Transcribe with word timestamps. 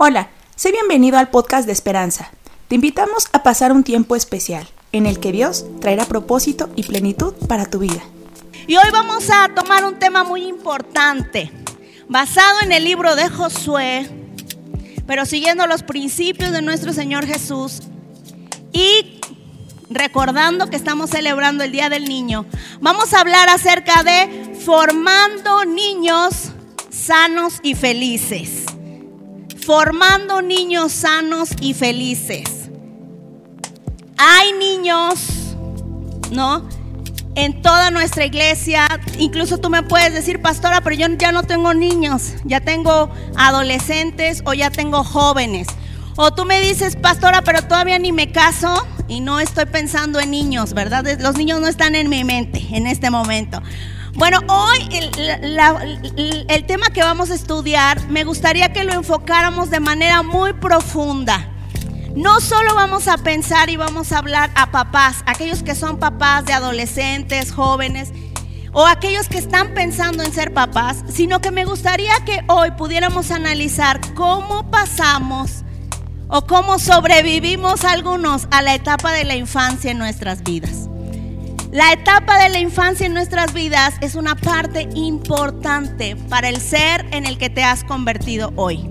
Hola, 0.00 0.28
sé 0.54 0.70
bienvenido 0.70 1.18
al 1.18 1.28
podcast 1.28 1.66
de 1.66 1.72
Esperanza. 1.72 2.30
Te 2.68 2.76
invitamos 2.76 3.26
a 3.32 3.42
pasar 3.42 3.72
un 3.72 3.82
tiempo 3.82 4.14
especial 4.14 4.68
en 4.92 5.06
el 5.06 5.18
que 5.18 5.32
Dios 5.32 5.66
traerá 5.80 6.04
propósito 6.04 6.70
y 6.76 6.84
plenitud 6.84 7.34
para 7.48 7.66
tu 7.66 7.80
vida. 7.80 8.00
Y 8.68 8.76
hoy 8.76 8.88
vamos 8.92 9.28
a 9.28 9.48
tomar 9.48 9.84
un 9.84 9.98
tema 9.98 10.22
muy 10.22 10.44
importante, 10.44 11.50
basado 12.08 12.60
en 12.62 12.70
el 12.70 12.84
libro 12.84 13.16
de 13.16 13.28
Josué, 13.28 14.08
pero 15.08 15.26
siguiendo 15.26 15.66
los 15.66 15.82
principios 15.82 16.52
de 16.52 16.62
nuestro 16.62 16.92
Señor 16.92 17.26
Jesús 17.26 17.80
y 18.72 19.18
recordando 19.90 20.70
que 20.70 20.76
estamos 20.76 21.10
celebrando 21.10 21.64
el 21.64 21.72
Día 21.72 21.88
del 21.88 22.04
Niño. 22.04 22.46
Vamos 22.80 23.14
a 23.14 23.20
hablar 23.20 23.48
acerca 23.48 24.04
de 24.04 24.54
formando 24.64 25.64
niños 25.64 26.52
sanos 26.88 27.58
y 27.64 27.74
felices 27.74 28.77
formando 29.68 30.40
niños 30.40 30.92
sanos 30.92 31.50
y 31.60 31.74
felices. 31.74 32.70
Hay 34.16 34.54
niños, 34.54 35.54
¿no? 36.30 36.66
En 37.34 37.60
toda 37.60 37.90
nuestra 37.90 38.24
iglesia, 38.24 38.88
incluso 39.18 39.58
tú 39.58 39.68
me 39.68 39.82
puedes 39.82 40.14
decir, 40.14 40.40
pastora, 40.40 40.80
pero 40.80 40.96
yo 40.96 41.06
ya 41.18 41.32
no 41.32 41.42
tengo 41.42 41.74
niños, 41.74 42.32
ya 42.44 42.62
tengo 42.62 43.10
adolescentes 43.36 44.42
o 44.46 44.54
ya 44.54 44.70
tengo 44.70 45.04
jóvenes. 45.04 45.68
O 46.16 46.32
tú 46.32 46.46
me 46.46 46.62
dices, 46.62 46.96
pastora, 46.96 47.42
pero 47.42 47.60
todavía 47.60 47.98
ni 47.98 48.10
me 48.10 48.32
caso 48.32 48.86
y 49.06 49.20
no 49.20 49.38
estoy 49.38 49.66
pensando 49.66 50.18
en 50.18 50.30
niños, 50.30 50.72
¿verdad? 50.72 51.04
Los 51.20 51.36
niños 51.36 51.60
no 51.60 51.66
están 51.66 51.94
en 51.94 52.08
mi 52.08 52.24
mente 52.24 52.66
en 52.70 52.86
este 52.86 53.10
momento. 53.10 53.60
Bueno, 54.18 54.40
hoy 54.48 54.88
el, 56.48 56.66
tema 56.66 56.90
que 56.90 57.02
vamos 57.02 57.30
a 57.30 57.36
estudiar 57.36 58.04
me 58.08 58.24
gustaría 58.24 58.72
que 58.72 58.82
lo 58.82 58.92
enfocáramos 58.92 59.70
de 59.70 59.78
manera 59.78 60.24
muy 60.24 60.54
profunda. 60.54 61.48
No 62.16 62.40
solo 62.40 62.74
vamos 62.74 63.06
a 63.06 63.18
pensar 63.18 63.70
y 63.70 63.76
vamos 63.76 64.10
a 64.10 64.18
hablar 64.18 64.50
a 64.56 64.72
papás, 64.72 65.22
aquellos 65.24 65.62
que 65.62 65.76
son 65.76 66.00
papás 66.00 66.44
de 66.46 66.52
adolescentes, 66.52 67.52
jóvenes, 67.52 68.12
o 68.72 68.88
aquellos 68.88 69.28
que 69.28 69.38
están 69.38 69.72
pensando 69.72 70.24
en 70.24 70.32
ser 70.32 70.52
papás, 70.52 71.04
sino 71.08 71.40
que 71.40 71.52
me 71.52 71.64
gustaría 71.64 72.12
que 72.26 72.42
hoy 72.48 72.72
pudiéramos 72.72 73.30
analizar 73.30 74.00
cómo 74.14 74.68
pasamos 74.68 75.62
o 76.26 76.44
cómo 76.44 76.80
sobrevivimos 76.80 77.84
algunos 77.84 78.48
a 78.50 78.62
la 78.62 78.74
etapa 78.74 79.12
de 79.12 79.22
la 79.22 79.36
infancia 79.36 79.92
en 79.92 79.98
nuestras 79.98 80.42
vidas. 80.42 80.87
La 81.70 81.92
etapa 81.92 82.42
de 82.42 82.48
la 82.48 82.60
infancia 82.60 83.04
en 83.04 83.12
nuestras 83.12 83.52
vidas 83.52 83.94
es 84.00 84.14
una 84.14 84.34
parte 84.34 84.88
importante 84.94 86.16
para 86.16 86.48
el 86.48 86.62
ser 86.62 87.04
en 87.10 87.26
el 87.26 87.36
que 87.36 87.50
te 87.50 87.62
has 87.62 87.84
convertido 87.84 88.54
hoy. 88.56 88.88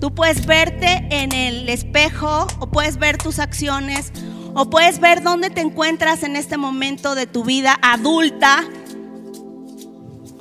Tú 0.00 0.14
puedes 0.14 0.46
verte 0.46 1.08
en 1.10 1.32
el 1.32 1.68
espejo 1.68 2.46
o 2.60 2.68
puedes 2.68 2.98
ver 2.98 3.18
tus 3.18 3.40
acciones 3.40 4.12
o 4.54 4.70
puedes 4.70 5.00
ver 5.00 5.24
dónde 5.24 5.50
te 5.50 5.60
encuentras 5.60 6.22
en 6.22 6.36
este 6.36 6.56
momento 6.56 7.16
de 7.16 7.26
tu 7.26 7.42
vida 7.42 7.76
adulta 7.82 8.62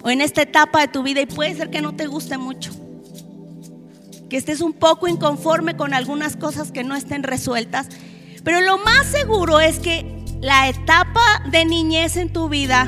o 0.04 0.12
en 0.12 0.22
esta 0.22 0.44
etapa 0.44 0.82
de 0.82 0.90
tu 0.90 1.02
vida 1.02 1.22
y 1.22 1.26
puede 1.26 1.56
ser 1.56 1.72
que 1.72 1.82
no 1.82 1.96
te 1.96 2.06
guste 2.06 2.38
mucho. 2.38 2.72
Que 4.30 4.38
estés 4.38 4.62
un 4.62 4.74
poco 4.74 5.08
inconforme 5.08 5.76
con 5.76 5.96
algunas 5.96 6.36
cosas 6.36 6.72
que 6.72 6.84
no 6.84 6.96
estén 6.96 7.24
resueltas 7.24 7.90
pero 8.46 8.62
lo 8.62 8.78
más 8.78 9.08
seguro 9.08 9.60
es 9.60 9.80
que 9.80 10.24
la 10.40 10.70
etapa 10.70 11.44
de 11.52 11.66
niñez 11.66 12.16
en 12.16 12.32
tu 12.32 12.48
vida 12.48 12.88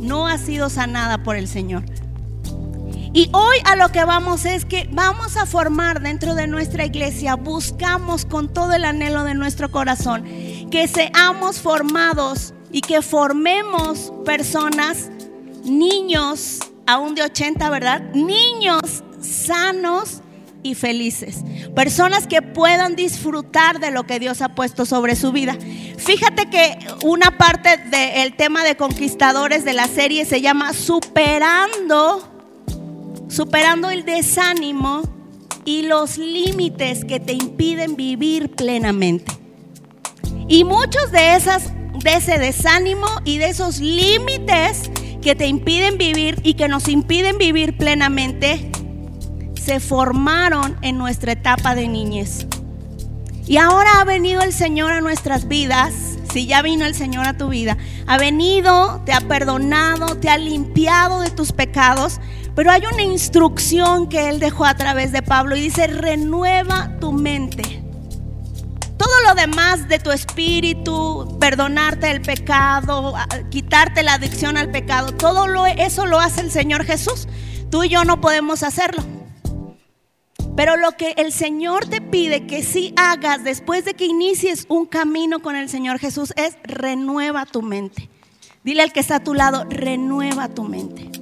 no 0.00 0.26
ha 0.26 0.38
sido 0.38 0.70
sanada 0.70 1.22
por 1.22 1.36
el 1.36 1.46
Señor. 1.46 1.84
Y 3.12 3.28
hoy 3.32 3.58
a 3.64 3.76
lo 3.76 3.90
que 3.90 4.04
vamos 4.04 4.46
es 4.46 4.64
que 4.64 4.88
vamos 4.90 5.36
a 5.36 5.44
formar 5.44 6.00
dentro 6.00 6.34
de 6.34 6.46
nuestra 6.46 6.86
iglesia, 6.86 7.34
buscamos 7.34 8.24
con 8.24 8.52
todo 8.52 8.72
el 8.72 8.84
anhelo 8.84 9.24
de 9.24 9.34
nuestro 9.34 9.70
corazón 9.70 10.24
que 10.70 10.88
seamos 10.88 11.60
formados 11.60 12.54
y 12.72 12.80
que 12.80 13.02
formemos 13.02 14.12
personas, 14.24 15.10
niños, 15.64 16.60
aún 16.86 17.14
de 17.14 17.22
80, 17.22 17.68
¿verdad? 17.70 18.02
Niños 18.14 19.02
sanos 19.20 20.22
y 20.62 20.74
felices. 20.74 21.44
Personas 21.74 22.26
que 22.26 22.42
puedan 22.42 22.96
disfrutar 22.96 23.80
de 23.80 23.90
lo 23.90 24.04
que 24.04 24.18
Dios 24.18 24.42
ha 24.42 24.54
puesto 24.54 24.84
sobre 24.86 25.16
su 25.16 25.32
vida. 25.32 25.56
Fíjate 25.96 26.48
que 26.50 26.78
una 27.04 27.36
parte 27.38 27.76
del 27.76 28.34
tema 28.34 28.64
de 28.64 28.76
conquistadores 28.76 29.64
de 29.64 29.72
la 29.72 29.86
serie 29.86 30.24
se 30.24 30.40
llama 30.40 30.72
Superando, 30.72 32.28
superando 33.28 33.90
el 33.90 34.04
desánimo 34.04 35.02
y 35.64 35.82
los 35.82 36.18
límites 36.18 37.04
que 37.04 37.20
te 37.20 37.32
impiden 37.32 37.96
vivir 37.96 38.50
plenamente. 38.50 39.32
Y 40.48 40.64
muchos 40.64 41.12
de 41.12 41.34
esas 41.36 41.72
de 42.02 42.14
ese 42.14 42.38
desánimo 42.38 43.06
y 43.24 43.38
de 43.38 43.48
esos 43.48 43.80
límites 43.80 44.90
que 45.20 45.34
te 45.34 45.46
impiden 45.46 45.98
vivir 45.98 46.40
y 46.44 46.54
que 46.54 46.68
nos 46.68 46.88
impiden 46.88 47.38
vivir 47.38 47.76
plenamente 47.76 48.70
se 49.68 49.80
formaron 49.80 50.78
en 50.80 50.96
nuestra 50.96 51.32
etapa 51.32 51.74
de 51.74 51.88
niñez. 51.88 52.46
Y 53.46 53.58
ahora 53.58 54.00
ha 54.00 54.04
venido 54.04 54.40
el 54.40 54.54
Señor 54.54 54.92
a 54.92 55.02
nuestras 55.02 55.46
vidas. 55.46 55.92
Si 56.32 56.46
ya 56.46 56.62
vino 56.62 56.86
el 56.86 56.94
Señor 56.94 57.26
a 57.26 57.36
tu 57.36 57.50
vida, 57.50 57.76
ha 58.06 58.16
venido, 58.16 59.02
te 59.04 59.12
ha 59.12 59.20
perdonado, 59.20 60.16
te 60.16 60.30
ha 60.30 60.38
limpiado 60.38 61.20
de 61.20 61.30
tus 61.30 61.52
pecados. 61.52 62.18
Pero 62.54 62.70
hay 62.70 62.80
una 62.90 63.02
instrucción 63.02 64.08
que 64.08 64.30
Él 64.30 64.40
dejó 64.40 64.64
a 64.64 64.72
través 64.72 65.12
de 65.12 65.20
Pablo 65.20 65.54
y 65.54 65.60
dice, 65.60 65.86
renueva 65.86 66.98
tu 66.98 67.12
mente. 67.12 67.84
Todo 68.96 69.20
lo 69.26 69.34
demás 69.34 69.86
de 69.86 69.98
tu 69.98 70.12
espíritu, 70.12 71.36
perdonarte 71.38 72.10
el 72.10 72.22
pecado, 72.22 73.12
quitarte 73.50 74.02
la 74.02 74.14
adicción 74.14 74.56
al 74.56 74.70
pecado, 74.70 75.12
todo 75.12 75.46
lo, 75.46 75.66
eso 75.66 76.06
lo 76.06 76.20
hace 76.20 76.40
el 76.40 76.50
Señor 76.50 76.86
Jesús. 76.86 77.28
Tú 77.70 77.84
y 77.84 77.90
yo 77.90 78.04
no 78.06 78.22
podemos 78.22 78.62
hacerlo. 78.62 79.17
Pero 80.58 80.76
lo 80.76 80.96
que 80.96 81.14
el 81.18 81.30
Señor 81.30 81.86
te 81.86 82.00
pide 82.00 82.48
que 82.48 82.64
sí 82.64 82.92
hagas 82.96 83.44
después 83.44 83.84
de 83.84 83.94
que 83.94 84.06
inicies 84.06 84.66
un 84.68 84.86
camino 84.86 85.38
con 85.38 85.54
el 85.54 85.68
Señor 85.68 86.00
Jesús 86.00 86.34
es 86.34 86.56
renueva 86.64 87.46
tu 87.46 87.62
mente. 87.62 88.08
Dile 88.64 88.82
al 88.82 88.92
que 88.92 88.98
está 88.98 89.14
a 89.14 89.22
tu 89.22 89.34
lado, 89.34 89.66
renueva 89.70 90.48
tu 90.48 90.64
mente. 90.64 91.12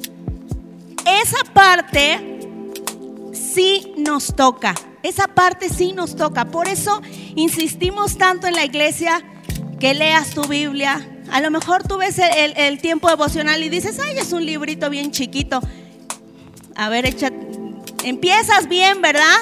Esa 1.05 1.53
parte 1.53 2.49
sí 3.35 3.93
nos 3.99 4.35
toca. 4.35 4.75
Esa 5.03 5.29
parte 5.29 5.69
sí 5.69 5.93
nos 5.93 6.17
toca. 6.17 6.47
Por 6.47 6.67
eso 6.67 7.03
insistimos 7.35 8.17
tanto 8.17 8.47
en 8.47 8.55
la 8.55 8.65
iglesia 8.65 9.23
que 9.79 9.93
leas 9.93 10.31
tu 10.31 10.45
Biblia. 10.45 11.07
A 11.31 11.43
lo 11.43 11.51
mejor 11.51 11.87
tú 11.87 11.99
ves 11.99 12.19
el, 12.19 12.81
tiempo 12.81 13.11
devocional 13.11 13.63
y 13.63 13.69
dices, 13.69 14.01
ay, 14.01 14.17
es 14.17 14.33
un 14.33 14.47
librito 14.47 14.89
bien 14.89 15.11
chiquito. 15.11 15.61
A 16.75 16.89
ver, 16.89 17.05
échate 17.05 17.66
Empiezas 18.05 18.69
bien, 18.69 19.03
¿verdad? 19.03 19.37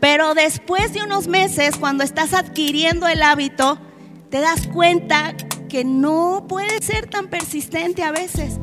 Pero 0.00 0.34
después 0.34 0.92
de 0.92 1.02
unos 1.02 1.28
meses, 1.28 1.76
cuando 1.76 2.02
estás 2.02 2.34
adquiriendo 2.34 3.06
el 3.06 3.22
hábito, 3.22 3.78
te 4.30 4.40
das 4.40 4.66
cuenta 4.66 5.34
que 5.68 5.84
no 5.84 6.46
puede 6.48 6.82
ser 6.82 7.06
tan 7.08 7.28
persistente 7.28 8.02
a 8.02 8.10
veces. 8.10 8.58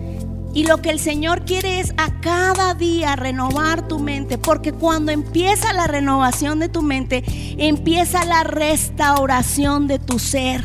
Y 0.54 0.66
lo 0.66 0.82
que 0.82 0.90
el 0.90 1.00
Señor 1.00 1.46
quiere 1.46 1.80
es 1.80 1.94
a 1.98 2.20
cada 2.22 2.74
día 2.74 3.16
renovar 3.16 3.88
tu 3.88 4.00
mente, 4.00 4.38
porque 4.38 4.74
cuando 4.74 5.12
empieza 5.12 5.74
la 5.74 5.88
renovación 5.88 6.60
de 6.60 6.70
tu 6.70 6.82
mente, 6.82 7.24
empieza 7.58 8.26
la 8.26 8.44
restauración 8.44 9.88
de 9.88 10.00
tu 10.00 10.20
ser. 10.20 10.64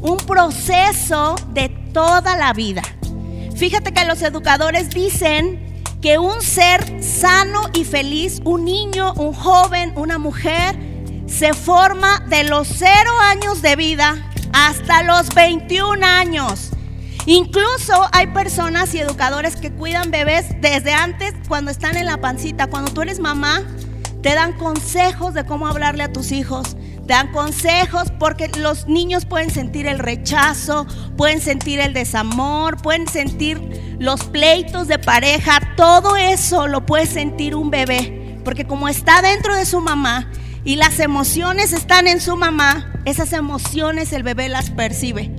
Un 0.00 0.18
proceso 0.18 1.34
de 1.52 1.70
toda 1.92 2.36
la 2.36 2.52
vida. 2.52 2.82
Fíjate 3.56 3.92
que 3.92 4.04
los 4.04 4.22
educadores 4.22 4.90
dicen 4.90 5.67
que 6.00 6.18
un 6.18 6.40
ser 6.42 7.02
sano 7.02 7.60
y 7.74 7.84
feliz, 7.84 8.40
un 8.44 8.64
niño, 8.64 9.12
un 9.14 9.32
joven, 9.32 9.92
una 9.96 10.18
mujer, 10.18 10.78
se 11.26 11.52
forma 11.52 12.20
de 12.28 12.44
los 12.44 12.68
cero 12.68 13.12
años 13.20 13.62
de 13.62 13.76
vida 13.76 14.30
hasta 14.52 15.02
los 15.02 15.28
21 15.34 16.04
años. 16.04 16.70
Incluso 17.26 18.08
hay 18.12 18.28
personas 18.28 18.94
y 18.94 19.00
educadores 19.00 19.56
que 19.56 19.70
cuidan 19.70 20.10
bebés 20.10 20.46
desde 20.60 20.92
antes, 20.92 21.34
cuando 21.46 21.70
están 21.70 21.96
en 21.96 22.06
la 22.06 22.18
pancita. 22.18 22.68
Cuando 22.68 22.92
tú 22.92 23.02
eres 23.02 23.20
mamá, 23.20 23.62
te 24.22 24.34
dan 24.34 24.54
consejos 24.54 25.34
de 25.34 25.44
cómo 25.44 25.66
hablarle 25.66 26.04
a 26.04 26.12
tus 26.12 26.32
hijos. 26.32 26.76
Dan 27.08 27.32
consejos 27.32 28.12
porque 28.18 28.48
los 28.58 28.86
niños 28.86 29.24
pueden 29.24 29.48
sentir 29.48 29.86
el 29.86 29.98
rechazo, 29.98 30.86
pueden 31.16 31.40
sentir 31.40 31.80
el 31.80 31.94
desamor, 31.94 32.76
pueden 32.82 33.08
sentir 33.08 33.96
los 33.98 34.24
pleitos 34.24 34.88
de 34.88 34.98
pareja, 34.98 35.58
todo 35.74 36.18
eso 36.18 36.66
lo 36.66 36.84
puede 36.84 37.06
sentir 37.06 37.54
un 37.54 37.70
bebé, 37.70 38.38
porque 38.44 38.66
como 38.66 38.88
está 38.88 39.22
dentro 39.22 39.56
de 39.56 39.64
su 39.64 39.80
mamá 39.80 40.30
y 40.64 40.76
las 40.76 41.00
emociones 41.00 41.72
están 41.72 42.08
en 42.08 42.20
su 42.20 42.36
mamá, 42.36 42.92
esas 43.06 43.32
emociones 43.32 44.12
el 44.12 44.22
bebé 44.22 44.50
las 44.50 44.68
percibe. 44.68 45.34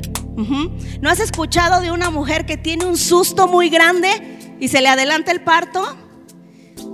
¿No 1.02 1.10
has 1.12 1.20
escuchado 1.20 1.82
de 1.82 1.92
una 1.92 2.10
mujer 2.10 2.48
que 2.48 2.58
tiene 2.58 2.86
un 2.86 2.98
susto 2.98 3.48
muy 3.48 3.70
grande 3.70 4.58
y 4.60 4.70
se 4.70 4.82
le 4.82 4.88
adelanta 4.88 5.32
el 5.32 5.42
parto? 5.42 6.09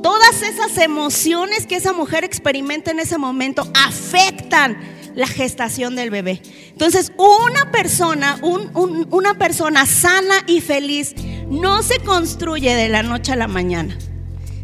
Todas 0.06 0.44
esas 0.44 0.78
emociones 0.78 1.66
que 1.66 1.78
esa 1.78 1.92
mujer 1.92 2.24
experimenta 2.24 2.92
en 2.92 3.00
ese 3.00 3.18
momento 3.18 3.68
afectan 3.74 4.78
la 5.16 5.26
gestación 5.26 5.96
del 5.96 6.12
bebé. 6.12 6.44
Entonces, 6.70 7.12
una 7.18 7.72
persona, 7.72 8.40
una 8.44 9.34
persona 9.40 9.88
sana 9.88 10.36
y 10.46 10.62
feliz 10.62 11.16
no 11.50 11.82
se 11.82 11.98
construye 12.02 12.76
de 12.76 12.88
la 12.88 13.02
noche 13.02 13.32
a 13.32 13.36
la 13.36 13.48
mañana, 13.48 13.98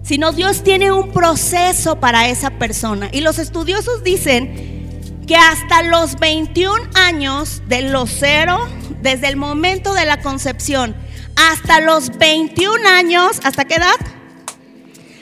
sino 0.03 0.31
Dios 0.31 0.61
tiene 0.63 0.91
un 0.91 1.11
proceso 1.11 1.99
para 1.99 2.29
esa 2.29 2.51
persona. 2.59 3.09
Y 3.11 3.21
los 3.21 3.39
estudiosos 3.39 4.03
dicen 4.03 5.23
que 5.25 5.37
hasta 5.37 5.81
los 5.81 6.19
21 6.19 6.83
años 6.93 7.63
de 7.67 7.81
los 7.81 8.11
cero, 8.11 8.67
desde 9.01 9.27
el 9.27 9.37
momento 9.37 9.95
de 9.95 10.05
la 10.05 10.21
concepción, 10.21 10.95
hasta 11.35 11.81
los 11.81 12.15
21 12.19 12.87
años, 12.87 13.39
¿hasta 13.43 13.65
qué 13.65 13.77
edad? 13.77 14.20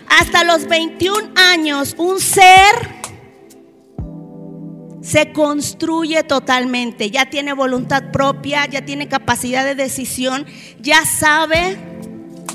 Hasta 0.09 0.44
los 0.44 0.67
21 0.67 1.31
años, 1.35 1.95
un 1.97 2.19
ser 2.19 3.00
se 5.01 5.31
construye 5.31 6.23
totalmente, 6.23 7.09
ya 7.09 7.29
tiene 7.29 7.53
voluntad 7.53 8.11
propia, 8.11 8.65
ya 8.67 8.85
tiene 8.85 9.07
capacidad 9.07 9.65
de 9.65 9.73
decisión, 9.73 10.45
ya 10.81 11.06
sabe 11.06 11.77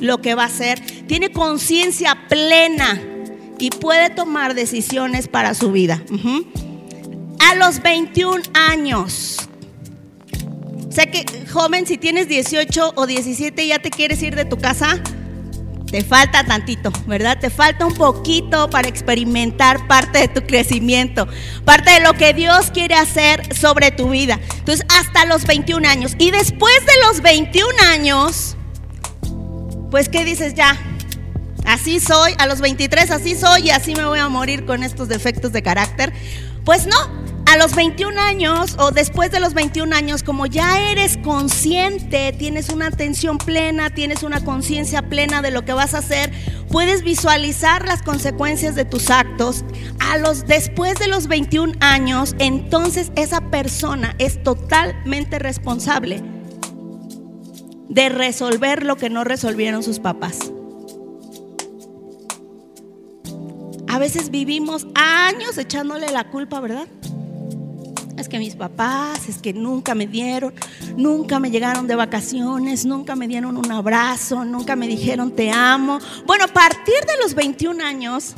lo 0.01 0.19
que 0.19 0.35
va 0.35 0.45
a 0.45 0.47
hacer, 0.47 0.81
tiene 1.07 1.33
conciencia 1.33 2.29
plena 2.29 3.01
y 3.59 3.71
puede 3.71 4.11
tomar 4.11 4.55
decisiones 4.55 5.27
para 5.27 5.55
su 5.55 5.73
vida. 5.73 6.03
A 7.41 7.55
los 7.57 7.83
21 7.83 8.43
años. 8.53 9.49
Sé 10.91 11.09
que, 11.09 11.25
joven, 11.51 11.87
si 11.87 11.99
tienes 11.99 12.29
18 12.29 12.93
o 12.95 13.07
17 13.07 13.67
ya 13.67 13.81
te 13.81 13.91
quieres 13.91 14.23
ir 14.23 14.37
de 14.37 14.45
tu 14.45 14.59
casa, 14.59 15.03
te 15.95 16.03
falta 16.03 16.43
tantito, 16.43 16.91
¿verdad? 17.07 17.39
Te 17.39 17.51
falta 17.51 17.87
un 17.87 17.95
poquito 17.95 18.69
para 18.69 18.89
experimentar 18.89 19.87
parte 19.87 20.19
de 20.19 20.27
tu 20.27 20.45
crecimiento, 20.45 21.29
parte 21.65 21.93
de 21.93 22.01
lo 22.01 22.15
que 22.15 22.35
Dios 22.35 22.73
quiere 22.73 22.97
hacer 22.97 23.55
sobre 23.55 23.93
tu 23.93 24.11
vida. 24.11 24.41
Entonces, 24.59 24.85
hasta 24.89 25.25
los 25.25 25.47
21 25.47 25.89
años. 25.89 26.17
Y 26.19 26.33
después 26.33 26.75
de 26.85 27.07
los 27.07 27.21
21 27.21 27.71
años, 27.93 28.57
pues, 29.93 30.09
¿qué 30.09 30.25
dices 30.25 30.55
ya? 30.55 30.77
Así 31.65 32.01
soy, 32.01 32.35
a 32.39 32.47
los 32.47 32.61
23 32.61 33.13
así 33.13 33.37
soy 33.37 33.69
y 33.69 33.71
así 33.71 33.95
me 33.95 34.05
voy 34.05 34.19
a 34.19 34.29
morir 34.29 34.67
con 34.67 34.83
estos 34.83 35.07
defectos 35.07 35.53
de 35.53 35.63
carácter. 35.63 36.13
Pues 36.65 36.89
no, 36.89 36.97
a 37.47 37.57
los 37.57 37.75
21 37.75 38.21
años 38.21 38.77
o 38.79 38.91
después 38.91 39.31
de 39.31 39.41
los 39.41 39.55
21 39.55 39.95
años, 39.95 40.23
como 40.23 40.47
ya 40.47 40.91
eres 40.91 41.19
consciente, 41.19 42.33
tienes 42.33 42.69
una 42.71 42.87
atención 42.87 43.39
plena, 43.39 43.91
tienes 43.91 44.23
una 44.23 44.45
conciencia 44.45 45.03
plena 45.03 45.43
de 45.43 45.51
lo 45.51 45.65
que 45.65 45.73
vas 45.73 45.95
a 45.95 45.99
hacer, 45.99 46.33
puedes 46.71 47.03
visualizar 47.03 47.87
las 47.87 48.03
consecuencias 48.03 48.75
de 48.75 48.85
tus 48.85 49.11
actos. 49.11 49.65
A 50.01 50.19
los 50.19 50.47
después 50.47 50.99
de 50.99 51.09
los 51.09 51.29
21 51.29 51.75
años, 51.81 52.35
entonces 52.39 53.13
esa 53.17 53.41
persona 53.51 54.15
es 54.19 54.43
totalmente 54.43 55.39
responsable 55.39 56.23
de 57.89 58.09
resolver 58.09 58.85
lo 58.85 58.97
que 58.97 59.11
no 59.11 59.25
resolvieron 59.25 59.83
sus 59.83 60.01
papás. 60.01 60.51
A 63.87 63.99
veces 63.99 64.31
vivimos 64.31 64.89
años 64.97 65.57
echándole 65.57 66.11
la 66.11 66.29
culpa, 66.29 66.59
¿verdad? 66.59 66.89
Es 68.17 68.29
que 68.29 68.39
mis 68.39 68.55
papás, 68.55 69.29
es 69.29 69.39
que 69.39 69.53
nunca 69.53 69.95
me 69.95 70.07
dieron, 70.07 70.55
nunca 70.97 71.41
me 71.41 71.51
llegaron 71.51 71.87
de 71.87 71.97
vacaciones, 71.97 72.87
nunca 72.87 73.17
me 73.17 73.27
dieron 73.27 73.57
un 73.57 73.71
abrazo, 73.73 74.45
nunca 74.45 74.77
me 74.77 74.87
dijeron 74.87 75.33
te 75.33 75.51
amo. 75.51 75.99
Bueno, 76.27 76.45
a 76.45 76.49
partir 76.49 76.95
de 77.07 77.23
los 77.23 77.35
21 77.35 77.85
años, 77.85 78.35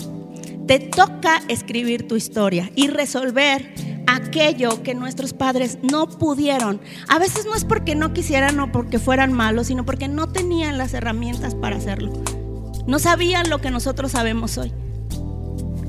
te 0.67 0.79
toca 0.79 1.43
escribir 1.49 2.09
tu 2.09 2.17
historia 2.17 2.71
y 2.75 2.89
resolver 2.89 3.73
aquello 4.07 4.83
que 4.83 4.95
nuestros 4.95 5.33
padres 5.33 5.79
no 5.83 6.09
pudieron. 6.09 6.81
A 7.09 7.19
veces 7.19 7.45
no 7.45 7.55
es 7.55 7.65
porque 7.65 7.95
no 7.95 8.13
quisieran 8.13 8.59
o 8.61 8.73
porque 8.73 8.99
fueran 8.99 9.33
malos, 9.33 9.69
sino 9.69 9.85
porque 9.85 10.09
no 10.09 10.29
tenían 10.29 10.79
las 10.79 10.95
herramientas 10.95 11.55
para 11.55 11.77
hacerlo. 11.77 12.13
No 12.87 12.99
sabían 12.99 13.51
lo 13.51 13.61
que 13.61 13.71
nosotros 13.71 14.13
sabemos 14.13 14.59
hoy. 14.59 14.73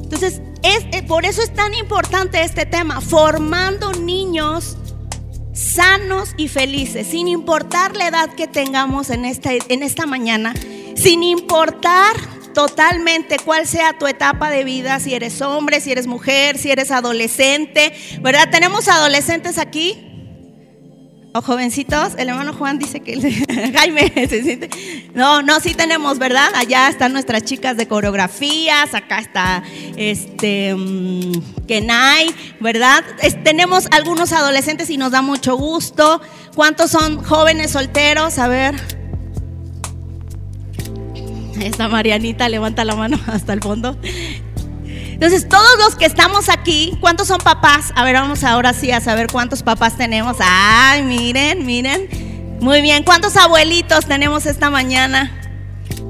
Entonces, 0.07 0.41
es, 0.63 0.85
eh, 0.93 1.03
por 1.03 1.25
eso 1.25 1.41
es 1.41 1.53
tan 1.53 1.73
importante 1.73 2.41
este 2.41 2.65
tema, 2.65 3.01
formando 3.01 3.91
niños 3.91 4.77
sanos 5.51 6.29
y 6.37 6.47
felices, 6.47 7.07
sin 7.07 7.27
importar 7.27 7.97
la 7.97 8.07
edad 8.07 8.29
que 8.33 8.47
tengamos 8.47 9.09
en 9.09 9.25
esta, 9.25 9.51
en 9.51 9.83
esta 9.83 10.05
mañana, 10.05 10.53
sin 10.95 11.23
importar 11.23 12.15
totalmente 12.53 13.35
cuál 13.43 13.67
sea 13.67 13.97
tu 13.97 14.07
etapa 14.07 14.49
de 14.49 14.63
vida, 14.63 15.01
si 15.01 15.13
eres 15.13 15.41
hombre, 15.41 15.81
si 15.81 15.91
eres 15.91 16.07
mujer, 16.07 16.57
si 16.57 16.71
eres 16.71 16.89
adolescente, 16.89 17.93
¿verdad? 18.21 18.49
Tenemos 18.49 18.87
adolescentes 18.87 19.57
aquí 19.57 20.16
o 21.33 21.41
jovencitos, 21.41 22.13
el 22.17 22.29
hermano 22.29 22.53
Juan 22.53 22.79
dice 22.79 23.01
que 23.01 23.19
Jaime 23.75 24.11
se 24.27 24.43
siente. 24.43 24.69
No, 25.13 25.41
no, 25.41 25.59
sí 25.59 25.73
tenemos, 25.75 26.19
¿verdad? 26.19 26.49
Allá 26.55 26.89
están 26.89 27.13
nuestras 27.13 27.43
chicas 27.43 27.77
de 27.77 27.87
coreografías, 27.87 28.93
acá 28.93 29.19
está 29.19 29.63
este 29.95 30.73
mm, 30.73 31.65
Kenai, 31.67 32.33
¿verdad? 32.59 33.03
tenemos 33.43 33.87
algunos 33.91 34.31
adolescentes 34.31 34.89
y 34.89 34.97
nos 34.97 35.11
da 35.11 35.21
mucho 35.21 35.57
gusto. 35.57 36.21
¿Cuántos 36.55 36.91
son 36.91 37.23
jóvenes 37.23 37.71
solteros? 37.71 38.39
A 38.39 38.47
ver. 38.47 38.75
Esta 41.61 41.87
Marianita 41.87 42.49
levanta 42.49 42.85
la 42.85 42.95
mano 42.95 43.19
hasta 43.27 43.53
el 43.53 43.61
fondo. 43.61 43.97
Entonces, 45.17 45.49
todos 45.49 45.79
los 45.79 45.95
que 45.95 46.05
estamos 46.05 46.47
aquí, 46.47 46.95
¿cuántos 47.01 47.29
son 47.29 47.39
papás? 47.39 47.91
A 47.95 48.03
ver, 48.03 48.13
vamos 48.13 48.43
ahora 48.43 48.71
sí 48.73 48.91
a 48.91 49.01
saber 49.01 49.25
cuántos 49.31 49.63
papás 49.63 49.97
tenemos. 49.97 50.37
Ay, 50.39 51.01
miren, 51.01 51.65
miren. 51.65 52.57
Muy 52.61 52.83
bien, 52.83 53.03
¿cuántos 53.03 53.35
abuelitos 53.35 54.05
tenemos 54.05 54.45
esta 54.45 54.69
mañana? 54.69 55.41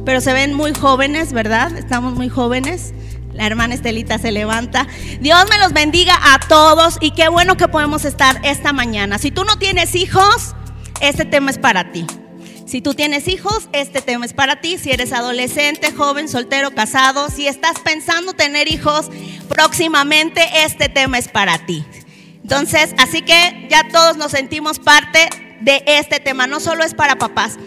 Pero 0.03 0.19
se 0.19 0.33
ven 0.33 0.53
muy 0.53 0.73
jóvenes, 0.73 1.31
¿verdad? 1.31 1.77
Estamos 1.77 2.15
muy 2.15 2.27
jóvenes. 2.27 2.93
La 3.31 3.47
hermana 3.47 3.75
Estelita 3.75 4.17
se 4.17 4.33
levanta. 4.33 4.85
Dios 5.21 5.45
me 5.49 5.57
los 5.57 5.71
bendiga 5.71 6.19
a 6.33 6.39
todos 6.39 6.97
y 6.99 7.11
qué 7.11 7.29
bueno 7.29 7.55
que 7.55 7.69
podemos 7.69 8.03
estar 8.03 8.41
esta 8.43 8.73
mañana. 8.73 9.19
Si 9.19 9.31
tú 9.31 9.45
no 9.45 9.57
tienes 9.57 9.95
hijos, 9.95 10.53
este 10.99 11.23
tema 11.23 11.49
es 11.49 11.57
para 11.57 11.93
ti. 11.93 12.05
Si 12.67 12.81
tú 12.81 12.93
tienes 12.93 13.29
hijos, 13.29 13.69
este 13.71 14.01
tema 14.01 14.25
es 14.25 14.33
para 14.33 14.59
ti. 14.59 14.77
Si 14.77 14.91
eres 14.91 15.13
adolescente, 15.13 15.93
joven, 15.93 16.27
soltero, 16.27 16.71
casado, 16.71 17.29
si 17.29 17.47
estás 17.47 17.79
pensando 17.79 18.33
tener 18.33 18.69
hijos 18.69 19.09
próximamente, 19.47 20.41
este 20.65 20.89
tema 20.89 21.17
es 21.17 21.29
para 21.29 21.65
ti. 21.65 21.85
Entonces, 22.43 22.93
así 22.97 23.21
que 23.21 23.67
ya 23.69 23.87
todos 23.89 24.17
nos 24.17 24.31
sentimos 24.33 24.79
parte 24.79 25.29
de 25.61 25.81
este 25.87 26.19
tema, 26.19 26.45
no 26.45 26.59
solo 26.59 26.83
es 26.83 26.93
para 26.93 27.17
papás. 27.17 27.57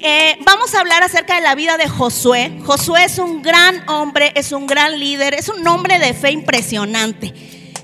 Eh, 0.00 0.38
vamos 0.46 0.74
a 0.74 0.80
hablar 0.80 1.02
acerca 1.02 1.34
de 1.36 1.42
la 1.42 1.54
vida 1.54 1.76
de 1.76 1.86
Josué. 1.86 2.58
Josué 2.64 3.04
es 3.04 3.18
un 3.18 3.42
gran 3.42 3.86
hombre, 3.86 4.32
es 4.34 4.52
un 4.52 4.66
gran 4.66 4.98
líder, 4.98 5.34
es 5.34 5.50
un 5.50 5.66
hombre 5.66 5.98
de 5.98 6.14
fe 6.14 6.30
impresionante. 6.30 7.34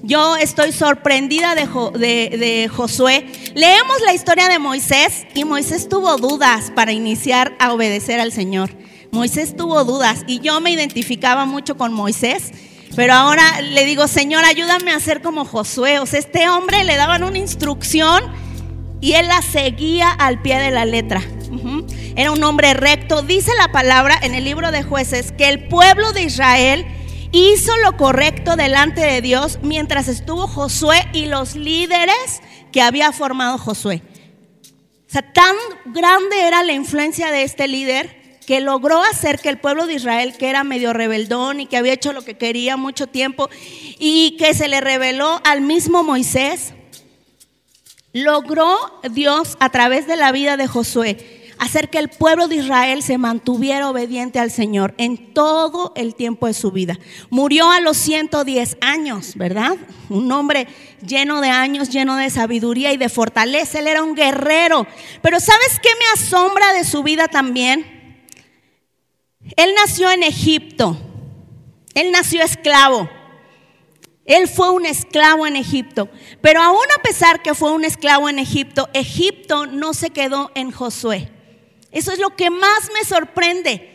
Yo 0.06 0.36
estoy 0.36 0.72
sorprendida 0.72 1.54
de, 1.54 2.70
Josué. 2.70 3.26
Leemos 3.54 4.02
la 4.04 4.12
historia 4.12 4.48
de 4.48 4.58
Moisés 4.58 5.26
y 5.34 5.46
Moisés 5.46 5.88
tuvo 5.88 6.18
dudas 6.18 6.70
para 6.74 6.92
iniciar 6.92 7.56
a 7.58 7.72
obedecer 7.72 8.20
al 8.20 8.30
Señor. 8.30 8.68
Moisés 9.12 9.56
tuvo 9.56 9.82
dudas 9.84 10.24
y 10.26 10.40
yo 10.40 10.60
me 10.60 10.72
identificaba 10.72 11.46
mucho 11.46 11.78
con 11.78 11.94
Moisés. 11.94 12.52
Pero 12.94 13.14
ahora 13.14 13.62
le 13.62 13.86
digo, 13.86 14.06
Señor, 14.06 14.44
ayúdame 14.44 14.90
a 14.92 15.00
ser 15.00 15.22
como 15.22 15.46
Josué. 15.46 15.98
O 16.00 16.04
sea, 16.04 16.20
este 16.20 16.50
hombre 16.50 16.84
le 16.84 16.96
daban 16.96 17.24
una 17.24 17.38
instrucción 17.38 18.24
y 19.00 19.14
él 19.14 19.26
la 19.26 19.40
seguía 19.40 20.10
al 20.10 20.42
pie 20.42 20.58
de 20.58 20.70
la 20.70 20.84
letra. 20.84 21.22
Era 22.14 22.30
un 22.30 22.44
hombre 22.44 22.74
recto. 22.74 23.22
Dice 23.22 23.52
la 23.58 23.72
palabra 23.72 24.18
en 24.20 24.34
el 24.34 24.44
libro 24.44 24.70
de 24.70 24.82
jueces 24.82 25.32
que 25.32 25.48
el 25.48 25.66
pueblo 25.66 26.12
de 26.12 26.24
Israel 26.24 26.84
hizo 27.34 27.76
lo 27.78 27.96
correcto 27.96 28.54
delante 28.54 29.00
de 29.00 29.20
Dios 29.20 29.58
mientras 29.60 30.06
estuvo 30.06 30.46
Josué 30.46 31.00
y 31.12 31.26
los 31.26 31.56
líderes 31.56 32.40
que 32.70 32.80
había 32.80 33.10
formado 33.10 33.58
Josué. 33.58 34.02
O 35.08 35.12
sea, 35.14 35.32
tan 35.32 35.56
grande 35.86 36.42
era 36.42 36.62
la 36.62 36.72
influencia 36.72 37.32
de 37.32 37.42
este 37.42 37.66
líder 37.66 38.38
que 38.46 38.60
logró 38.60 39.02
hacer 39.02 39.40
que 39.40 39.48
el 39.48 39.58
pueblo 39.58 39.86
de 39.86 39.94
Israel, 39.94 40.36
que 40.36 40.48
era 40.48 40.62
medio 40.62 40.92
rebeldón 40.92 41.58
y 41.58 41.66
que 41.66 41.76
había 41.76 41.94
hecho 41.94 42.12
lo 42.12 42.22
que 42.22 42.36
quería 42.36 42.76
mucho 42.76 43.08
tiempo 43.08 43.50
y 43.98 44.36
que 44.38 44.54
se 44.54 44.68
le 44.68 44.80
reveló 44.80 45.40
al 45.44 45.60
mismo 45.60 46.04
Moisés, 46.04 46.72
logró 48.12 48.76
Dios 49.10 49.56
a 49.58 49.70
través 49.70 50.06
de 50.06 50.16
la 50.16 50.30
vida 50.30 50.56
de 50.56 50.68
Josué 50.68 51.43
hacer 51.58 51.90
que 51.90 51.98
el 51.98 52.08
pueblo 52.08 52.48
de 52.48 52.56
Israel 52.56 53.02
se 53.02 53.18
mantuviera 53.18 53.88
obediente 53.88 54.38
al 54.38 54.50
Señor 54.50 54.94
en 54.98 55.32
todo 55.32 55.92
el 55.96 56.14
tiempo 56.14 56.46
de 56.46 56.54
su 56.54 56.70
vida. 56.70 56.98
Murió 57.30 57.70
a 57.70 57.80
los 57.80 57.96
110 57.96 58.78
años, 58.80 59.34
¿verdad? 59.36 59.76
Un 60.08 60.30
hombre 60.32 60.66
lleno 61.06 61.40
de 61.40 61.48
años, 61.48 61.90
lleno 61.90 62.16
de 62.16 62.30
sabiduría 62.30 62.92
y 62.92 62.96
de 62.96 63.08
fortaleza. 63.08 63.78
Él 63.78 63.86
era 63.86 64.02
un 64.02 64.14
guerrero. 64.14 64.86
Pero 65.22 65.40
¿sabes 65.40 65.78
qué 65.82 65.90
me 65.98 66.22
asombra 66.22 66.72
de 66.72 66.84
su 66.84 67.02
vida 67.02 67.28
también? 67.28 68.24
Él 69.56 69.70
nació 69.76 70.10
en 70.10 70.22
Egipto. 70.22 70.96
Él 71.94 72.10
nació 72.10 72.42
esclavo. 72.42 73.08
Él 74.24 74.48
fue 74.48 74.70
un 74.70 74.86
esclavo 74.86 75.46
en 75.46 75.56
Egipto. 75.56 76.08
Pero 76.40 76.62
aún 76.62 76.86
a 76.96 77.02
pesar 77.02 77.42
que 77.42 77.54
fue 77.54 77.72
un 77.72 77.84
esclavo 77.84 78.28
en 78.28 78.38
Egipto, 78.38 78.88
Egipto 78.94 79.66
no 79.66 79.94
se 79.94 80.10
quedó 80.10 80.50
en 80.54 80.70
Josué. 80.70 81.33
Eso 81.94 82.12
es 82.12 82.18
lo 82.18 82.36
que 82.36 82.50
más 82.50 82.90
me 82.92 83.04
sorprende. 83.04 83.90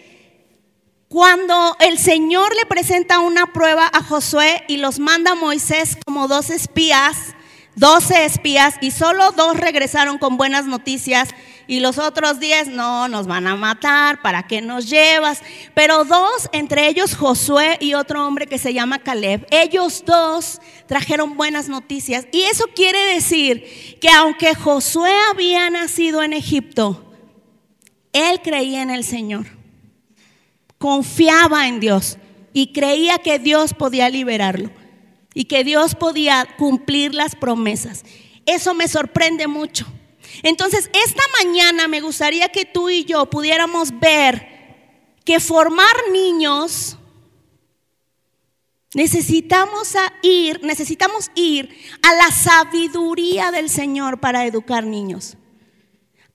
Cuando 1.09 1.75
el 1.79 1.97
Señor 1.97 2.55
le 2.55 2.65
presenta 2.65 3.19
una 3.19 3.51
prueba 3.51 3.89
a 3.91 4.03
Josué 4.03 4.63
y 4.67 4.77
los 4.77 4.99
manda 4.99 5.31
a 5.31 5.35
Moisés 5.35 5.97
como 6.05 6.27
dos 6.27 6.49
espías, 6.49 7.35
doce 7.75 8.25
espías, 8.25 8.75
y 8.79 8.91
solo 8.91 9.31
dos 9.31 9.57
regresaron 9.57 10.17
con 10.17 10.37
buenas 10.37 10.65
noticias, 10.65 11.29
y 11.65 11.81
los 11.81 11.97
otros 11.97 12.39
diez, 12.39 12.67
no, 12.67 13.07
nos 13.07 13.27
van 13.27 13.47
a 13.47 13.55
matar, 13.55 14.21
¿para 14.21 14.43
qué 14.43 14.61
nos 14.61 14.89
llevas? 14.89 15.41
Pero 15.73 16.03
dos, 16.03 16.49
entre 16.51 16.87
ellos 16.87 17.15
Josué 17.15 17.77
y 17.79 17.95
otro 17.95 18.25
hombre 18.25 18.47
que 18.47 18.57
se 18.57 18.73
llama 18.73 18.99
Caleb, 18.99 19.45
ellos 19.51 20.03
dos 20.05 20.61
trajeron 20.87 21.37
buenas 21.37 21.69
noticias. 21.69 22.27
Y 22.31 22.41
eso 22.41 22.65
quiere 22.75 23.13
decir 23.13 23.97
que 23.99 24.09
aunque 24.09 24.55
Josué 24.55 25.13
había 25.31 25.69
nacido 25.69 26.23
en 26.23 26.33
Egipto, 26.33 27.08
él 28.19 28.41
creía 28.41 28.81
en 28.81 28.89
el 28.89 29.03
Señor 29.03 29.59
confiaba 30.79 31.67
en 31.67 31.79
Dios 31.79 32.17
y 32.53 32.73
creía 32.73 33.19
que 33.19 33.37
Dios 33.37 33.75
podía 33.75 34.09
liberarlo 34.09 34.71
y 35.35 35.45
que 35.45 35.63
Dios 35.63 35.93
podía 35.93 36.47
cumplir 36.57 37.13
las 37.13 37.35
promesas. 37.35 38.03
Eso 38.45 38.73
me 38.73 38.87
sorprende 38.87 39.45
mucho. 39.45 39.85
Entonces, 40.41 40.89
esta 40.93 41.21
mañana 41.43 41.87
me 41.87 42.01
gustaría 42.01 42.49
que 42.49 42.65
tú 42.65 42.89
y 42.89 43.03
yo 43.03 43.27
pudiéramos 43.27 43.91
ver 43.99 44.47
que 45.23 45.39
formar 45.39 45.93
niños 46.11 46.97
necesitamos 48.95 49.93
ir, 50.23 50.63
necesitamos 50.63 51.29
ir 51.35 51.69
a 52.01 52.13
la 52.15 52.31
sabiduría 52.31 53.51
del 53.51 53.69
Señor 53.69 54.19
para 54.19 54.45
educar 54.45 54.83
niños. 54.83 55.37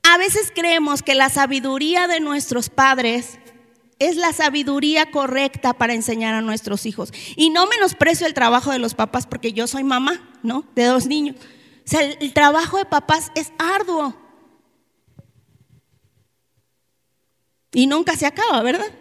A 0.04 0.18
veces 0.18 0.52
creemos 0.54 1.02
que 1.02 1.14
la 1.14 1.30
sabiduría 1.30 2.06
de 2.06 2.20
nuestros 2.20 2.68
padres 2.68 3.38
es 3.98 4.16
la 4.16 4.32
sabiduría 4.32 5.10
correcta 5.10 5.72
para 5.72 5.94
enseñar 5.94 6.34
a 6.34 6.42
nuestros 6.42 6.84
hijos. 6.84 7.12
Y 7.36 7.50
no 7.50 7.66
menosprecio 7.66 8.26
el 8.26 8.34
trabajo 8.34 8.70
de 8.70 8.78
los 8.78 8.94
papás 8.94 9.26
porque 9.26 9.52
yo 9.52 9.66
soy 9.66 9.82
mamá, 9.82 10.38
¿no? 10.42 10.64
De 10.74 10.84
dos 10.84 11.06
niños. 11.06 11.36
O 11.36 11.88
sea, 11.88 12.02
el, 12.02 12.32
trabajo 12.32 12.76
de 12.76 12.84
papás 12.84 13.32
es 13.34 13.52
arduo. 13.58 14.14
Y 17.72 17.86
nunca 17.86 18.16
se 18.16 18.26
acaba, 18.26 18.62
¿verdad? 18.62 18.92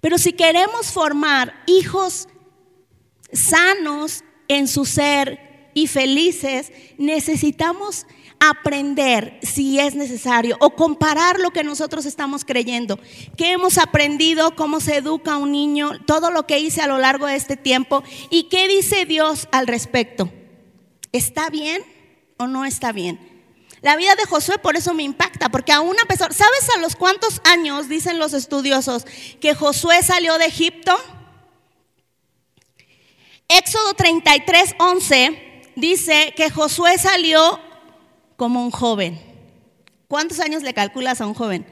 Pero 0.00 0.16
si 0.16 0.32
queremos 0.32 0.92
formar 0.92 1.62
hijos 1.66 2.28
sanos 3.32 4.24
en 4.48 4.66
su 4.66 4.84
ser 4.84 5.70
y 5.74 5.86
felices, 5.86 6.72
necesitamos 6.98 8.06
aprender 8.40 9.38
si 9.42 9.78
es 9.78 9.94
necesario 9.94 10.56
o 10.60 10.70
comparar 10.70 11.38
lo 11.38 11.50
que 11.50 11.62
nosotros 11.62 12.06
estamos 12.06 12.44
creyendo. 12.44 12.98
¿Qué 13.36 13.52
hemos 13.52 13.76
aprendido? 13.76 14.56
¿Cómo 14.56 14.80
se 14.80 14.96
educa 14.96 15.36
un 15.36 15.52
niño? 15.52 15.92
Todo 16.06 16.30
lo 16.30 16.46
que 16.46 16.58
hice 16.58 16.80
a 16.80 16.86
lo 16.86 16.98
largo 16.98 17.26
de 17.26 17.36
este 17.36 17.56
tiempo. 17.56 18.02
¿Y 18.30 18.44
qué 18.44 18.66
dice 18.66 19.04
Dios 19.04 19.46
al 19.52 19.66
respecto? 19.66 20.32
¿Está 21.12 21.50
bien 21.50 21.82
o 22.38 22.46
no 22.46 22.64
está 22.64 22.92
bien? 22.92 23.28
La 23.82 23.96
vida 23.96 24.14
de 24.14 24.24
Josué 24.24 24.58
por 24.58 24.76
eso 24.76 24.92
me 24.94 25.02
impacta, 25.02 25.48
porque 25.48 25.72
aún 25.72 25.96
a 26.02 26.06
pesar, 26.06 26.34
¿sabes 26.34 26.68
a 26.74 26.80
los 26.80 26.96
cuántos 26.96 27.40
años 27.44 27.88
dicen 27.88 28.18
los 28.18 28.32
estudiosos 28.32 29.04
que 29.40 29.54
Josué 29.54 30.02
salió 30.02 30.38
de 30.38 30.46
Egipto? 30.46 30.96
Éxodo 33.48 33.94
33, 33.94 34.76
11 34.78 35.72
dice 35.76 36.34
que 36.36 36.50
Josué 36.50 36.98
salió 36.98 37.58
como 38.40 38.64
un 38.64 38.70
joven. 38.70 39.20
¿Cuántos 40.08 40.40
años 40.40 40.62
le 40.62 40.72
calculas 40.72 41.20
a 41.20 41.26
un 41.26 41.34
joven? 41.34 41.66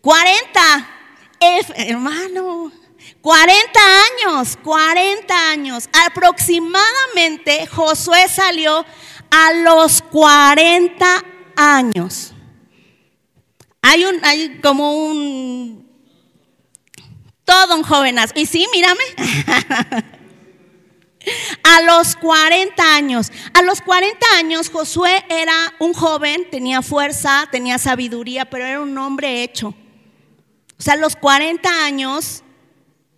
40. 0.00 0.60
hermano, 1.76 2.72
40 3.20 3.80
años, 4.24 4.56
40 4.64 5.50
años. 5.50 5.90
Aproximadamente 6.06 7.66
Josué 7.66 8.26
salió 8.26 8.86
a 9.30 9.52
los 9.52 10.00
40 10.00 11.22
años. 11.54 12.32
Hay 13.82 14.06
un, 14.06 14.24
hay 14.24 14.60
como 14.62 15.08
un, 15.08 15.86
todo 17.44 17.76
un 17.76 17.82
jovenazo. 17.82 18.32
Y 18.34 18.46
sí, 18.46 18.66
mírame. 18.72 19.04
A 21.62 21.82
los 21.82 22.16
40 22.16 22.94
años, 22.94 23.30
a 23.54 23.62
los 23.62 23.80
40 23.80 24.18
años 24.36 24.70
Josué 24.70 25.24
era 25.28 25.54
un 25.78 25.92
joven, 25.92 26.46
tenía 26.50 26.82
fuerza, 26.82 27.48
tenía 27.50 27.78
sabiduría, 27.78 28.44
pero 28.46 28.64
era 28.64 28.80
un 28.80 28.96
hombre 28.98 29.42
hecho. 29.42 29.68
O 30.78 30.82
sea, 30.82 30.94
a 30.94 30.96
los 30.96 31.16
40 31.16 31.84
años 31.84 32.42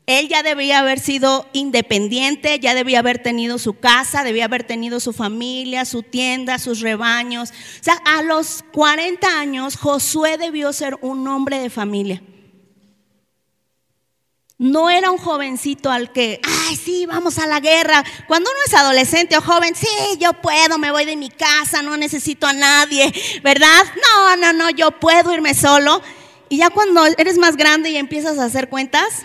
él 0.07 0.29
ya 0.29 0.43
debía 0.43 0.81
haber 0.81 1.01
sido 1.01 1.49
independiente, 1.55 2.59
ya 2.59 2.75
debía 2.75 2.99
haber 2.99 3.23
tenido 3.23 3.57
su 3.57 3.79
casa, 3.79 4.23
debía 4.23 4.45
haber 4.45 4.65
tenido 4.65 5.01
su 5.01 5.15
familia, 5.15 5.87
su 5.87 6.03
tienda, 6.03 6.59
sus 6.59 6.81
rebaños. 6.81 7.51
O 7.51 7.85
sea, 7.85 7.95
a 8.05 8.23
los 8.23 8.65
40 8.73 9.27
años 9.39 9.77
Josué 9.77 10.37
debió 10.37 10.75
ser 10.75 10.99
un 11.01 11.27
hombre 11.27 11.59
de 11.59 11.71
familia. 11.71 12.23
No 14.57 14.89
era 14.89 15.11
un 15.11 15.19
jovencito 15.19 15.91
al 15.91 16.13
que, 16.13 16.41
ay, 16.45 16.77
sí, 16.77 17.07
vamos 17.07 17.39
a 17.39 17.47
la 17.47 17.59
guerra. 17.59 18.05
Cuando 18.29 18.49
uno 18.49 18.61
es 18.65 18.75
adolescente 18.75 19.37
o 19.37 19.41
joven, 19.41 19.75
sí, 19.75 19.89
yo 20.21 20.33
puedo, 20.35 20.79
me 20.79 20.93
voy 20.93 21.05
de 21.05 21.17
mi 21.17 21.29
casa, 21.29 21.83
no 21.83 21.97
necesito 21.97 22.47
a 22.47 22.53
nadie, 22.53 23.13
¿verdad? 23.43 23.83
No, 24.01 24.37
no, 24.37 24.53
no, 24.53 24.71
yo 24.71 24.93
puedo 24.93 25.33
irme 25.35 25.55
solo. 25.55 26.01
Y 26.49 26.59
ya 26.59 26.71
cuando 26.71 27.05
eres 27.19 27.37
más 27.37 27.57
grande 27.57 27.91
y 27.91 27.97
empiezas 27.97 28.39
a 28.39 28.45
hacer 28.45 28.69
cuentas, 28.69 29.25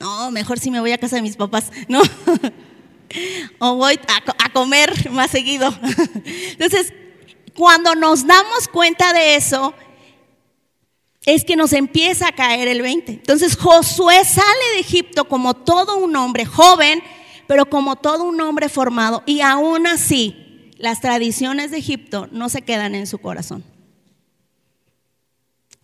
no, 0.00 0.30
mejor 0.30 0.58
si 0.58 0.70
me 0.70 0.80
voy 0.80 0.92
a 0.92 0.98
casa 0.98 1.16
de 1.16 1.22
mis 1.22 1.36
papás, 1.36 1.70
¿no? 1.88 2.00
o 3.58 3.74
voy 3.74 4.00
a, 4.08 4.44
a 4.46 4.52
comer 4.54 5.10
más 5.10 5.30
seguido. 5.30 5.68
Entonces, 6.24 6.94
cuando 7.54 7.94
nos 7.94 8.26
damos 8.26 8.68
cuenta 8.68 9.12
de 9.12 9.36
eso, 9.36 9.74
es 11.24 11.44
que 11.44 11.56
nos 11.56 11.72
empieza 11.72 12.28
a 12.28 12.32
caer 12.32 12.68
el 12.68 12.82
20. 12.82 13.12
Entonces 13.12 13.56
Josué 13.56 14.24
sale 14.24 14.64
de 14.74 14.80
Egipto 14.80 15.24
como 15.26 15.54
todo 15.54 15.98
un 15.98 16.16
hombre 16.16 16.44
joven, 16.44 17.02
pero 17.46 17.66
como 17.66 17.96
todo 17.96 18.24
un 18.24 18.40
hombre 18.40 18.68
formado. 18.68 19.22
Y 19.26 19.40
aún 19.40 19.86
así, 19.86 20.70
las 20.78 21.00
tradiciones 21.00 21.70
de 21.70 21.78
Egipto 21.78 22.28
no 22.32 22.48
se 22.48 22.62
quedan 22.62 22.94
en 22.94 23.06
su 23.06 23.18
corazón. 23.18 23.64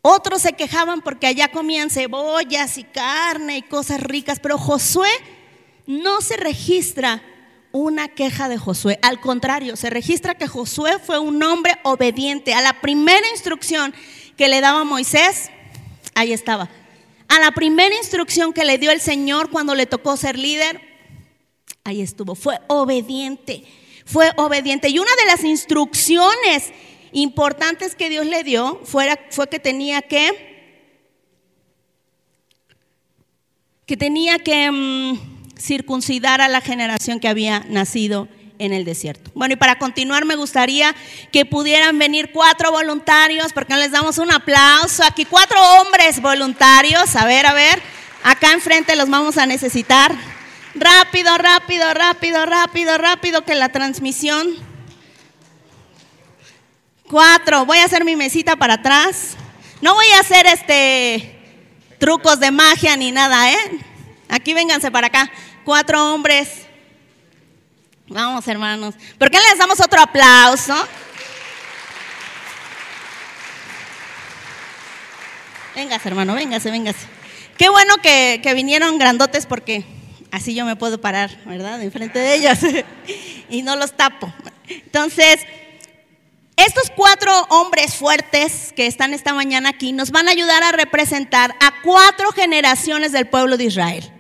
Otros 0.03 0.43
se 0.43 0.55
quejaban 0.55 1.03
porque 1.03 1.27
allá 1.27 1.49
comían 1.49 1.91
cebollas 1.91 2.79
y 2.79 2.85
carne 2.85 3.59
y 3.59 3.63
cosas 3.63 4.01
ricas, 4.01 4.41
pero 4.41 4.59
Josué 4.59 5.11
no 5.87 6.21
se 6.21 6.37
registra 6.37 7.23
una 7.73 8.09
queja 8.09 8.49
de 8.49 8.59
Josué. 8.59 8.99
Al 9.03 9.21
contrario, 9.21 9.77
se 9.77 9.91
registra 9.91 10.35
que 10.35 10.49
Josué 10.49 10.99
fue 10.99 11.19
un 11.19 11.43
hombre 11.43 11.79
obediente 11.83 12.55
a 12.55 12.63
la 12.63 12.81
primera 12.81 13.29
instrucción 13.31 13.95
que 14.39 14.49
le 14.49 14.61
daba 14.61 14.85
Moisés, 14.85 15.51
ahí 16.15 16.33
estaba. 16.33 16.71
A 17.27 17.41
la 17.41 17.51
primera 17.51 17.95
instrucción 17.97 18.53
que 18.53 18.65
le 18.65 18.79
dio 18.79 18.93
el 18.93 19.01
Señor 19.01 19.51
cuando 19.51 19.75
le 19.75 19.85
tocó 19.85 20.17
ser 20.17 20.39
líder, 20.39 20.81
ahí 21.83 22.01
estuvo. 22.01 22.37
Fue 22.37 22.61
obediente, 22.69 23.65
fue 24.07 24.31
obediente. 24.37 24.89
Y 24.89 25.01
una 25.01 25.11
de 25.17 25.27
las 25.27 25.43
instrucciones 25.43 26.73
importantes 27.11 27.97
que 27.97 28.09
Dios 28.09 28.27
le 28.27 28.45
dio 28.45 28.81
fue, 28.85 29.09
fue 29.31 29.49
que 29.49 29.59
tenía 29.59 30.03
que, 30.03 30.31
que 33.87 33.97
tenía 33.97 34.39
que 34.39 34.71
mm, 34.71 35.59
circuncidar 35.59 36.41
a 36.41 36.49
la 36.49 36.61
generación 36.61 37.19
que 37.19 37.27
había 37.27 37.67
nacido 37.69 38.29
en 38.59 38.73
el 38.73 38.85
desierto. 38.85 39.31
Bueno, 39.35 39.55
y 39.55 39.57
para 39.57 39.79
continuar 39.79 40.25
me 40.25 40.37
gustaría 40.37 40.95
que 41.33 41.45
pudieran 41.45 41.99
venir 41.99 42.31
cuatro 42.33 42.71
voluntarios, 42.73 43.53
porque 43.53 43.75
les 43.77 43.91
damos 43.91 44.19
un 44.19 44.31
aplauso. 44.33 45.05
Aquí 45.05 45.25
cuatro 45.25 45.59
hombres 45.77 46.21
voluntarios. 46.21 47.17
A 47.17 47.25
ver, 47.27 47.47
a 47.47 47.53
ver, 47.53 47.81
acá 48.23 48.53
enfrente 48.53 48.97
los 48.97 49.09
vamos 49.09 49.39
a 49.39 49.47
necesitar. 49.47 50.15
Rápido, 50.75 51.37
rápido, 51.39 51.93
rápido, 51.95 52.47
rápido, 52.47 52.99
rápido, 52.99 53.45
que 53.45 53.55
la 53.55 53.71
transmisión. 53.71 54.49
Cuatro, 57.09 57.65
voy 57.65 57.79
a 57.79 57.85
hacer 57.85 58.05
mi 58.05 58.17
mesita 58.17 58.57
para 58.57 58.75
atrás. 58.75 59.37
No 59.81 59.95
voy 59.95 60.07
a 60.17 60.21
hacer 60.21 60.47
este 60.47 61.35
trucos 61.99 62.39
de 62.39 62.51
magia 62.51 62.97
ni 62.97 63.11
nada, 63.11 63.51
¿eh? 63.51 63.57
Aquí 64.29 64.55
vénganse 64.55 64.91
para 64.91 65.07
acá. 65.07 65.31
Cuatro 65.65 66.15
hombres 66.15 66.68
Vamos, 68.09 68.49
hermanos. 68.49 68.95
¿Por 69.19 69.31
qué 69.31 69.39
les 69.39 69.59
damos 69.59 69.81
otro 69.81 70.01
aplauso? 70.01 70.75
Véngase, 75.75 76.09
hermano, 76.09 76.35
véngase, 76.35 76.71
véngase. 76.71 77.07
Qué 77.57 77.69
bueno 77.69 77.97
que, 78.03 78.41
que 78.43 78.55
vinieron 78.55 78.99
grandotes 78.99 79.47
porque 79.47 79.85
así 80.31 80.55
yo 80.55 80.65
me 80.65 80.75
puedo 80.75 81.01
parar, 81.01 81.31
¿verdad? 81.45 81.83
Enfrente 81.83 82.19
de 82.19 82.35
ellos 82.35 82.59
y 83.51 83.63
no 83.63 83.77
los 83.77 83.93
tapo. 83.93 84.33
Entonces, 84.69 85.41
estos 86.57 86.91
cuatro 86.97 87.31
hombres 87.51 87.95
fuertes 87.95 88.73
que 88.75 88.87
están 88.87 89.13
esta 89.13 89.35
mañana 89.35 89.69
aquí 89.69 89.93
nos 89.93 90.11
van 90.11 90.29
a 90.29 90.33
ayudar 90.33 90.63
a 90.63 90.73
representar 90.73 91.55
a 91.61 91.83
cuatro 91.83 92.33
generaciones 92.33 93.13
del 93.13 93.29
pueblo 93.29 93.57
de 93.57 93.65
Israel. 93.65 94.18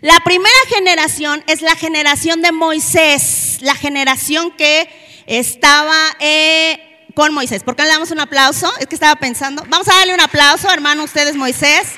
La 0.00 0.20
primera 0.20 0.54
generación 0.68 1.42
es 1.48 1.60
la 1.60 1.74
generación 1.74 2.40
de 2.40 2.52
Moisés, 2.52 3.58
la 3.60 3.74
generación 3.74 4.52
que 4.52 4.88
estaba 5.26 5.96
eh, 6.20 7.06
con 7.14 7.34
Moisés. 7.34 7.64
¿Por 7.64 7.74
qué 7.74 7.82
le 7.82 7.88
damos 7.88 8.12
un 8.12 8.20
aplauso? 8.20 8.72
Es 8.78 8.86
que 8.86 8.94
estaba 8.94 9.16
pensando. 9.16 9.64
Vamos 9.68 9.88
a 9.88 9.94
darle 9.94 10.14
un 10.14 10.20
aplauso, 10.20 10.70
hermano, 10.70 11.02
ustedes 11.02 11.34
Moisés. 11.34 11.88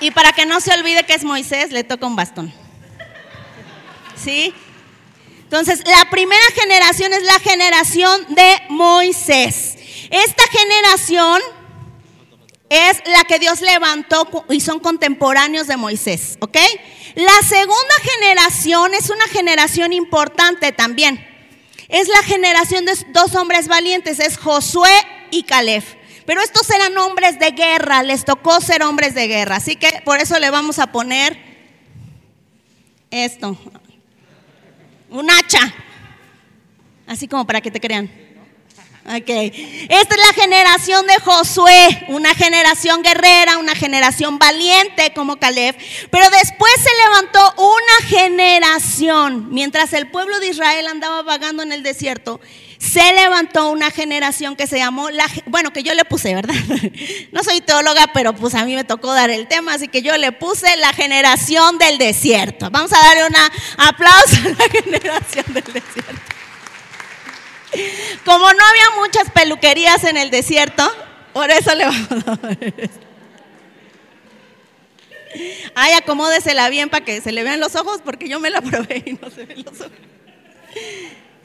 Y 0.00 0.12
para 0.12 0.32
que 0.32 0.46
no 0.46 0.60
se 0.60 0.72
olvide 0.72 1.04
que 1.04 1.12
es 1.14 1.24
Moisés, 1.24 1.72
le 1.72 1.84
toca 1.84 2.06
un 2.06 2.16
bastón. 2.16 2.54
¿Sí? 4.16 4.54
Entonces, 5.42 5.82
la 5.86 6.08
primera 6.10 6.44
generación 6.54 7.12
es 7.12 7.22
la 7.22 7.38
generación 7.40 8.34
de 8.34 8.62
Moisés. 8.70 9.76
Esta 10.10 10.42
generación 10.50 11.42
es 12.70 13.02
la 13.06 13.24
que 13.24 13.38
Dios 13.38 13.60
levantó 13.60 14.28
y 14.50 14.60
son 14.60 14.80
contemporáneos 14.80 15.66
de 15.66 15.76
Moisés, 15.76 16.36
¿ok? 16.40 16.56
La 17.14 17.42
segunda 17.48 17.94
generación 18.02 18.94
es 18.94 19.10
una 19.10 19.26
generación 19.28 19.92
importante 19.92 20.72
también. 20.72 21.24
Es 21.88 22.08
la 22.08 22.22
generación 22.22 22.84
de 22.84 22.92
dos 23.08 23.34
hombres 23.34 23.66
valientes, 23.68 24.20
es 24.20 24.36
Josué 24.36 24.90
y 25.30 25.44
Caleb. 25.44 25.82
Pero 26.26 26.42
estos 26.42 26.68
eran 26.68 26.96
hombres 26.98 27.38
de 27.38 27.52
guerra, 27.52 28.02
les 28.02 28.26
tocó 28.26 28.60
ser 28.60 28.82
hombres 28.82 29.14
de 29.14 29.28
guerra. 29.28 29.56
Así 29.56 29.76
que 29.76 30.02
por 30.04 30.20
eso 30.20 30.38
le 30.38 30.50
vamos 30.50 30.78
a 30.78 30.92
poner 30.92 31.38
esto, 33.10 33.56
un 35.08 35.30
hacha, 35.30 35.74
así 37.06 37.26
como 37.26 37.46
para 37.46 37.62
que 37.62 37.70
te 37.70 37.80
crean. 37.80 38.27
Ok. 39.08 39.30
Esta 39.88 40.14
es 40.14 40.20
la 40.20 40.32
generación 40.34 41.06
de 41.06 41.14
Josué, 41.24 42.04
una 42.08 42.34
generación 42.34 43.02
guerrera, 43.02 43.56
una 43.56 43.74
generación 43.74 44.38
valiente 44.38 45.14
como 45.14 45.38
Caleb. 45.38 45.74
Pero 46.10 46.28
después 46.28 46.72
se 46.74 46.90
levantó 47.06 47.54
una 47.56 48.06
generación, 48.06 49.48
mientras 49.50 49.94
el 49.94 50.10
pueblo 50.10 50.38
de 50.40 50.48
Israel 50.48 50.88
andaba 50.88 51.22
vagando 51.22 51.62
en 51.62 51.72
el 51.72 51.82
desierto, 51.82 52.38
se 52.78 53.12
levantó 53.14 53.70
una 53.70 53.90
generación 53.90 54.56
que 54.56 54.66
se 54.66 54.76
llamó, 54.76 55.08
la, 55.10 55.24
bueno, 55.46 55.72
que 55.72 55.82
yo 55.82 55.94
le 55.94 56.04
puse, 56.04 56.34
¿verdad? 56.34 56.54
No 57.32 57.42
soy 57.42 57.60
teóloga, 57.62 58.10
pero 58.12 58.34
pues 58.34 58.54
a 58.54 58.64
mí 58.64 58.74
me 58.74 58.84
tocó 58.84 59.14
dar 59.14 59.30
el 59.30 59.48
tema, 59.48 59.74
así 59.74 59.88
que 59.88 60.02
yo 60.02 60.16
le 60.18 60.32
puse 60.32 60.76
la 60.76 60.92
generación 60.92 61.78
del 61.78 61.96
desierto. 61.96 62.68
Vamos 62.70 62.92
a 62.92 62.98
darle 62.98 63.26
un 63.26 63.36
aplauso 63.78 64.36
a 64.44 64.48
la 64.50 64.68
generación 64.82 65.46
del 65.48 65.64
desierto. 65.64 66.17
Como 68.24 68.52
no 68.52 68.64
había 68.64 68.90
muchas 68.96 69.30
peluquerías 69.30 70.04
en 70.04 70.16
el 70.16 70.30
desierto, 70.30 70.90
por 71.32 71.50
eso 71.50 71.74
le 71.74 71.84
vamos 71.84 72.08
a 72.10 72.36
dar 72.36 72.58
Ay, 75.74 75.92
acomódesela 75.92 76.68
bien 76.70 76.88
para 76.88 77.04
que 77.04 77.20
se 77.20 77.32
le 77.32 77.42
vean 77.42 77.60
los 77.60 77.74
ojos, 77.76 78.00
porque 78.04 78.28
yo 78.28 78.40
me 78.40 78.50
la 78.50 78.60
probé 78.60 79.02
y 79.06 79.12
no 79.12 79.30
se 79.30 79.44
ven 79.44 79.62
los 79.64 79.80
ojos. 79.80 79.92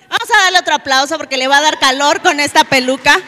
Vamos 0.10 0.30
a 0.30 0.44
darle 0.44 0.60
otro 0.60 0.76
aplauso 0.76 1.18
porque 1.18 1.38
le 1.38 1.48
va 1.48 1.58
a 1.58 1.62
dar 1.62 1.80
calor 1.80 2.22
con 2.22 2.40
esta 2.40 2.64
peluca. 2.64 3.20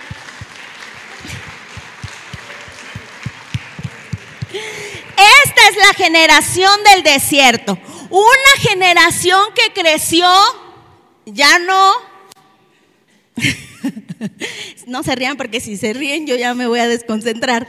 Esta 5.44 5.68
es 5.70 5.78
la 5.78 5.94
generación 5.94 6.84
del 6.84 7.04
desierto. 7.04 7.78
Una 8.10 8.62
generación 8.62 9.42
que 9.54 9.74
creció, 9.74 10.28
ya 11.26 11.60
no 11.60 12.15
no 14.88 15.04
se 15.04 15.16
rían 15.16 15.38
porque 15.38 15.60
si 15.60 15.78
se 15.78 15.94
ríen 15.94 16.26
yo 16.28 16.36
ya 16.36 16.54
me 16.54 16.68
voy 16.68 16.80
a 16.80 16.88
desconcentrar. 16.88 17.68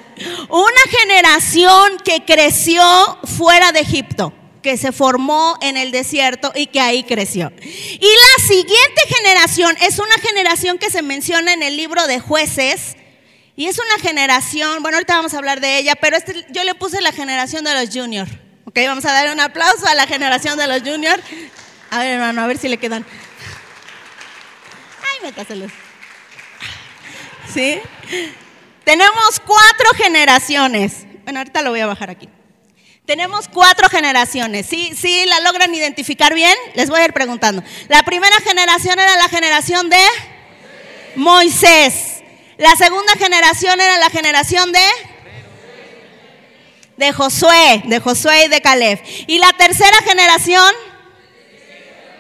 Una 0.48 0.98
generación 1.00 1.98
que 2.04 2.24
creció 2.24 2.82
fuera 3.24 3.72
de 3.72 3.80
Egipto, 3.80 4.32
que 4.62 4.76
se 4.76 4.92
formó 4.92 5.56
en 5.60 5.76
el 5.76 5.90
desierto 5.90 6.52
y 6.54 6.66
que 6.66 6.80
ahí 6.80 7.04
creció. 7.04 7.52
Y 7.60 8.06
la 8.06 8.46
siguiente 8.46 9.02
generación 9.08 9.76
es 9.80 9.98
una 9.98 10.14
generación 10.22 10.78
que 10.78 10.90
se 10.90 11.02
menciona 11.02 11.52
en 11.52 11.62
el 11.62 11.76
libro 11.76 12.06
de 12.06 12.20
jueces. 12.20 12.96
Y 13.58 13.66
es 13.66 13.78
una 13.78 14.02
generación, 14.02 14.82
bueno, 14.82 14.98
ahorita 14.98 15.16
vamos 15.16 15.32
a 15.32 15.38
hablar 15.38 15.60
de 15.60 15.78
ella, 15.78 15.94
pero 15.94 16.16
este, 16.16 16.44
yo 16.50 16.62
le 16.62 16.74
puse 16.74 17.00
la 17.00 17.12
generación 17.12 17.64
de 17.64 17.72
los 17.72 17.94
juniors. 17.94 18.30
Ok, 18.66 18.80
vamos 18.86 19.04
a 19.06 19.12
dar 19.12 19.32
un 19.32 19.40
aplauso 19.40 19.86
a 19.86 19.94
la 19.94 20.06
generación 20.06 20.58
de 20.58 20.66
los 20.66 20.82
juniors. 20.82 21.22
A 21.90 22.00
ver, 22.00 22.08
hermano, 22.08 22.42
a 22.42 22.46
ver 22.46 22.58
si 22.58 22.68
le 22.68 22.76
quedan. 22.76 23.06
Ay. 25.22 25.68
¿Sí? 27.52 27.80
Tenemos 28.84 29.40
cuatro 29.44 29.90
generaciones. 29.96 31.06
Bueno, 31.24 31.40
ahorita 31.40 31.62
lo 31.62 31.70
voy 31.70 31.80
a 31.80 31.86
bajar 31.86 32.10
aquí. 32.10 32.28
Tenemos 33.04 33.48
cuatro 33.48 33.88
generaciones. 33.88 34.66
¿Sí, 34.66 34.92
¿Sí 34.96 35.24
la 35.26 35.40
logran 35.40 35.74
identificar 35.74 36.34
bien? 36.34 36.54
Les 36.74 36.90
voy 36.90 37.00
a 37.00 37.04
ir 37.04 37.12
preguntando. 37.12 37.62
La 37.88 38.02
primera 38.02 38.36
generación 38.40 38.98
era 38.98 39.16
la 39.16 39.28
generación 39.28 39.88
de 39.88 40.02
Moisés. 41.14 42.22
La 42.58 42.74
segunda 42.76 43.12
generación 43.14 43.80
era 43.80 43.98
la 43.98 44.10
generación 44.10 44.72
de 44.72 44.80
de 46.96 47.12
Josué, 47.12 47.82
de 47.84 48.00
Josué 48.00 48.46
y 48.46 48.48
de 48.48 48.60
Caleb. 48.60 49.02
Y 49.26 49.38
la 49.38 49.52
tercera 49.52 49.98
generación 50.04 50.72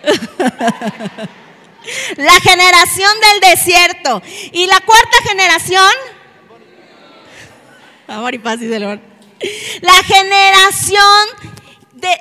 La 2.16 2.40
generación 2.40 3.12
del 3.20 3.50
desierto. 3.50 4.22
Y 4.52 4.66
la 4.66 4.80
cuarta 4.80 5.16
generación. 5.28 5.92
Amor 8.08 8.34
y 8.34 8.38
paz 8.38 8.60
y 8.60 8.68
La 8.68 10.02
generación 10.04 11.28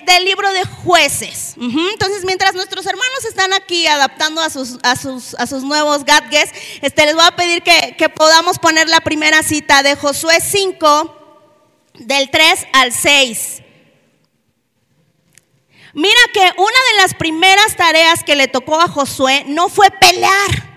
del 0.06 0.24
libro 0.24 0.52
de 0.54 0.64
jueces. 0.64 1.56
Entonces, 1.58 2.24
mientras 2.26 2.54
nuestros 2.56 2.86
hermanos 2.86 3.26
están 3.28 3.54
aquí 3.54 3.86
adaptando 3.88 4.42
a 4.42 4.50
sus, 4.50 4.78
a 4.84 4.96
sus, 4.96 5.36
a 5.36 5.48
sus 5.48 5.64
nuevos 5.64 6.06
gadgets, 6.06 6.52
este, 6.82 7.06
les 7.06 7.16
voy 7.16 7.26
a 7.26 7.36
pedir 7.36 7.62
que, 7.62 7.96
que 7.98 8.10
podamos 8.10 8.58
poner 8.58 8.88
la 8.88 9.02
primera 9.02 9.44
cita 9.44 9.84
de 9.84 9.96
Josué 9.96 10.40
5, 10.42 11.16
del 12.00 12.30
3 12.30 12.68
al 12.74 12.94
6. 12.94 13.62
Mira 15.94 16.20
que 16.34 16.42
una 16.58 16.80
de 16.92 17.02
las 17.02 17.14
tareas 17.86 18.24
que 18.24 18.36
le 18.36 18.48
tocó 18.48 18.82
a 18.82 18.88
Josué 18.88 19.44
no 19.48 19.70
fue 19.70 19.92
pelear. 19.92 20.76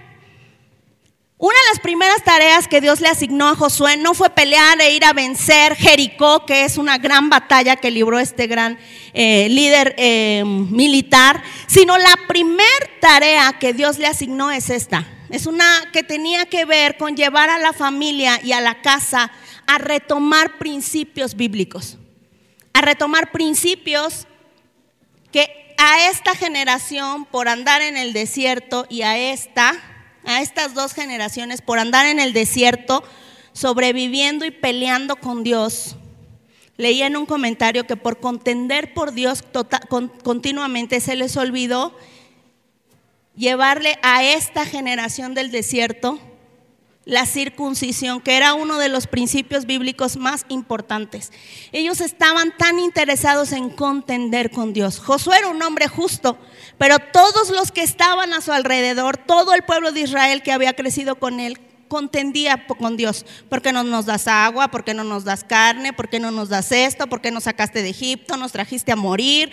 Una 1.38 1.54
de 1.54 1.68
las 1.70 1.80
primeras 1.80 2.22
tareas 2.22 2.68
que 2.68 2.82
Dios 2.82 3.00
le 3.00 3.08
asignó 3.08 3.48
a 3.48 3.54
Josué 3.54 3.96
no 3.96 4.12
fue 4.12 4.28
pelear 4.28 4.78
e 4.82 4.94
ir 4.94 5.06
a 5.06 5.14
vencer 5.14 5.74
Jericó, 5.74 6.44
que 6.44 6.66
es 6.66 6.76
una 6.76 6.98
gran 6.98 7.30
batalla 7.30 7.76
que 7.76 7.90
libró 7.90 8.18
este 8.18 8.46
gran 8.46 8.78
eh, 9.14 9.48
líder 9.48 9.94
eh, 9.96 10.42
militar, 10.44 11.42
sino 11.66 11.96
la 11.96 12.14
primera 12.26 12.90
tarea 13.00 13.54
que 13.58 13.72
Dios 13.72 13.98
le 13.98 14.06
asignó 14.06 14.50
es 14.50 14.68
esta. 14.68 15.06
Es 15.30 15.46
una 15.46 15.64
que 15.94 16.02
tenía 16.02 16.44
que 16.44 16.66
ver 16.66 16.98
con 16.98 17.16
llevar 17.16 17.48
a 17.48 17.58
la 17.58 17.72
familia 17.72 18.38
y 18.44 18.52
a 18.52 18.60
la 18.60 18.82
casa 18.82 19.32
a 19.66 19.78
retomar 19.78 20.58
principios 20.58 21.34
bíblicos, 21.34 21.96
a 22.74 22.82
retomar 22.82 23.32
principios 23.32 24.26
que 25.32 25.57
a 25.78 26.10
esta 26.10 26.34
generación 26.34 27.24
por 27.24 27.48
andar 27.48 27.82
en 27.82 27.96
el 27.96 28.12
desierto 28.12 28.84
y 28.90 29.02
a 29.02 29.16
esta, 29.16 29.74
a 30.24 30.42
estas 30.42 30.74
dos 30.74 30.92
generaciones 30.92 31.62
por 31.62 31.78
andar 31.78 32.04
en 32.06 32.18
el 32.18 32.32
desierto, 32.32 33.04
sobreviviendo 33.52 34.44
y 34.44 34.50
peleando 34.50 35.16
con 35.16 35.44
Dios, 35.44 35.96
leía 36.76 37.06
en 37.06 37.16
un 37.16 37.26
comentario 37.26 37.86
que 37.86 37.96
por 37.96 38.18
contender 38.18 38.92
por 38.92 39.12
Dios 39.12 39.44
tota-, 39.52 39.80
continuamente 40.24 41.00
se 41.00 41.14
les 41.14 41.36
olvidó 41.36 41.96
llevarle 43.36 44.00
a 44.02 44.24
esta 44.24 44.66
generación 44.66 45.32
del 45.34 45.52
desierto 45.52 46.18
la 47.08 47.24
circuncisión, 47.24 48.20
que 48.20 48.36
era 48.36 48.52
uno 48.52 48.76
de 48.76 48.90
los 48.90 49.06
principios 49.06 49.64
bíblicos 49.64 50.18
más 50.18 50.44
importantes. 50.50 51.32
Ellos 51.72 52.02
estaban 52.02 52.54
tan 52.54 52.78
interesados 52.78 53.52
en 53.52 53.70
contender 53.70 54.50
con 54.50 54.74
Dios. 54.74 55.00
Josué 55.00 55.38
era 55.38 55.48
un 55.48 55.62
hombre 55.62 55.88
justo, 55.88 56.36
pero 56.76 56.98
todos 56.98 57.48
los 57.48 57.72
que 57.72 57.82
estaban 57.82 58.34
a 58.34 58.42
su 58.42 58.52
alrededor, 58.52 59.16
todo 59.16 59.54
el 59.54 59.62
pueblo 59.62 59.90
de 59.90 60.00
Israel 60.00 60.42
que 60.42 60.52
había 60.52 60.74
crecido 60.74 61.14
con 61.14 61.40
él, 61.40 61.58
contendía 61.88 62.66
con 62.66 62.98
Dios. 62.98 63.24
¿Por 63.48 63.62
qué 63.62 63.72
no 63.72 63.84
nos 63.84 64.04
das 64.04 64.28
agua? 64.28 64.68
¿Por 64.68 64.84
qué 64.84 64.92
no 64.92 65.02
nos 65.02 65.24
das 65.24 65.44
carne? 65.44 65.94
¿Por 65.94 66.10
qué 66.10 66.20
no 66.20 66.30
nos 66.30 66.50
das 66.50 66.72
esto? 66.72 67.06
¿Por 67.06 67.22
qué 67.22 67.30
nos 67.30 67.44
sacaste 67.44 67.82
de 67.82 67.88
Egipto? 67.88 68.36
¿Nos 68.36 68.52
trajiste 68.52 68.92
a 68.92 68.96
morir? 68.96 69.50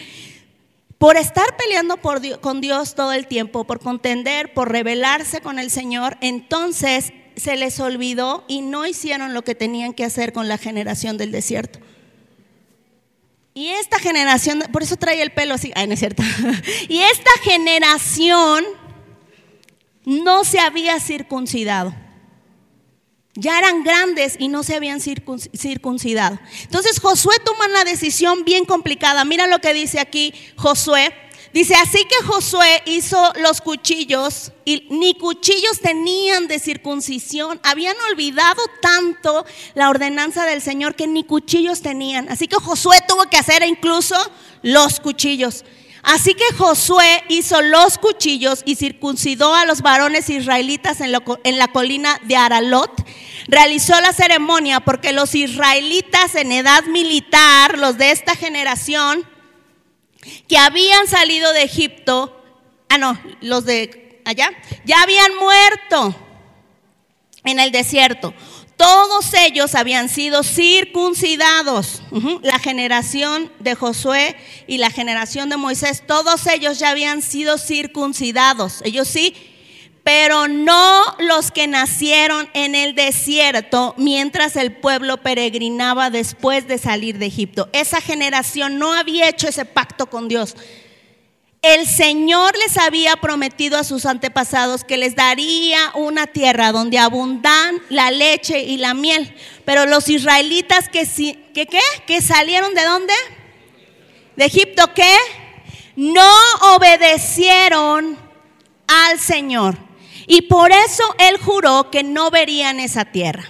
Por 0.98 1.16
estar 1.16 1.56
peleando 1.56 1.96
con 2.42 2.60
Dios 2.60 2.96
todo 2.96 3.14
el 3.14 3.28
tiempo, 3.28 3.64
por 3.64 3.80
contender, 3.80 4.54
por 4.54 4.74
rebelarse 4.74 5.40
con 5.40 5.58
el 5.58 5.72
Señor, 5.72 6.18
entonces 6.20 7.14
se 7.36 7.56
les 7.56 7.80
olvidó 7.80 8.44
y 8.48 8.62
no 8.62 8.86
hicieron 8.86 9.34
lo 9.34 9.44
que 9.44 9.56
tenían 9.56 9.94
que 9.94 10.06
hacer 10.06 10.34
con 10.34 10.48
la 10.48 10.58
generación 10.58 11.18
del 11.18 11.32
desierto. 11.32 11.80
Y 13.54 13.70
esta 13.70 14.00
generación, 14.00 14.64
por 14.74 14.84
eso 14.84 14.98
trae 14.98 15.22
el 15.22 15.32
pelo 15.32 15.54
así, 15.54 15.72
ay, 15.76 15.88
no 15.88 15.94
es 15.94 16.00
cierto. 16.00 16.24
Y 16.90 17.00
esta 17.00 17.32
generación 17.44 18.66
no 20.06 20.44
se 20.44 20.60
había 20.60 21.00
circuncidado. 21.00 21.96
Ya 23.38 23.60
eran 23.60 23.84
grandes 23.84 24.36
y 24.40 24.48
no 24.48 24.64
se 24.64 24.76
habían 24.76 25.02
circuncidado. 25.02 26.40
Entonces 26.64 27.00
Josué 27.00 27.36
toma 27.44 27.66
una 27.66 27.84
decisión 27.84 28.46
bien 28.46 28.64
complicada. 28.64 29.26
Mira 29.26 29.48
lo 29.48 29.60
que 29.60 29.74
dice 29.74 30.00
aquí 30.00 30.34
Josué 30.56 31.14
Dice, 31.56 31.74
así 31.76 32.04
que 32.04 32.26
Josué 32.26 32.84
hizo 32.86 33.32
los 33.38 33.62
cuchillos 33.62 34.52
y 34.66 34.88
ni 34.90 35.14
cuchillos 35.14 35.80
tenían 35.80 36.48
de 36.48 36.60
circuncisión. 36.60 37.62
Habían 37.64 37.96
olvidado 38.12 38.62
tanto 38.82 39.46
la 39.74 39.90
ordenanza 39.90 40.46
del 40.46 40.62
Señor 40.62 40.96
que 40.96 41.08
ni 41.08 41.24
cuchillos 41.24 41.82
tenían. 41.82 42.28
Así 42.28 42.50
que 42.50 42.58
Josué 42.58 42.98
tuvo 43.08 43.30
que 43.30 43.38
hacer 43.38 43.64
incluso 43.64 44.18
los 44.64 45.00
cuchillos. 45.00 45.64
Así 46.04 46.34
que 46.34 46.44
Josué 46.58 47.24
hizo 47.30 47.62
los 47.62 48.00
cuchillos 48.00 48.62
y 48.66 48.76
circuncidó 48.76 49.56
a 49.56 49.64
los 49.64 49.82
varones 49.82 50.30
israelitas 50.30 51.00
en, 51.00 51.14
en, 51.46 51.58
la 51.58 51.70
colina 51.70 52.20
de 52.24 52.36
Aralot. 52.36 52.92
Realizó 53.48 53.98
la 54.02 54.12
ceremonia 54.12 54.82
porque 54.82 55.14
los 55.14 55.34
israelitas 55.34 56.36
en 56.36 56.52
edad 56.52 56.84
militar, 56.88 57.78
los 57.78 57.98
de 57.98 58.12
esta 58.12 58.36
generación, 58.36 59.26
que 60.48 60.58
habían 60.58 61.08
salido 61.08 61.52
de 61.54 61.64
Egipto, 61.64 62.42
ah 62.90 62.98
no, 62.98 63.20
los 63.42 63.66
de 63.66 64.22
allá, 64.26 64.52
ya 64.86 65.02
habían 65.02 65.36
muerto 65.36 66.16
en 67.44 67.60
el 67.60 67.72
desierto. 67.72 68.34
Todos 68.78 69.34
ellos 69.34 69.74
habían 69.74 70.10
sido 70.10 70.44
circuncidados. 70.44 72.02
La 72.42 72.60
generación 72.60 73.52
de 73.60 73.76
Josué 73.76 74.36
y 74.68 74.80
la 74.80 74.90
generación 74.90 75.50
de 75.50 75.56
Moisés, 75.56 76.04
todos 76.06 76.46
ellos 76.48 76.80
ya 76.80 76.90
habían 76.90 77.22
sido 77.22 77.58
circuncidados. 77.58 78.82
Ellos 78.84 79.08
sí 79.08 79.55
pero 80.06 80.48
no 80.48 81.04
los 81.18 81.50
que 81.50 81.66
nacieron 81.66 82.48
en 82.54 82.76
el 82.76 82.94
desierto 82.94 83.96
mientras 83.98 84.56
el 84.56 84.72
pueblo 84.72 85.18
peregrinaba 85.18 86.12
después 86.12 86.68
de 86.68 86.78
salir 86.78 87.18
de 87.18 87.26
Egipto. 87.26 87.70
Esa 87.74 88.00
generación 88.02 88.78
no 88.78 88.94
había 88.94 89.28
hecho 89.28 89.48
ese 89.48 89.66
pacto 89.66 90.06
con 90.06 90.28
Dios. 90.28 90.56
El 91.64 91.88
Señor 91.88 92.56
les 92.56 92.78
había 92.78 93.16
prometido 93.16 93.80
a 93.80 93.84
sus 93.84 94.06
antepasados 94.06 94.84
que 94.84 94.98
les 94.98 95.16
daría 95.16 95.80
una 95.96 96.28
tierra 96.28 96.72
donde 96.72 97.00
abundan 97.00 97.82
la 97.90 98.12
leche 98.12 98.60
y 98.60 98.78
la 98.78 98.94
miel. 98.94 99.36
Pero 99.66 99.88
los 99.88 100.08
israelitas 100.08 100.88
que, 100.88 102.22
salieron 102.22 102.76
de 102.76 102.84
dónde? 102.84 103.14
De 104.36 104.46
Egipto, 104.46 104.84
¿qué? 104.94 105.16
No 105.96 106.32
obedecieron 106.76 108.20
al 108.88 109.20
Señor. 109.20 109.85
Y 110.28 110.44
por 110.44 110.72
eso 110.72 111.04
él 111.20 111.38
juró 111.38 111.92
que 111.92 112.04
no 112.04 112.32
verían 112.32 112.80
esa 112.80 113.06
tierra. 113.06 113.50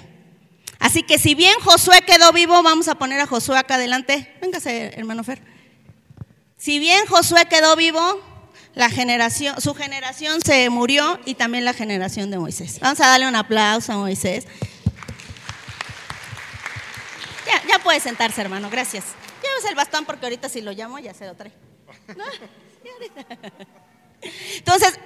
Así 0.80 1.04
que 1.04 1.18
si 1.18 1.36
bien 1.36 1.60
Josué 1.62 2.02
quedó 2.02 2.32
vivo, 2.32 2.62
vamos 2.62 2.88
a 2.88 2.96
poner 2.96 3.20
a 3.20 3.28
Josué 3.28 3.58
acá 3.58 3.76
adelante. 3.76 4.36
Véngase, 4.42 4.94
hermano 4.96 5.24
Fer. 5.24 5.42
Si 6.58 6.80
bien 6.80 7.06
Josué 7.08 7.46
quedó 7.46 7.76
vivo, 7.76 8.22
su 9.60 9.74
generación 9.74 10.42
se 10.42 10.70
murió 10.70 11.20
y 11.26 11.36
también 11.36 11.64
la 11.64 11.74
generación 11.74 12.30
de 12.30 12.38
Moisés. 12.38 12.80
Vamos 12.82 13.00
a 13.00 13.08
darle 13.08 13.28
un 13.28 13.36
aplauso 13.36 13.94
a 13.94 13.98
Moisés. 13.98 14.46
Ya, 17.46 17.80
puede 17.80 18.00
sentarse, 18.00 18.42
hermano, 18.42 18.70
gracias. 18.70 19.06
Llévese 19.42 19.70
el 19.70 19.76
bastón 19.76 20.06
porque 20.06 20.26
ahorita 20.26 20.50
si 20.50 20.62
lo 20.62 20.72
llamo 20.72 21.00
ya 21.00 21.14
se 21.14 21.26
lo 21.26 21.36
trae. 21.36 21.52
Entonces, 24.58 25.00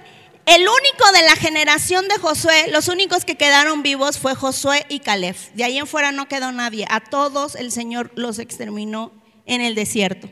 el 0.50 0.62
único 0.62 1.12
de 1.12 1.22
la 1.22 1.36
generación 1.36 2.08
de 2.08 2.18
Josué, 2.18 2.70
los 2.72 2.88
únicos 2.88 3.24
que 3.24 3.36
quedaron 3.36 3.84
vivos 3.84 4.18
fue 4.18 4.34
Josué 4.34 4.84
y 4.88 4.98
Caleb. 4.98 5.36
De 5.54 5.62
ahí 5.62 5.78
en 5.78 5.86
fuera 5.86 6.10
no 6.10 6.26
quedó 6.26 6.50
nadie. 6.50 6.86
A 6.90 6.98
todos 6.98 7.54
el 7.54 7.70
Señor 7.70 8.10
los 8.16 8.40
exterminó 8.40 9.12
en 9.46 9.60
el 9.60 9.76
desierto. 9.76 10.28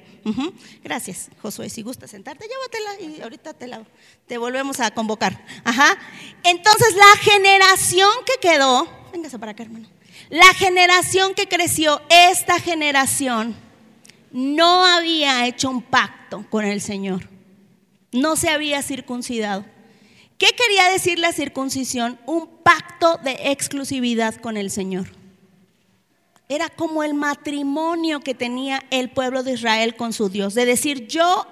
Gracias, 0.82 1.30
Josué. 1.40 1.70
Si 1.70 1.82
gusta 1.82 2.08
sentarte, 2.08 2.46
llévatela 2.48 3.16
y 3.16 3.22
ahorita 3.22 3.54
te, 3.54 3.68
la, 3.68 3.84
te 4.26 4.38
volvemos 4.38 4.80
a 4.80 4.90
convocar. 4.90 5.44
Ajá. 5.62 5.96
Entonces, 6.42 6.94
la 6.96 7.20
generación 7.22 8.10
que 8.26 8.48
quedó, 8.48 8.88
véngase 9.12 9.38
para 9.38 9.52
acá, 9.52 9.62
hermano. 9.62 9.88
La 10.30 10.52
generación 10.54 11.34
que 11.34 11.46
creció, 11.46 12.02
esta 12.10 12.58
generación, 12.58 13.56
no 14.32 14.84
había 14.84 15.46
hecho 15.46 15.70
un 15.70 15.80
pacto 15.80 16.44
con 16.50 16.64
el 16.64 16.80
Señor. 16.80 17.28
No 18.10 18.34
se 18.34 18.50
había 18.50 18.82
circuncidado. 18.82 19.64
¿Qué 20.38 20.46
quería 20.56 20.88
decir 20.88 21.18
la 21.18 21.32
circuncisión? 21.32 22.18
Un 22.24 22.46
pacto 22.62 23.18
de 23.24 23.50
exclusividad 23.50 24.36
con 24.36 24.56
el 24.56 24.70
Señor. 24.70 25.08
Era 26.48 26.68
como 26.68 27.02
el 27.02 27.12
matrimonio 27.12 28.20
que 28.20 28.34
tenía 28.34 28.82
el 28.90 29.10
pueblo 29.10 29.42
de 29.42 29.52
Israel 29.52 29.96
con 29.96 30.12
su 30.12 30.28
Dios, 30.28 30.54
de 30.54 30.64
decir, 30.64 31.08
yo, 31.08 31.46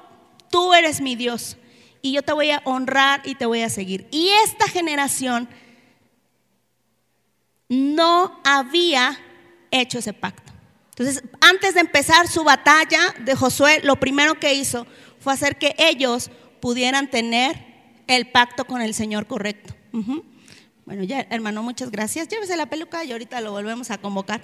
tú 0.50 0.72
eres 0.72 1.00
mi 1.00 1.16
Dios 1.16 1.56
y 2.00 2.12
yo 2.12 2.22
te 2.22 2.32
voy 2.32 2.52
a 2.52 2.62
honrar 2.64 3.22
y 3.24 3.34
te 3.34 3.44
voy 3.44 3.62
a 3.62 3.68
seguir. 3.68 4.06
Y 4.12 4.28
esta 4.44 4.68
generación 4.68 5.48
no 7.68 8.40
había 8.44 9.18
hecho 9.72 9.98
ese 9.98 10.12
pacto. 10.12 10.52
Entonces, 10.90 11.24
antes 11.40 11.74
de 11.74 11.80
empezar 11.80 12.28
su 12.28 12.44
batalla 12.44 13.00
de 13.18 13.34
Josué, 13.34 13.80
lo 13.82 13.96
primero 13.96 14.38
que 14.38 14.54
hizo 14.54 14.86
fue 15.18 15.32
hacer 15.32 15.58
que 15.58 15.74
ellos 15.76 16.30
pudieran 16.60 17.10
tener 17.10 17.75
el 18.06 18.30
pacto 18.30 18.64
con 18.64 18.80
el 18.82 18.94
Señor 18.94 19.26
correcto. 19.26 19.74
Bueno, 20.84 21.02
ya, 21.02 21.26
hermano, 21.30 21.62
muchas 21.62 21.90
gracias. 21.90 22.28
Llévese 22.28 22.54
la 22.56 22.66
peluca 22.66 23.02
y 23.04 23.12
ahorita 23.12 23.40
lo 23.40 23.52
volvemos 23.52 23.90
a 23.90 23.96
convocar. 23.98 24.42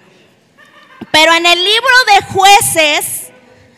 Pero 1.11 1.35
en 1.35 1.45
el 1.47 1.59
libro 1.63 1.95
de 2.07 2.23
jueces, 2.33 3.31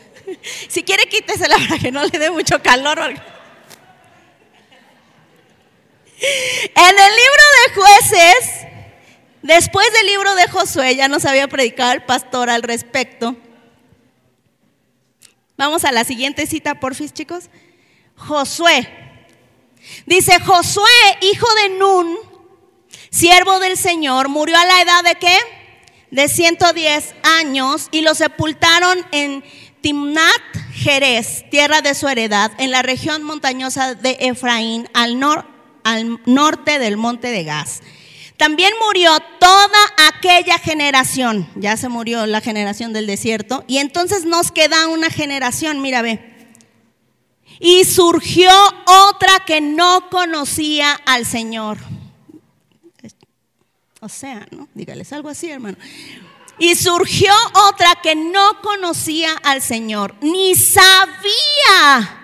si 0.69 0.83
quiere 0.83 1.07
quítesela 1.07 1.57
para 1.69 1.79
que 1.79 1.93
no 1.93 2.05
le 2.05 2.19
dé 2.19 2.31
mucho 2.31 2.63
calor. 2.63 2.99
En 3.01 3.17
el 6.77 6.95
libro 6.95 7.43
de 7.59 7.75
jueces, 7.75 8.67
después 9.43 9.87
del 9.93 10.07
libro 10.07 10.35
de 10.35 10.49
Josué, 10.49 10.97
ya 10.97 11.09
nos 11.09 11.27
había 11.27 11.47
predicado 11.49 11.93
el 11.93 12.03
pastor 12.03 12.49
al 12.49 12.63
respecto. 12.63 13.37
Vamos 15.57 15.85
a 15.85 15.93
la 15.93 16.03
siguiente 16.05 16.47
cita, 16.47 16.81
porfis, 16.81 17.13
chicos. 17.13 17.51
Josué 18.17 19.04
Dice, 20.07 20.39
Josué, 20.41 20.85
hijo 21.23 21.47
de 21.63 21.79
Nun, 21.79 22.17
siervo 23.11 23.59
del 23.59 23.77
Señor, 23.77 24.29
murió 24.29 24.57
a 24.57 24.65
la 24.65 24.83
edad 24.83 25.05
de 25.05 25.15
qué? 25.17 25.37
De 26.11 26.29
110 26.29 27.15
años 27.23 27.89
y 27.91 28.03
lo 28.03 28.15
sepultaron 28.15 28.99
en 29.13 29.45
Timnat 29.81 30.43
Jerez, 30.73 31.45
tierra 31.51 31.83
de 31.83 31.95
su 31.95 32.09
heredad, 32.09 32.53
en 32.59 32.71
la 32.71 32.83
región 32.83 33.23
montañosa 33.23 33.95
de 33.95 34.17
Efraín, 34.21 34.89
al, 34.95 35.19
al 35.85 36.21
norte 36.27 36.79
del 36.79 36.97
monte 36.97 37.29
de 37.29 37.45
Gaz. 37.45 37.81
También 38.37 38.73
murió 38.85 39.11
toda 39.39 39.79
aquella 40.09 40.59
generación, 40.59 41.49
ya 41.55 41.77
se 41.77 41.89
murió 41.89 42.27
la 42.27 42.41
generación 42.41 42.93
del 42.93 43.07
desierto, 43.07 43.65
y 43.69 43.79
entonces 43.79 44.25
nos 44.25 44.51
queda 44.51 44.89
una 44.89 45.09
generación, 45.09 45.81
mira, 45.81 46.03
ve, 46.03 46.34
y 47.61 47.85
surgió 47.85 48.51
otra 49.09 49.45
que 49.47 49.61
no 49.61 50.09
conocía 50.11 50.95
al 51.07 51.27
Señor. 51.27 51.79
O 54.01 54.09
sea, 54.09 54.47
¿no? 54.51 54.69
Dígales 54.75 55.13
algo 55.13 55.29
así, 55.29 55.51
hermano. 55.51 55.79
Y 56.59 56.75
surgió 56.75 57.33
otra 57.69 57.97
que 58.03 58.15
no 58.15 58.61
conocía 58.63 59.33
al 59.43 59.63
Señor, 59.63 60.15
ni 60.21 60.55
sabía 60.55 62.21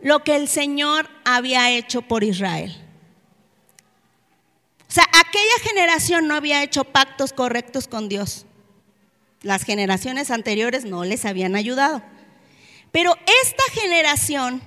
lo 0.00 0.22
que 0.24 0.36
el 0.36 0.48
Señor 0.48 1.08
había 1.24 1.70
hecho 1.70 2.02
por 2.02 2.24
Israel. 2.24 2.76
O 4.88 4.94
sea, 4.94 5.04
aquella 5.04 5.58
generación 5.62 6.28
no 6.28 6.34
había 6.34 6.62
hecho 6.62 6.84
pactos 6.84 7.32
correctos 7.32 7.88
con 7.88 8.08
Dios. 8.08 8.46
Las 9.40 9.64
generaciones 9.64 10.30
anteriores 10.30 10.84
no 10.84 11.04
les 11.04 11.24
habían 11.24 11.56
ayudado. 11.56 12.02
Pero 12.92 13.16
esta 13.42 13.62
generación 13.72 14.62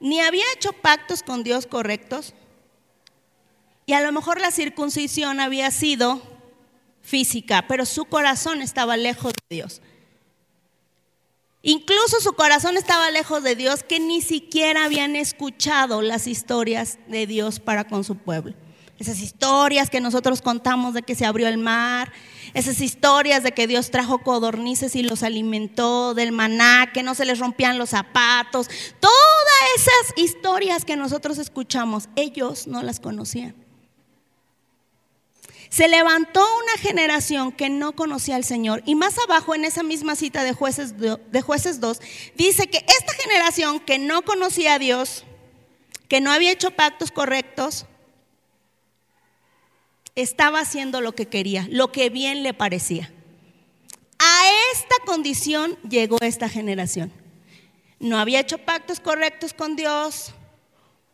ni 0.00 0.20
había 0.20 0.44
hecho 0.54 0.72
pactos 0.72 1.22
con 1.22 1.42
Dios 1.44 1.66
correctos 1.66 2.34
y 3.86 3.92
a 3.92 4.00
lo 4.00 4.12
mejor 4.12 4.40
la 4.40 4.50
circuncisión 4.50 5.40
había 5.40 5.70
sido 5.70 6.20
física, 7.00 7.66
pero 7.68 7.86
su 7.86 8.06
corazón 8.06 8.60
estaba 8.60 8.96
lejos 8.96 9.32
de 9.32 9.56
Dios. 9.56 9.80
Incluso 11.62 12.20
su 12.20 12.34
corazón 12.34 12.76
estaba 12.76 13.10
lejos 13.10 13.42
de 13.42 13.56
Dios, 13.56 13.82
que 13.82 13.98
ni 13.98 14.20
siquiera 14.20 14.84
habían 14.84 15.16
escuchado 15.16 16.02
las 16.02 16.26
historias 16.26 16.98
de 17.08 17.26
Dios 17.26 17.60
para 17.60 17.84
con 17.84 18.04
su 18.04 18.16
pueblo. 18.16 18.54
Esas 18.98 19.20
historias 19.20 19.88
que 19.88 20.00
nosotros 20.00 20.42
contamos 20.42 20.92
de 20.92 21.02
que 21.02 21.14
se 21.14 21.24
abrió 21.24 21.48
el 21.48 21.56
mar, 21.56 22.12
esas 22.54 22.80
historias 22.80 23.42
de 23.42 23.52
que 23.52 23.66
Dios 23.66 23.90
trajo 23.90 24.18
codornices 24.18 24.94
y 24.94 25.02
los 25.02 25.22
alimentó, 25.22 26.14
del 26.14 26.32
maná, 26.32 26.92
que 26.92 27.02
no 27.02 27.14
se 27.14 27.24
les 27.24 27.40
rompían 27.40 27.78
los 27.78 27.90
zapatos, 27.90 28.68
todas 29.00 29.14
esas 29.76 30.16
historias 30.16 30.84
que 30.84 30.96
nosotros 30.96 31.38
escuchamos, 31.38 32.08
ellos 32.14 32.66
no 32.68 32.82
las 32.82 33.00
conocían. 33.00 33.54
Se 35.68 35.88
levantó 35.88 36.40
una 36.40 36.80
generación 36.80 37.50
que 37.50 37.68
no 37.68 37.96
conocía 37.96 38.36
al 38.36 38.44
Señor. 38.44 38.84
Y 38.86 38.94
más 38.94 39.18
abajo, 39.18 39.56
en 39.56 39.64
esa 39.64 39.82
misma 39.82 40.14
cita 40.14 40.44
de 40.44 40.52
jueces, 40.52 40.94
de 40.96 41.42
jueces 41.42 41.80
2, 41.80 42.00
dice 42.36 42.68
que 42.68 42.78
esta 42.78 43.12
generación 43.14 43.80
que 43.80 43.98
no 43.98 44.22
conocía 44.22 44.74
a 44.74 44.78
Dios, 44.78 45.24
que 46.08 46.20
no 46.20 46.30
había 46.30 46.52
hecho 46.52 46.70
pactos 46.70 47.10
correctos, 47.10 47.86
estaba 50.14 50.60
haciendo 50.60 51.00
lo 51.00 51.14
que 51.14 51.26
quería, 51.26 51.66
lo 51.70 51.92
que 51.92 52.10
bien 52.10 52.42
le 52.42 52.54
parecía. 52.54 53.12
A 54.18 54.42
esta 54.72 54.94
condición 55.04 55.76
llegó 55.88 56.18
esta 56.20 56.48
generación. 56.48 57.12
No 57.98 58.18
había 58.18 58.40
hecho 58.40 58.58
pactos 58.58 59.00
correctos 59.00 59.54
con 59.54 59.76
Dios, 59.76 60.34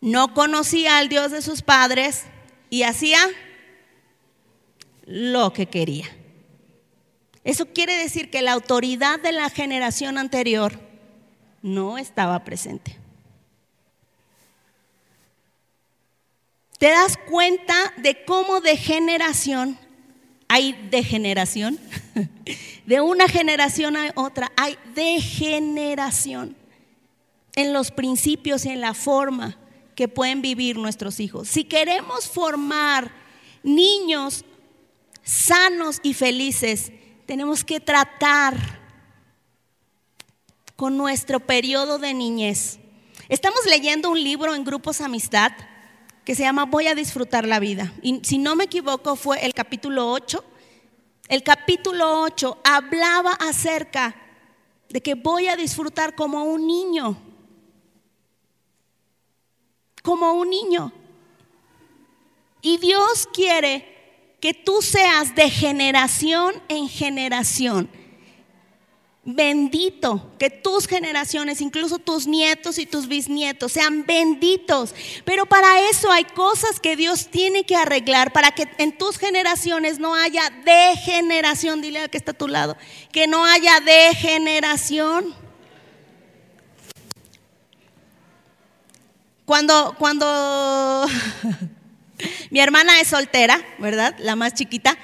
no 0.01 0.35
conocía 0.35 0.99
al 0.99 1.09
Dios 1.09 1.31
de 1.31 1.43
sus 1.43 1.63
padres 1.63 2.25
y 2.69 2.83
hacía 2.83 3.19
lo 5.07 5.53
que 5.53 5.67
quería. 5.67 6.07
Eso 7.43 7.67
quiere 7.67 7.97
decir 7.97 8.31
que 8.31 8.43
la 8.43 8.53
autoridad 8.53 9.19
de 9.21 9.33
la 9.33 9.49
generación 9.51 10.19
anterior 10.19 10.79
no 11.63 11.99
estaba 11.99 12.45
presente. 12.45 13.00
Te 16.81 16.88
das 16.88 17.19
cuenta 17.19 17.75
de 17.99 18.25
cómo 18.25 18.62
de 18.62 18.75
generación 18.79 19.79
hay 20.49 20.73
degeneración. 20.90 21.79
De 22.87 23.03
una 23.03 23.29
generación 23.29 23.97
a 23.97 24.11
otra 24.16 24.51
hay 24.57 24.77
degeneración 24.95 26.57
en 27.55 27.73
los 27.73 27.93
principios 27.93 28.64
y 28.64 28.71
en 28.71 28.81
la 28.81 28.95
forma 28.95 29.59
que 29.95 30.09
pueden 30.09 30.40
vivir 30.43 30.77
nuestros 30.77 31.21
hijos. 31.21 31.47
Si 31.47 31.64
queremos 31.64 32.27
formar 32.27 33.12
niños 33.62 34.45
sanos 35.23 36.01
y 36.03 36.14
felices, 36.14 36.90
tenemos 37.27 37.62
que 37.62 37.79
tratar 37.79 38.57
con 40.75 40.97
nuestro 40.97 41.38
periodo 41.38 41.99
de 41.99 42.14
niñez. 42.14 42.79
Estamos 43.29 43.61
leyendo 43.66 44.11
un 44.11 44.25
libro 44.25 44.55
en 44.55 44.64
grupos 44.64 45.03
amistad 45.03 45.53
que 46.24 46.35
se 46.35 46.42
llama 46.42 46.64
Voy 46.64 46.87
a 46.87 46.94
disfrutar 46.94 47.46
la 47.46 47.61
vida. 47.61 47.92
Y 48.02 48.20
si 48.22 48.38
no 48.38 48.56
me 48.56 48.64
equivoco 48.64 49.16
fue 49.16 49.44
el 49.44 49.54
capítulo 49.54 50.11
8. 50.11 50.44
El 51.28 51.42
capítulo 51.42 52.22
8 52.22 52.59
hablaba 52.64 53.33
acerca 53.33 54.16
de 54.88 55.00
que 55.00 55.14
voy 55.14 55.46
a 55.48 55.56
disfrutar 55.56 56.14
como 56.14 56.44
un 56.44 56.66
niño. 56.66 57.16
Como 60.02 60.33
un 60.33 60.50
niño. 60.50 60.92
Y 62.62 62.78
Dios 62.78 63.28
quiere 63.33 64.37
que 64.40 64.54
tú 64.54 64.83
seas 64.83 65.35
de 65.35 65.50
generación 65.50 66.54
en 66.68 66.88
generación 66.88 67.88
bendito, 69.22 70.33
que 70.38 70.48
tus 70.48 70.87
generaciones, 70.87 71.61
incluso 71.61 71.98
tus 71.98 72.26
nietos 72.26 72.78
y 72.78 72.87
tus 72.87 73.06
bisnietos, 73.06 73.72
sean 73.72 74.06
benditos. 74.06 74.94
Pero 75.24 75.46
para 75.46 75.88
eso 75.90 76.11
hay 76.11 76.24
cosas 76.24 76.80
que 76.80 76.96
Dios 76.96 77.28
tiene 77.28 77.64
que 77.64 77.76
arreglar, 77.76 78.33
para 78.33 78.52
que 78.52 78.68
en 78.78 78.96
tus 78.96 79.18
generaciones 79.18 79.98
no 79.98 80.14
haya 80.14 80.50
degeneración, 80.64 81.83
dile 81.83 82.00
al 82.00 82.11
que 82.11 82.18
está 82.18 82.33
a 82.33 82.38
tu 82.38 82.48
lado, 82.48 82.76
que 83.12 83.26
no 83.26 83.44
haya 83.44 83.80
degeneración. 83.80 85.35
Cuando, 89.44 89.96
cuando 89.98 91.06
mi 92.50 92.61
hermana 92.61 93.00
es 93.00 93.09
soltera, 93.09 93.61
¿verdad? 93.78 94.14
La 94.20 94.37
más 94.37 94.54
chiquita, 94.54 94.96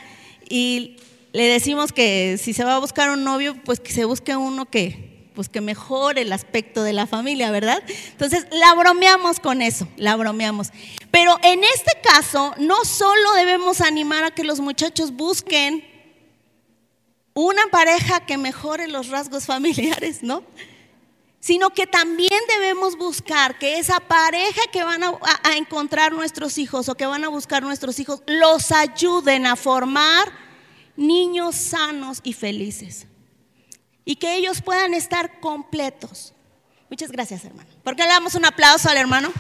y 0.49 0.97
le 1.37 1.49
decimos 1.49 1.93
que 1.93 2.39
si 2.43 2.55
se 2.55 2.65
va 2.65 2.77
a 2.77 2.79
buscar 2.79 3.11
un 3.11 3.23
novio, 3.23 3.63
pues 3.63 3.79
que 3.79 3.93
se 3.93 4.07
busque 4.07 4.35
uno 4.35 4.65
que, 4.65 5.31
pues 5.35 5.51
que 5.51 5.61
mejore 5.61 6.23
el 6.23 6.33
aspecto 6.33 6.83
de 6.83 6.95
la 6.95 7.07
familia, 7.07 7.51
¿verdad? 7.51 7.83
Entonces, 8.13 8.47
la 8.53 8.73
bromeamos 8.73 9.39
con 9.39 9.61
eso, 9.61 9.87
la 9.99 10.17
bromeamos. 10.17 10.69
Pero 11.11 11.39
en 11.43 11.63
este 11.63 11.93
caso, 12.03 12.55
no 12.57 12.87
solo 12.87 13.35
debemos 13.35 13.83
animar 13.83 14.25
a 14.25 14.31
que 14.31 14.45
los 14.45 14.61
muchachos 14.61 15.13
busquen 15.13 15.85
una 17.35 17.67
pareja 17.71 18.25
que 18.25 18.39
mejore 18.39 18.89
los 18.89 19.09
rasgos 19.09 19.45
familiares, 19.45 20.23
¿no? 20.23 20.43
Sino 21.39 21.69
que 21.69 21.87
también 21.87 22.41
debemos 22.49 22.97
buscar 22.97 23.59
que 23.59 23.79
esa 23.79 24.01
pareja 24.01 24.63
que 24.73 24.85
van 24.85 25.05
a, 25.05 25.13
a 25.43 25.59
encontrar 25.59 26.15
nuestros 26.15 26.57
hijos 26.57 26.89
o 26.89 26.95
que 26.95 27.05
van 27.05 27.25
a 27.25 27.29
buscar 27.29 27.63
nuestros 27.63 28.01
hijos 28.01 28.23
los 28.27 28.73
ayuden 28.73 29.45
a 29.45 29.55
formar 29.55 30.46
niños 30.97 31.57
sanos 31.57 32.21
y 32.23 32.33
felices. 32.33 33.07
Y 34.05 34.17
que 34.17 34.37
ellos 34.37 34.63
puedan 34.63 34.95
estar 34.95 35.41
completos. 35.41 36.33
Muchas 36.89 37.11
gracias, 37.11 37.45
hermano. 37.45 37.69
¿Por 37.83 37.97
qué 37.97 38.03
le 38.03 38.09
damos 38.09 38.35
un 38.35 38.45
aplauso 38.45 38.89
al 38.89 38.97
hermano? 38.97 39.33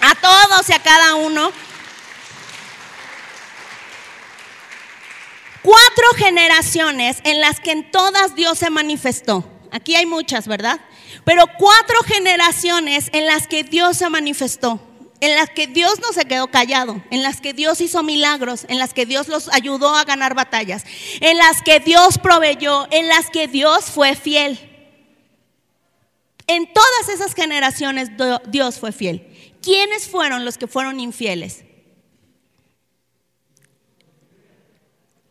A 0.00 0.14
todos 0.14 0.68
y 0.68 0.72
a 0.72 0.78
cada 0.78 1.14
uno. 1.16 1.52
Cuatro 5.62 6.04
generaciones 6.16 7.18
en 7.24 7.40
las 7.40 7.60
que 7.60 7.72
en 7.72 7.90
todas 7.90 8.34
Dios 8.34 8.58
se 8.58 8.70
manifestó. 8.70 9.44
Aquí 9.70 9.94
hay 9.94 10.06
muchas, 10.06 10.48
¿verdad? 10.48 10.80
Pero 11.24 11.44
cuatro 11.58 12.02
generaciones 12.04 13.10
en 13.12 13.26
las 13.26 13.46
que 13.46 13.62
Dios 13.62 13.98
se 13.98 14.08
manifestó 14.10 14.80
en 15.22 15.36
las 15.36 15.50
que 15.50 15.68
Dios 15.68 16.00
no 16.00 16.12
se 16.12 16.24
quedó 16.24 16.48
callado, 16.48 17.00
en 17.12 17.22
las 17.22 17.40
que 17.40 17.52
Dios 17.52 17.80
hizo 17.80 18.02
milagros, 18.02 18.66
en 18.68 18.80
las 18.80 18.92
que 18.92 19.06
Dios 19.06 19.28
los 19.28 19.48
ayudó 19.52 19.94
a 19.94 20.02
ganar 20.02 20.34
batallas, 20.34 20.84
en 21.20 21.38
las 21.38 21.62
que 21.62 21.78
Dios 21.78 22.18
proveyó, 22.18 22.88
en 22.90 23.06
las 23.06 23.30
que 23.30 23.46
Dios 23.46 23.84
fue 23.84 24.16
fiel. 24.16 24.58
En 26.48 26.72
todas 26.72 27.08
esas 27.08 27.34
generaciones 27.34 28.10
Dios 28.48 28.80
fue 28.80 28.90
fiel. 28.90 29.28
¿Quiénes 29.62 30.08
fueron 30.08 30.44
los 30.44 30.58
que 30.58 30.66
fueron 30.66 30.98
infieles? 30.98 31.62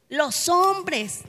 Los 0.08 0.48
hombres, 0.48 1.24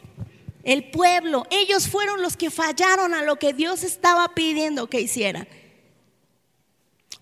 el 0.62 0.88
pueblo, 0.92 1.48
ellos 1.50 1.88
fueron 1.88 2.22
los 2.22 2.36
que 2.36 2.48
fallaron 2.48 3.12
a 3.12 3.24
lo 3.24 3.40
que 3.40 3.54
Dios 3.54 3.82
estaba 3.82 4.36
pidiendo 4.36 4.86
que 4.86 5.00
hicieran. 5.00 5.48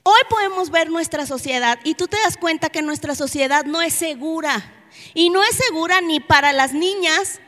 Hoy 0.02 0.20
podemos 0.28 0.70
ver 0.70 0.90
nuestra 0.90 1.26
sociedad 1.26 1.78
y 1.84 1.94
tú 1.94 2.08
te 2.08 2.16
das 2.18 2.36
cuenta 2.36 2.70
que 2.70 2.82
nuestra 2.82 3.14
sociedad 3.14 3.64
no 3.64 3.82
es 3.82 3.94
segura. 3.94 4.76
Y 5.14 5.30
no 5.30 5.42
es 5.42 5.56
segura 5.56 6.00
ni 6.00 6.20
para 6.20 6.52
las 6.52 6.72
niñas, 6.72 7.40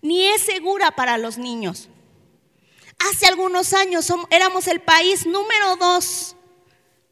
ni 0.00 0.26
es 0.26 0.42
segura 0.42 0.90
para 0.90 1.18
los 1.18 1.38
niños. 1.38 1.88
Hace 3.10 3.26
algunos 3.26 3.72
años 3.72 4.12
éramos 4.30 4.66
el 4.66 4.80
país 4.80 5.26
número 5.26 5.76
dos 5.76 6.36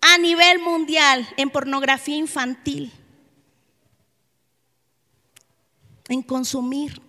a 0.01 0.18
nivel 0.18 0.61
mundial 0.61 1.29
en 1.37 1.51
pornografía 1.51 2.16
infantil, 2.16 2.92
en 6.09 6.22
consumir. 6.22 7.03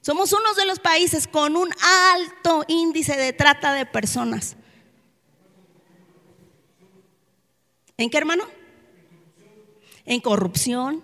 Somos 0.00 0.32
uno 0.32 0.54
de 0.54 0.64
los 0.64 0.78
países 0.78 1.26
con 1.26 1.56
un 1.56 1.68
alto 2.12 2.64
índice 2.68 3.16
de 3.16 3.32
trata 3.32 3.72
de 3.72 3.84
personas. 3.84 4.56
¿En 8.00 8.08
qué, 8.08 8.16
hermano? 8.16 8.44
En 10.06 10.22
corrupción. 10.22 11.02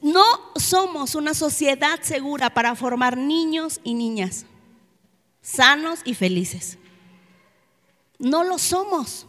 No 0.00 0.24
somos 0.56 1.14
una 1.14 1.34
sociedad 1.34 2.00
segura 2.00 2.48
para 2.48 2.74
formar 2.74 3.18
niños 3.18 3.78
y 3.84 3.92
niñas 3.92 4.46
sanos 5.42 6.00
y 6.04 6.14
felices. 6.14 6.78
No 8.18 8.42
lo 8.42 8.56
somos. 8.56 9.26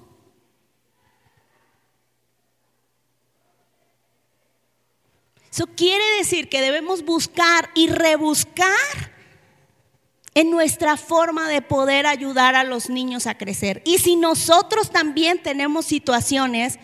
Eso 5.52 5.68
quiere 5.76 6.06
decir 6.18 6.48
que 6.48 6.62
debemos 6.62 7.04
buscar 7.04 7.70
y 7.76 7.88
rebuscar 7.88 9.09
en 10.40 10.52
nuestra 10.52 10.96
forma 10.96 11.50
de 11.50 11.62
poder 11.62 12.08
ayudar 12.08 12.56
a 12.56 12.64
los 12.64 12.90
niños 12.90 13.28
a 13.28 13.38
crecer. 13.38 13.82
Y 13.84 13.98
si 13.98 14.16
nosotros 14.16 14.90
también 14.90 15.44
tenemos 15.44 15.86
situaciones 15.86 16.80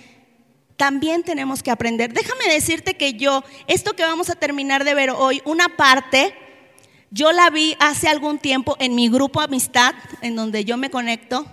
también 0.75 1.23
tenemos 1.23 1.63
que 1.63 1.71
aprender. 1.71 2.11
Déjame 2.11 2.53
decirte 2.53 2.95
que 2.95 3.13
yo, 3.13 3.45
esto 3.67 3.93
que 3.93 4.03
vamos 4.03 4.29
a 4.29 4.35
terminar 4.35 4.83
de 4.83 4.93
ver 4.93 5.11
hoy, 5.11 5.41
una 5.45 5.69
parte, 5.69 6.35
yo 7.11 7.31
la 7.31 7.49
vi 7.49 7.77
hace 7.79 8.09
algún 8.09 8.39
tiempo 8.39 8.75
en 8.79 8.93
mi 8.93 9.07
grupo 9.07 9.39
Amistad, 9.39 9.93
en 10.21 10.35
donde 10.35 10.65
yo 10.65 10.75
me 10.75 10.89
conecto. 10.89 11.47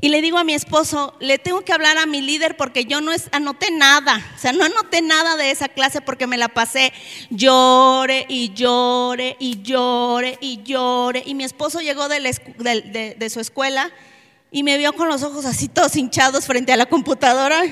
Y 0.00 0.10
le 0.10 0.20
digo 0.20 0.36
a 0.36 0.44
mi 0.44 0.52
esposo, 0.52 1.16
le 1.20 1.38
tengo 1.38 1.62
que 1.62 1.72
hablar 1.72 1.96
a 1.96 2.06
mi 2.06 2.20
líder 2.20 2.56
porque 2.56 2.84
yo 2.84 3.00
no 3.00 3.12
anoté 3.32 3.70
nada, 3.70 4.22
o 4.36 4.38
sea, 4.38 4.52
no 4.52 4.64
anoté 4.64 5.00
nada 5.00 5.36
de 5.36 5.50
esa 5.50 5.68
clase 5.68 6.02
porque 6.02 6.26
me 6.26 6.36
la 6.36 6.48
pasé 6.48 6.92
llore 7.30 8.26
y 8.28 8.52
llore 8.52 9.36
y 9.38 9.62
llore 9.62 10.36
y 10.40 10.62
llore. 10.62 11.22
Y 11.24 11.34
mi 11.34 11.44
esposo 11.44 11.80
llegó 11.80 12.08
de, 12.08 13.14
de 13.18 13.30
su 13.30 13.40
escuela 13.40 13.90
y 14.50 14.62
me 14.62 14.78
vio 14.78 14.92
con 14.92 15.08
los 15.08 15.22
ojos 15.22 15.44
así 15.44 15.68
todos 15.68 15.96
hinchados 15.96 16.46
frente 16.46 16.72
a 16.72 16.76
la 16.76 16.86
computadora. 16.86 17.62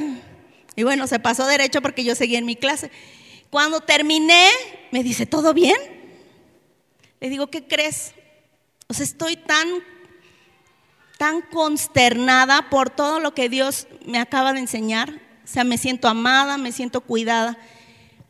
Y 0.77 0.83
bueno, 0.83 1.07
se 1.07 1.19
pasó 1.19 1.47
derecho 1.47 1.83
porque 1.83 2.05
yo 2.05 2.15
seguía 2.15 2.39
en 2.39 2.47
mi 2.47 2.57
clase. 2.57 2.91
Cuando 3.51 3.81
terminé, 3.81 4.49
me 4.91 5.05
dice, 5.05 5.27
¿todo 5.27 5.55
bien? 5.55 5.77
Le 7.21 7.31
digo, 7.31 7.47
¿qué 7.47 7.67
crees? 7.67 8.13
O 8.89 8.95
sea, 8.95 9.05
estoy 9.05 9.37
tan, 9.37 9.69
consternada 11.53 12.71
por 12.71 12.91
todo 12.91 13.21
lo 13.21 13.35
que 13.35 13.49
Dios 13.49 13.87
me 14.07 14.19
acaba 14.19 14.53
de 14.53 14.61
enseñar. 14.61 15.11
O 15.45 15.47
sea, 15.47 15.65
me 15.65 15.79
siento 15.79 16.09
amada, 16.09 16.57
me 16.57 16.73
siento 16.73 17.01
cuidada. 17.01 17.59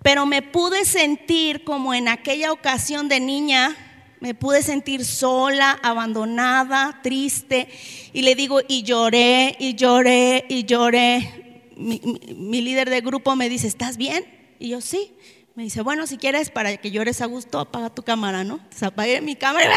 Pero 0.03 0.27
me 0.27 0.43
pude 0.43 0.85
sentir 0.85 1.65
como 1.65 1.95
en 1.95 2.09
aquella 2.09 2.53
ocasión 2.53 3.09
de 3.09 3.21
niña 3.21 3.77
me 4.25 4.33
pude 4.33 4.63
sentir 4.63 5.05
sola, 5.05 5.79
abandonada, 5.83 7.01
triste. 7.03 7.69
Y 8.15 8.23
le 8.23 8.35
digo, 8.35 8.61
y 8.67 8.83
lloré, 8.83 9.55
y 9.59 9.75
lloré, 9.75 10.47
y 10.49 10.65
lloré. 10.65 11.63
Mi, 11.77 12.63
líder 12.63 12.89
de 12.89 13.03
grupo 13.03 13.37
me 13.37 13.51
dice, 13.51 13.67
¿estás 13.67 13.99
bien? 13.99 14.25
Y 14.59 14.71
yo, 14.71 14.81
sí. 14.81 15.13
Me 15.55 15.63
dice, 15.63 15.83
bueno, 15.83 16.07
si 16.07 16.19
quieres, 16.19 16.51
para 16.51 16.77
que 16.77 16.91
llores 16.91 17.21
a 17.21 17.27
gusto, 17.27 17.61
apaga 17.61 17.89
tu 17.89 18.03
cámara, 18.03 18.43
¿no? 18.43 18.55
Entonces 18.57 18.83
apagué 18.83 19.21
mi 19.21 19.37
cámara 19.37 19.73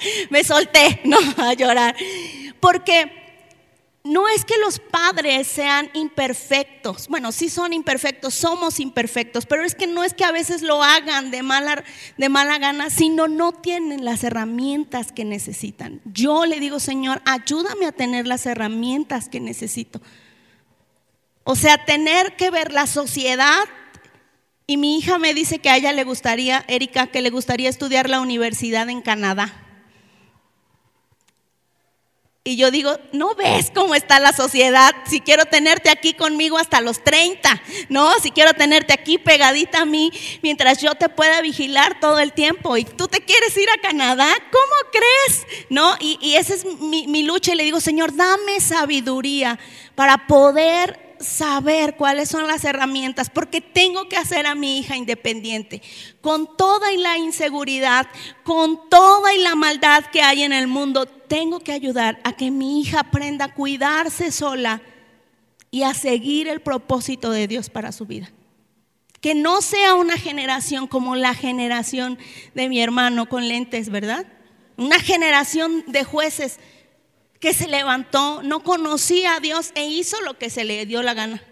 y 0.00 0.32
me 0.32 0.42
solté, 0.42 1.00
¿no? 1.04 1.18
A 1.36 1.54
llorar. 1.54 1.94
Porque 2.58 3.22
no 4.04 4.28
es 4.28 4.44
que 4.44 4.58
los 4.58 4.80
padres 4.80 5.46
sean 5.46 5.88
imperfectos, 5.94 7.06
bueno, 7.06 7.30
sí 7.30 7.48
son 7.48 7.72
imperfectos, 7.72 8.34
somos 8.34 8.80
imperfectos, 8.80 9.46
pero 9.46 9.62
es 9.62 9.76
que 9.76 9.86
no 9.86 10.02
es 10.02 10.12
que 10.12 10.24
a 10.24 10.32
veces 10.32 10.62
lo 10.62 10.82
hagan 10.82 11.30
de 11.30 11.44
mala, 11.44 11.84
de 12.16 12.28
mala 12.28 12.58
gana, 12.58 12.90
sino 12.90 13.28
no 13.28 13.52
tienen 13.52 14.04
las 14.04 14.24
herramientas 14.24 15.12
que 15.12 15.24
necesitan. 15.24 16.00
Yo 16.04 16.46
le 16.46 16.58
digo, 16.58 16.80
Señor, 16.80 17.22
ayúdame 17.24 17.86
a 17.86 17.92
tener 17.92 18.26
las 18.26 18.44
herramientas 18.44 19.28
que 19.28 19.38
necesito. 19.38 20.00
O 21.44 21.54
sea, 21.54 21.84
tener 21.84 22.34
que 22.36 22.50
ver 22.50 22.72
la 22.72 22.88
sociedad. 22.88 23.64
Y 24.72 24.78
mi 24.78 24.96
hija 24.96 25.18
me 25.18 25.34
dice 25.34 25.58
que 25.58 25.68
a 25.68 25.76
ella 25.76 25.92
le 25.92 26.02
gustaría, 26.02 26.64
Erika, 26.66 27.06
que 27.08 27.20
le 27.20 27.28
gustaría 27.28 27.68
estudiar 27.68 28.08
la 28.08 28.22
universidad 28.22 28.88
en 28.88 29.02
Canadá. 29.02 29.52
Y 32.42 32.56
yo 32.56 32.70
digo, 32.70 32.98
¿no 33.12 33.34
ves 33.34 33.70
cómo 33.74 33.94
está 33.94 34.18
la 34.18 34.32
sociedad? 34.32 34.94
Si 35.04 35.20
quiero 35.20 35.44
tenerte 35.44 35.90
aquí 35.90 36.14
conmigo 36.14 36.56
hasta 36.56 36.80
los 36.80 37.04
30, 37.04 37.62
¿no? 37.90 38.10
Si 38.22 38.30
quiero 38.30 38.54
tenerte 38.54 38.94
aquí 38.94 39.18
pegadita 39.18 39.82
a 39.82 39.84
mí 39.84 40.10
mientras 40.42 40.80
yo 40.80 40.94
te 40.94 41.10
pueda 41.10 41.42
vigilar 41.42 42.00
todo 42.00 42.18
el 42.18 42.32
tiempo. 42.32 42.78
Y 42.78 42.86
tú 42.86 43.08
te 43.08 43.20
quieres 43.20 43.54
ir 43.58 43.68
a 43.68 43.82
Canadá, 43.82 44.26
¿cómo 44.50 44.90
crees? 44.90 45.66
¿No? 45.68 45.96
Y, 46.00 46.36
esa 46.36 46.54
es 46.54 46.64
mi, 46.64 47.06
mi 47.08 47.24
lucha 47.24 47.52
y 47.52 47.56
le 47.56 47.64
digo, 47.64 47.78
Señor, 47.78 48.16
dame 48.16 48.58
sabiduría 48.58 49.58
para 49.94 50.26
poder 50.26 51.11
saber 51.22 51.96
cuáles 51.96 52.28
son 52.28 52.46
las 52.46 52.64
herramientas, 52.64 53.30
porque 53.30 53.60
tengo 53.60 54.08
que 54.08 54.16
hacer 54.16 54.46
a 54.46 54.54
mi 54.54 54.78
hija 54.78 54.96
independiente, 54.96 55.82
con 56.20 56.56
toda 56.56 56.92
y 56.92 56.98
la 56.98 57.18
inseguridad, 57.18 58.06
con 58.44 58.88
toda 58.88 59.34
y 59.34 59.38
la 59.38 59.54
maldad 59.54 60.04
que 60.06 60.22
hay 60.22 60.42
en 60.42 60.52
el 60.52 60.66
mundo, 60.66 61.06
tengo 61.06 61.60
que 61.60 61.72
ayudar 61.72 62.20
a 62.24 62.32
que 62.34 62.50
mi 62.50 62.80
hija 62.80 63.00
aprenda 63.00 63.46
a 63.46 63.54
cuidarse 63.54 64.30
sola 64.30 64.82
y 65.70 65.82
a 65.84 65.94
seguir 65.94 66.48
el 66.48 66.60
propósito 66.60 67.30
de 67.30 67.48
Dios 67.48 67.70
para 67.70 67.92
su 67.92 68.04
vida. 68.04 68.30
Que 69.20 69.34
no 69.34 69.62
sea 69.62 69.94
una 69.94 70.18
generación 70.18 70.86
como 70.86 71.16
la 71.16 71.32
generación 71.34 72.18
de 72.54 72.68
mi 72.68 72.80
hermano 72.82 73.28
con 73.28 73.48
lentes, 73.48 73.88
¿verdad? 73.88 74.26
Una 74.76 74.98
generación 74.98 75.84
de 75.86 76.04
jueces 76.04 76.58
que 77.42 77.52
se 77.52 77.66
levantó, 77.66 78.40
no 78.44 78.60
conocía 78.60 79.34
a 79.34 79.40
Dios 79.40 79.72
e 79.74 79.84
hizo 79.84 80.20
lo 80.20 80.38
que 80.38 80.48
se 80.48 80.62
le 80.62 80.86
dio 80.86 81.02
la 81.02 81.12
gana. 81.12 81.42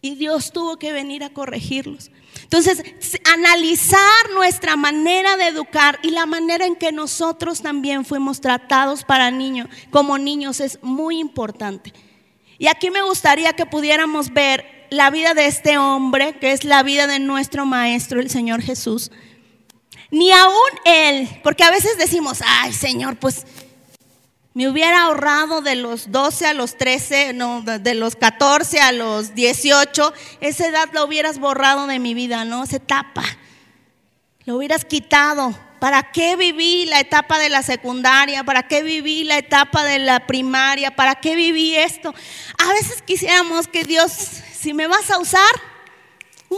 Y 0.00 0.14
Dios 0.14 0.52
tuvo 0.52 0.78
que 0.78 0.90
venir 0.90 1.22
a 1.22 1.28
corregirlos. 1.28 2.10
Entonces, 2.44 2.82
analizar 3.30 4.30
nuestra 4.32 4.76
manera 4.76 5.36
de 5.36 5.48
educar 5.48 5.98
y 6.02 6.12
la 6.12 6.24
manera 6.24 6.64
en 6.64 6.76
que 6.76 6.92
nosotros 6.92 7.60
también 7.60 8.06
fuimos 8.06 8.40
tratados 8.40 9.04
para 9.04 9.30
niños, 9.30 9.68
como 9.90 10.16
niños, 10.16 10.60
es 10.60 10.78
muy 10.82 11.18
importante. 11.18 11.92
Y 12.56 12.68
aquí 12.68 12.90
me 12.90 13.02
gustaría 13.02 13.52
que 13.52 13.66
pudiéramos 13.66 14.32
ver 14.32 14.86
la 14.88 15.10
vida 15.10 15.34
de 15.34 15.44
este 15.44 15.76
hombre, 15.76 16.38
que 16.38 16.52
es 16.52 16.64
la 16.64 16.82
vida 16.82 17.06
de 17.06 17.18
nuestro 17.18 17.66
maestro, 17.66 18.18
el 18.18 18.30
Señor 18.30 18.62
Jesús. 18.62 19.10
Ni 20.10 20.32
aún 20.32 20.54
él, 20.86 21.28
porque 21.42 21.64
a 21.64 21.70
veces 21.70 21.98
decimos, 21.98 22.40
ay 22.46 22.72
Señor, 22.72 23.18
pues 23.18 23.44
me 24.54 24.68
hubiera 24.68 25.02
ahorrado 25.02 25.60
de 25.60 25.74
los 25.74 26.12
12 26.12 26.46
a 26.46 26.54
los 26.54 26.78
13, 26.78 27.32
no, 27.32 27.62
de 27.62 27.94
los 27.94 28.14
14 28.14 28.80
a 28.80 28.92
los 28.92 29.34
18, 29.34 30.14
esa 30.40 30.66
edad 30.68 30.88
la 30.92 31.04
hubieras 31.04 31.40
borrado 31.40 31.88
de 31.88 31.98
mi 31.98 32.14
vida, 32.14 32.44
¿no? 32.44 32.62
Esa 32.62 32.76
etapa. 32.76 33.24
Lo 34.44 34.56
hubieras 34.56 34.84
quitado. 34.84 35.52
¿Para 35.80 36.12
qué 36.12 36.36
viví 36.36 36.86
la 36.86 37.00
etapa 37.00 37.38
de 37.38 37.48
la 37.48 37.62
secundaria? 37.62 38.44
¿Para 38.44 38.68
qué 38.68 38.82
viví 38.82 39.24
la 39.24 39.38
etapa 39.38 39.82
de 39.82 39.98
la 39.98 40.26
primaria? 40.26 40.94
¿Para 40.94 41.16
qué 41.16 41.34
viví 41.34 41.74
esto? 41.74 42.14
A 42.56 42.72
veces 42.72 43.02
quisiéramos 43.02 43.66
que 43.66 43.82
Dios, 43.82 44.12
si 44.12 44.72
me 44.72 44.86
vas 44.86 45.10
a 45.10 45.18
usar, 45.18 45.73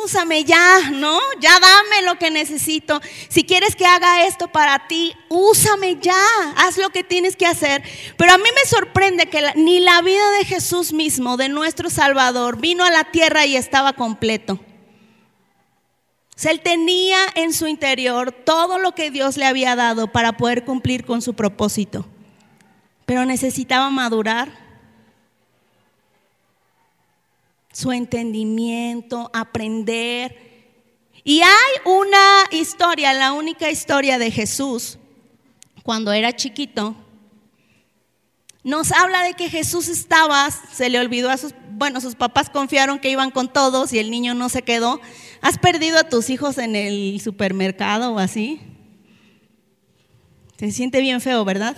úsame 0.05 0.45
ya, 0.45 0.91
¿no? 0.91 1.19
Ya 1.41 1.59
dame 1.61 2.03
lo 2.03 2.19
que 2.19 2.31
necesito. 2.31 3.01
Si 3.29 3.45
quieres 3.45 3.77
que 3.77 3.87
haga 3.87 4.27
esto 4.27 4.49
para 4.49 4.87
ti, 4.89 5.15
úsame 5.29 5.99
ya, 6.01 6.23
haz 6.57 6.77
lo 6.79 6.91
que 6.91 7.05
tienes 7.05 7.37
que 7.37 7.47
hacer. 7.47 7.83
Pero 8.17 8.33
a 8.33 8.39
mí 8.39 8.49
me 8.55 8.69
sorprende 8.69 9.27
que 9.27 9.43
ni 9.57 9.81
la 9.81 10.03
vida 10.03 10.31
de 10.39 10.45
Jesús 10.45 10.93
mismo, 10.93 11.37
de 11.37 11.49
nuestro 11.49 11.91
Salvador, 11.91 12.59
vino 12.59 12.85
a 12.85 12.91
la 12.91 13.05
tierra 13.05 13.47
y 13.47 13.57
estaba 13.57 13.93
completo. 13.93 14.61
O 16.45 16.49
él 16.49 16.61
tenía 16.61 17.19
en 17.35 17.55
su 17.55 17.67
interior 17.67 18.31
todo 18.31 18.79
lo 18.79 18.93
que 18.93 19.11
Dios 19.11 19.39
le 19.39 19.47
había 19.47 19.75
dado 19.75 20.13
para 20.13 20.37
poder 20.37 20.65
cumplir 20.65 21.07
con 21.07 21.23
su 21.23 21.35
propósito. 21.35 22.07
Pero 23.07 23.25
necesitaba 23.25 23.89
madurar 23.89 24.66
su 27.77 27.93
entendimiento, 27.93 29.31
aprender. 29.35 30.35
Y 31.23 31.43
hay 31.43 31.75
una 31.85 32.45
historia, 32.51 33.13
la 33.13 33.35
única 33.35 33.71
historia 33.71 34.17
de 34.17 34.31
Jesús, 34.31 34.99
cuando 35.83 36.11
era 36.15 36.35
chiquito, 36.35 36.97
nos 38.65 38.93
habla 38.93 39.25
de 39.25 39.35
que 39.35 39.51
Jesús 39.51 39.89
estaba, 39.89 40.51
se 40.51 40.89
le 40.89 40.99
olvidó 40.99 41.29
a 41.29 41.37
sus, 41.37 41.53
bueno, 41.73 42.01
sus 42.01 42.15
papás 42.15 42.49
confiaron 42.49 42.99
que 42.99 43.11
iban 43.11 43.31
con 43.31 43.53
todos 43.53 43.93
y 43.93 43.99
el 43.99 44.11
niño 44.11 44.33
no 44.33 44.49
se 44.49 44.63
quedó. 44.63 44.99
¿Has 45.43 45.59
perdido 45.59 45.99
a 45.99 46.09
tus 46.09 46.31
hijos 46.31 46.57
en 46.57 46.77
el 46.77 47.21
supermercado 47.21 48.15
o 48.15 48.19
así? 48.19 48.59
Se 50.59 50.73
siente 50.73 51.03
bien 51.03 51.21
feo, 51.21 51.45
¿verdad? 51.45 51.77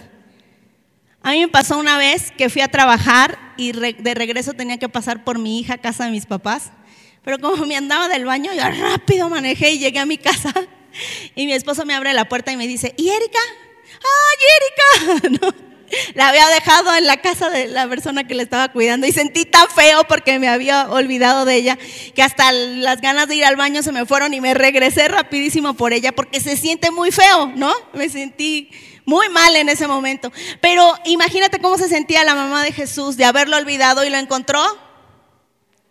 A 1.28 1.32
mí 1.32 1.40
me 1.40 1.48
pasó 1.48 1.76
una 1.76 1.98
vez 1.98 2.32
que 2.38 2.48
fui 2.48 2.62
a 2.62 2.68
trabajar 2.68 3.38
y 3.58 3.72
de 3.72 4.14
regreso 4.14 4.54
tenía 4.54 4.78
que 4.78 4.88
pasar 4.88 5.24
por 5.24 5.38
mi 5.38 5.60
hija 5.60 5.74
a 5.74 5.78
casa 5.78 6.06
de 6.06 6.10
mis 6.10 6.24
papás. 6.24 6.72
Pero 7.22 7.38
como 7.38 7.66
me 7.66 7.76
andaba 7.76 8.08
del 8.08 8.24
baño, 8.24 8.50
yo 8.54 8.62
rápido 8.62 9.28
manejé 9.28 9.72
y 9.72 9.78
llegué 9.78 9.98
a 9.98 10.06
mi 10.06 10.16
casa. 10.16 10.54
Y 11.36 11.44
mi 11.44 11.52
esposo 11.52 11.84
me 11.84 11.94
abre 11.94 12.14
la 12.14 12.30
puerta 12.30 12.50
y 12.50 12.56
me 12.56 12.66
dice, 12.66 12.94
¿y 12.96 13.10
Erika? 13.10 13.38
¡Ay, 14.00 15.20
Erika! 15.28 15.54
la 16.14 16.28
había 16.28 16.48
dejado 16.48 16.94
en 16.94 17.06
la 17.06 17.18
casa 17.18 17.50
de 17.50 17.68
la 17.68 17.86
persona 17.88 18.26
que 18.26 18.34
le 18.34 18.42
estaba 18.42 18.68
cuidando 18.68 19.06
y 19.06 19.12
sentí 19.12 19.44
tan 19.44 19.68
feo 19.68 20.04
porque 20.08 20.38
me 20.38 20.48
había 20.48 20.90
olvidado 20.90 21.44
de 21.44 21.56
ella 21.56 21.78
que 22.14 22.22
hasta 22.22 22.52
las 22.52 23.02
ganas 23.02 23.28
de 23.28 23.36
ir 23.36 23.44
al 23.44 23.56
baño 23.56 23.82
se 23.82 23.92
me 23.92 24.06
fueron 24.06 24.32
y 24.32 24.40
me 24.40 24.54
regresé 24.54 25.08
rapidísimo 25.08 25.74
por 25.74 25.92
ella 25.92 26.12
porque 26.12 26.40
se 26.40 26.56
siente 26.56 26.90
muy 26.90 27.10
feo, 27.10 27.52
¿no? 27.54 27.72
Me 27.92 28.08
sentí 28.08 28.70
muy 29.08 29.30
mal 29.30 29.56
en 29.56 29.70
ese 29.70 29.86
momento. 29.86 30.30
Pero 30.60 30.94
imagínate 31.06 31.60
cómo 31.60 31.78
se 31.78 31.88
sentía 31.88 32.24
la 32.24 32.34
mamá 32.34 32.62
de 32.62 32.72
Jesús 32.72 33.16
de 33.16 33.24
haberlo 33.24 33.56
olvidado 33.56 34.04
y 34.04 34.10
lo 34.10 34.18
encontró. 34.18 34.62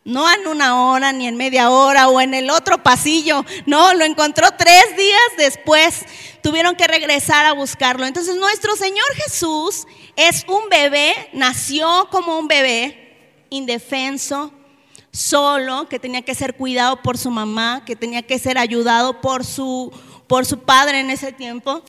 No 0.03 0.31
en 0.31 0.45
una 0.45 0.83
hora, 0.83 1.11
ni 1.11 1.27
en 1.27 1.35
media 1.35 1.71
hora 1.71 2.09
o 2.09 2.21
en 2.21 2.35
el 2.35 2.51
otro 2.51 2.83
pasillo. 2.83 3.43
No, 3.65 3.95
lo 3.95 4.05
encontró 4.05 4.51
tres 4.55 4.95
días 4.95 5.19
después. 5.35 6.05
Tuvieron 6.43 6.75
que 6.75 6.85
regresar 6.85 7.47
a 7.47 7.53
buscarlo. 7.53 8.05
Entonces 8.05 8.35
nuestro 8.35 8.75
Señor 8.75 9.07
Jesús 9.15 9.87
es 10.15 10.45
un 10.47 10.69
bebé, 10.69 11.15
nació 11.33 12.07
como 12.11 12.37
un 12.37 12.47
bebé. 12.47 13.03
indefenso, 13.49 14.51
solo, 15.11 15.89
que 15.89 15.97
tenía 15.97 16.21
que 16.21 16.35
ser 16.35 16.55
cuidado 16.55 17.01
por 17.01 17.17
su 17.17 17.31
mamá, 17.31 17.83
que 17.83 17.95
tenía 17.95 18.21
que 18.21 18.37
ser 18.37 18.59
ayudado 18.59 19.21
por 19.21 19.43
su, 19.43 19.91
por 20.27 20.45
su 20.45 20.59
padre 20.59 20.99
en 20.99 21.09
ese 21.09 21.31
tiempo. 21.31 21.81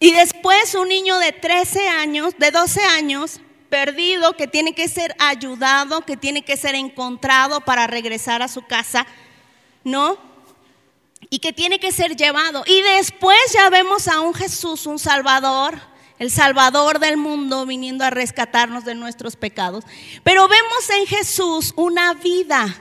Y 0.00 0.12
después 0.12 0.74
un 0.74 0.88
niño 0.88 1.18
de 1.18 1.32
13 1.32 1.88
años, 1.88 2.34
de 2.38 2.50
12 2.50 2.82
años, 2.82 3.40
perdido, 3.68 4.36
que 4.36 4.46
tiene 4.46 4.74
que 4.74 4.88
ser 4.88 5.14
ayudado, 5.18 6.02
que 6.02 6.16
tiene 6.16 6.44
que 6.44 6.56
ser 6.56 6.74
encontrado 6.74 7.60
para 7.60 7.86
regresar 7.86 8.42
a 8.42 8.48
su 8.48 8.62
casa, 8.62 9.06
¿no? 9.82 10.18
Y 11.30 11.38
que 11.38 11.52
tiene 11.52 11.80
que 11.80 11.90
ser 11.90 12.16
llevado. 12.16 12.64
Y 12.66 12.82
después 12.82 13.38
ya 13.52 13.70
vemos 13.70 14.06
a 14.08 14.20
un 14.20 14.34
Jesús, 14.34 14.86
un 14.86 14.98
Salvador, 14.98 15.80
el 16.18 16.30
Salvador 16.30 16.98
del 16.98 17.16
mundo, 17.16 17.66
viniendo 17.66 18.04
a 18.04 18.10
rescatarnos 18.10 18.84
de 18.84 18.94
nuestros 18.94 19.36
pecados. 19.36 19.84
Pero 20.22 20.46
vemos 20.46 20.90
en 20.90 21.06
Jesús 21.06 21.72
una 21.76 22.14
vida, 22.14 22.76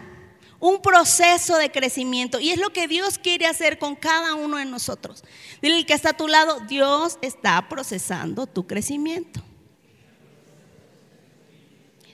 un 0.64 0.82
proceso 0.82 1.57
de 1.57 1.72
crecimiento. 1.72 2.39
Y 2.39 2.51
es 2.51 2.57
lo 2.57 2.72
que 2.72 2.88
Dios 2.88 3.18
quiere 3.18 3.47
hacer 3.47 3.78
con 3.78 3.97
cada 3.97 4.34
uno 4.36 4.55
de 4.55 4.64
nosotros. 4.64 5.22
Dile 5.61 5.80
el 5.80 5.86
que 5.86 5.93
está 5.93 6.11
a 6.11 6.18
tu 6.18 6.30
lado, 6.30 6.61
Dios 6.61 7.18
está 7.22 7.68
procesando 7.68 8.47
tu 8.47 8.66
crecimiento. 8.66 9.41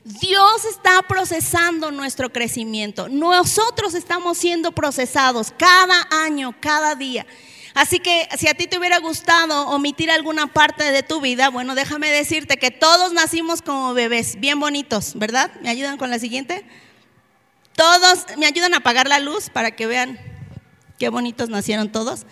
Dios 0.04 0.66
está 0.66 1.04
procesando 1.08 1.91
nuestro 1.91 2.34
crecimiento. 2.34 3.08
Nosotros 3.08 3.93
estamos 3.93 4.39
siendo 4.39 4.72
procesados 4.72 5.54
cada 5.56 6.08
año, 6.10 6.56
cada 6.60 6.95
día. 6.95 7.28
Así 7.76 8.00
que 8.00 8.28
si 8.36 8.47
a 8.47 8.56
ti 8.56 8.66
te 8.66 8.80
hubiera 8.80 8.97
gustado 8.97 9.68
omitir 9.68 10.10
alguna 10.10 10.47
parte 10.47 10.91
de 10.91 11.04
tu 11.04 11.22
vida, 11.22 11.50
bueno, 11.50 11.76
déjame 11.76 12.10
decirte 12.10 12.58
que 12.58 12.72
todos 12.72 13.14
nacimos 13.14 13.62
como 13.62 13.93
bebés, 13.93 14.39
bien 14.39 14.60
bonitos, 14.60 15.14
¿verdad? 15.14 15.52
¿Me 15.62 15.70
ayudan 15.70 15.97
con 16.00 16.10
la 16.10 16.18
siguiente? 16.18 16.66
Todos, 17.80 18.26
¿me 18.36 18.46
ayudan 18.46 18.74
a 18.74 18.78
apagar 18.80 19.08
la 19.08 19.20
luz 19.20 19.50
para 19.50 19.72
que 19.72 19.88
vean 19.88 20.20
qué 20.98 21.08
bonitos 21.08 21.48
nacieron 21.48 21.90
todos? 21.90 22.26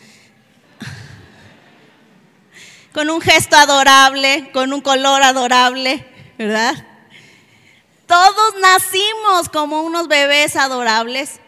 Con 2.93 3.09
un 3.09 3.21
gesto 3.21 3.55
adorable, 3.55 4.51
con 4.51 4.73
un 4.73 4.81
color 4.81 5.23
adorable, 5.23 6.05
¿verdad? 6.37 6.85
Todos 8.07 8.55
nacimos 8.59 9.47
como 9.47 9.83
unos 9.83 10.09
bebés 10.09 10.57
adorables. 10.57 11.39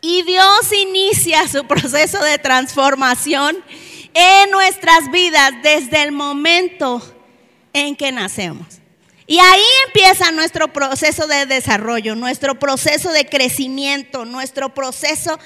Y 0.00 0.22
Dios 0.22 0.72
inicia 0.72 1.48
su 1.48 1.66
proceso 1.66 2.22
de 2.22 2.38
transformación 2.38 3.58
en 4.14 4.52
nuestras 4.52 5.10
vidas 5.10 5.50
desde 5.64 6.04
el 6.04 6.12
momento 6.12 7.02
en 7.72 7.96
que 7.96 8.12
nacemos. 8.12 8.79
Y 9.30 9.38
ahí 9.38 9.62
empieza 9.86 10.32
nuestro 10.32 10.72
proceso 10.72 11.28
de 11.28 11.46
desarrollo, 11.46 12.16
nuestro 12.16 12.58
proceso 12.58 13.12
de 13.12 13.26
crecimiento, 13.26 14.24
nuestro 14.24 14.74
proceso 14.74 15.38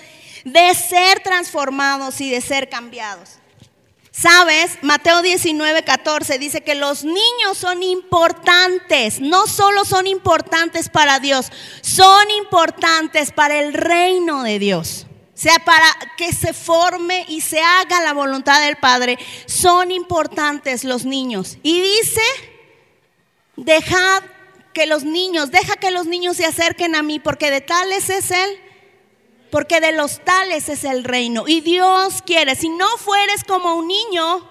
de 0.42 0.74
ser 0.74 1.20
transformados 1.20 2.18
y 2.22 2.30
de 2.30 2.40
ser 2.40 2.70
cambiados. 2.70 3.32
Sabes, 4.10 4.78
Mateo 4.80 5.20
19, 5.20 5.84
14 5.84 6.38
dice 6.38 6.62
que 6.62 6.74
los 6.74 7.04
niños 7.04 7.58
son 7.58 7.82
importantes, 7.82 9.20
no 9.20 9.46
solo 9.46 9.84
son 9.84 10.06
importantes 10.06 10.88
para 10.88 11.18
Dios, 11.18 11.52
son 11.82 12.30
importantes 12.38 13.32
para 13.32 13.58
el 13.58 13.74
reino 13.74 14.44
de 14.44 14.58
Dios. 14.58 15.04
O 15.10 15.38
sea, 15.38 15.58
para 15.58 15.94
que 16.16 16.32
se 16.32 16.54
forme 16.54 17.26
y 17.28 17.42
se 17.42 17.60
haga 17.60 18.00
la 18.00 18.14
voluntad 18.14 18.64
del 18.64 18.76
Padre, 18.76 19.18
son 19.44 19.90
importantes 19.90 20.84
los 20.84 21.04
niños. 21.04 21.58
Y 21.62 21.82
dice, 21.82 22.22
dejad 23.56 24.22
que 24.72 24.86
los 24.86 25.04
niños, 25.04 25.50
deja 25.50 25.76
que 25.76 25.90
los 25.90 26.06
niños 26.06 26.36
se 26.36 26.46
acerquen 26.46 26.94
a 26.94 27.02
mí, 27.02 27.20
porque 27.20 27.50
de 27.50 27.60
tales 27.60 28.10
es 28.10 28.30
Él 28.30 28.60
porque 29.54 29.80
de 29.80 29.92
los 29.92 30.18
tales 30.24 30.68
es 30.68 30.82
el 30.82 31.04
reino. 31.04 31.44
Y 31.46 31.60
Dios 31.60 32.22
quiere, 32.26 32.56
si 32.56 32.68
no 32.68 32.88
fueres 32.98 33.44
como 33.44 33.76
un 33.76 33.86
niño, 33.86 34.50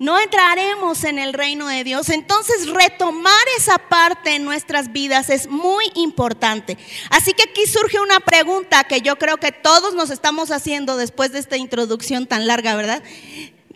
no 0.00 0.18
entraremos 0.18 1.04
en 1.04 1.20
el 1.20 1.32
reino 1.32 1.68
de 1.68 1.84
Dios. 1.84 2.08
Entonces 2.08 2.68
retomar 2.68 3.44
esa 3.56 3.78
parte 3.78 4.34
en 4.34 4.44
nuestras 4.44 4.90
vidas 4.90 5.30
es 5.30 5.48
muy 5.48 5.84
importante. 5.94 6.76
Así 7.10 7.32
que 7.32 7.44
aquí 7.44 7.64
surge 7.68 8.00
una 8.00 8.18
pregunta 8.18 8.82
que 8.82 9.02
yo 9.02 9.16
creo 9.18 9.36
que 9.36 9.52
todos 9.52 9.94
nos 9.94 10.10
estamos 10.10 10.50
haciendo 10.50 10.96
después 10.96 11.30
de 11.30 11.38
esta 11.38 11.56
introducción 11.56 12.26
tan 12.26 12.48
larga, 12.48 12.74
¿verdad? 12.74 13.04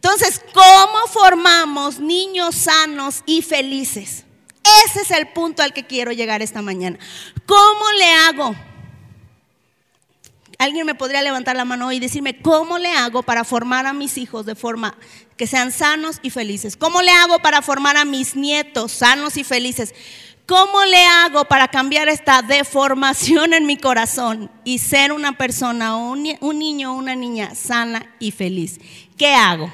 Entonces, 0.03 0.41
¿cómo 0.55 1.07
formamos 1.13 2.01
niños 2.01 2.55
sanos 2.55 3.23
y 3.27 3.43
felices? 3.43 4.25
Ese 4.87 5.03
es 5.03 5.11
el 5.11 5.29
punto 5.29 5.63
al 5.63 5.75
que 5.75 5.87
quiero 5.87 6.11
llegar 6.11 6.41
esta 6.41 6.63
mañana. 6.63 6.99
¿Cómo 7.45 7.85
le 7.99 8.13
hago? 8.15 8.57
Alguien 10.59 10.87
me 10.87 10.95
podría 10.95 11.21
levantar 11.21 11.55
la 11.55 11.67
mano 11.67 11.93
y 11.93 12.01
decirme, 12.01 12.41
¿cómo 12.41 12.79
le 12.79 12.93
hago 12.93 13.23
para 13.23 13.45
formar 13.45 13.87
a 13.87 13.93
mis 13.93 14.17
hijos 14.17 14.47
de 14.47 14.55
forma 14.55 14.97
que 15.37 15.47
sean 15.47 15.71
sanos 15.71 16.19
y 16.23 16.31
felices? 16.31 16.79
¿Cómo 16.79 17.03
le 17.03 17.11
hago 17.11 17.39
para 17.41 17.61
formar 17.61 17.99
a 17.99 18.07
mis 18.07 18.37
nietos 18.37 18.93
sanos 18.93 19.37
y 19.37 19.45
felices? 19.45 19.95
¿Cómo 20.47 20.83
le 20.85 21.05
hago 21.05 21.45
para 21.45 21.69
cambiar 21.69 22.09
esta 22.09 22.43
deformación 22.43 23.53
en 23.53 23.67
mi 23.67 23.77
corazón 23.77 24.51
y 24.65 24.79
ser 24.79 25.13
una 25.13 25.37
persona, 25.39 25.97
un, 25.97 26.23
niño 26.23 26.93
o 26.93 26.97
una 26.97 27.15
niña 27.15 27.55
sana 27.55 28.15
y 28.19 28.31
feliz? 28.31 28.81
¿Qué 29.17 29.35
hago? 29.35 29.71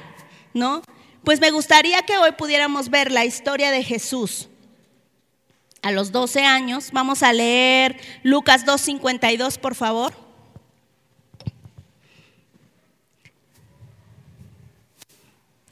¿No? 0.56 0.80
Pues 1.22 1.38
me 1.38 1.50
gustaría 1.50 2.00
que 2.02 2.16
hoy 2.16 2.32
pudiéramos 2.32 2.88
ver 2.88 3.12
la 3.12 3.26
historia 3.26 3.70
de 3.70 3.82
Jesús. 3.82 4.48
A 5.82 5.92
los 5.92 6.10
12 6.10 6.44
años, 6.44 6.92
vamos 6.92 7.22
a 7.22 7.32
leer 7.34 8.00
Lucas 8.22 8.64
2.52, 8.64 9.58
por 9.58 9.74
favor. 9.74 10.14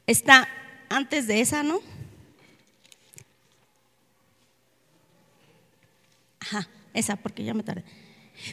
Está 0.07 0.47
antes 0.91 1.27
de 1.27 1.41
esa, 1.41 1.63
¿no? 1.63 1.81
Ajá, 6.41 6.69
esa, 6.93 7.17
porque 7.17 7.43
ya 7.43 7.55
me 7.55 7.63
tardé. 7.63 7.85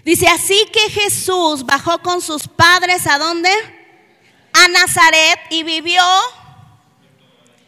Dice, 0.05 0.27
así 0.27 0.65
que 0.71 0.89
Jesús 0.91 1.65
bajó 1.65 2.01
con 2.01 2.21
sus 2.21 2.47
padres 2.47 3.05
a 3.05 3.17
dónde? 3.17 3.49
A 4.53 4.67
Nazaret 4.67 5.39
y 5.49 5.63
vivió 5.63 6.01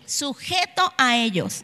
sujeto 0.05 0.93
a 0.97 1.17
ellos. 1.17 1.63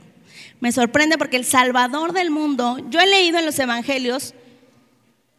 Me 0.59 0.72
sorprende 0.72 1.17
porque 1.17 1.38
el 1.38 1.45
Salvador 1.45 2.13
del 2.13 2.32
mundo, 2.32 2.78
yo 2.89 2.99
he 2.99 3.07
leído 3.07 3.39
en 3.39 3.45
los 3.45 3.59
Evangelios 3.59 4.34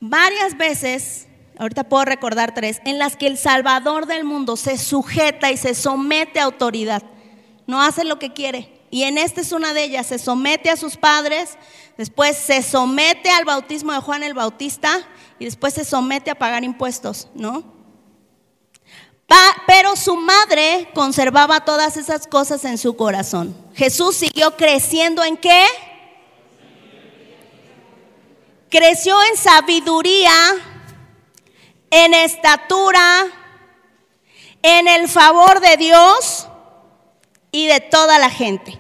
varias 0.01 0.57
veces 0.57 1.29
ahorita 1.61 1.85
puedo 1.85 2.07
recordar 2.07 2.55
tres, 2.55 2.81
en 2.87 2.99
las 2.99 3.17
que 3.17 3.27
el 3.27 3.37
Salvador 3.37 4.07
del 4.07 4.25
mundo 4.25 4.57
se 4.57 4.79
sujeta 4.79 5.51
y 5.51 5.59
se 5.59 5.75
somete 5.75 6.41
a 6.41 6.45
autoridad. 6.45 7.03
No 7.67 7.83
hace 7.83 8.05
lo 8.05 8.19
que 8.19 8.33
quiere. 8.33 8.81
Y 8.91 9.03
en 9.03 9.19
esta 9.19 9.43
es 9.43 9.53
una 9.53 9.75
de 9.75 9.85
ellas, 9.85 10.07
se 10.07 10.19
somete 10.19 10.71
a 10.71 10.77
sus 10.77 10.97
padres, 10.97 11.59
después 11.99 12.37
se 12.37 12.63
somete 12.63 13.31
al 13.31 13.45
bautismo 13.45 13.93
de 13.93 14.01
Juan 14.01 14.23
el 14.23 14.33
Bautista 14.33 15.07
y 15.39 15.45
después 15.45 15.75
se 15.75 15.85
somete 15.85 16.31
a 16.31 16.35
pagar 16.35 16.65
impuestos, 16.65 17.29
¿no? 17.35 17.80
Pero 19.67 19.95
su 19.95 20.17
madre 20.17 20.89
conservaba 20.95 21.65
todas 21.65 21.97
esas 21.97 22.27
cosas 22.27 22.65
en 22.65 22.79
su 22.79 22.97
corazón. 22.97 23.57
Jesús 23.75 24.17
siguió 24.17 24.57
creciendo 24.57 25.23
en 25.23 25.37
qué? 25.37 25.65
Creció 28.69 29.17
en 29.31 29.37
sabiduría, 29.37 30.33
en 31.91 32.15
estatura, 32.15 33.27
en 34.63 34.89
el 34.89 35.09
favor 35.09 35.61
de 35.61 35.77
Dios 35.77 36.49
y 37.53 37.67
de 37.67 37.81
toda 37.81 38.19
la 38.19 38.31
gente. 38.31 38.79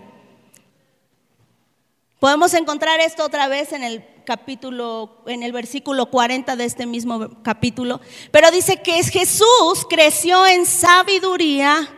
Podemos 2.18 2.52
encontrar 2.54 3.00
esto 3.00 3.24
otra 3.24 3.48
vez 3.48 3.72
en 3.72 3.82
el 3.82 4.09
capítulo, 4.24 5.22
en 5.26 5.42
el 5.42 5.52
versículo 5.52 6.06
40 6.06 6.56
de 6.56 6.64
este 6.64 6.86
mismo 6.86 7.42
capítulo, 7.42 8.00
pero 8.30 8.50
dice 8.50 8.82
que 8.82 9.02
Jesús 9.02 9.86
creció 9.88 10.46
en 10.46 10.66
sabiduría, 10.66 11.88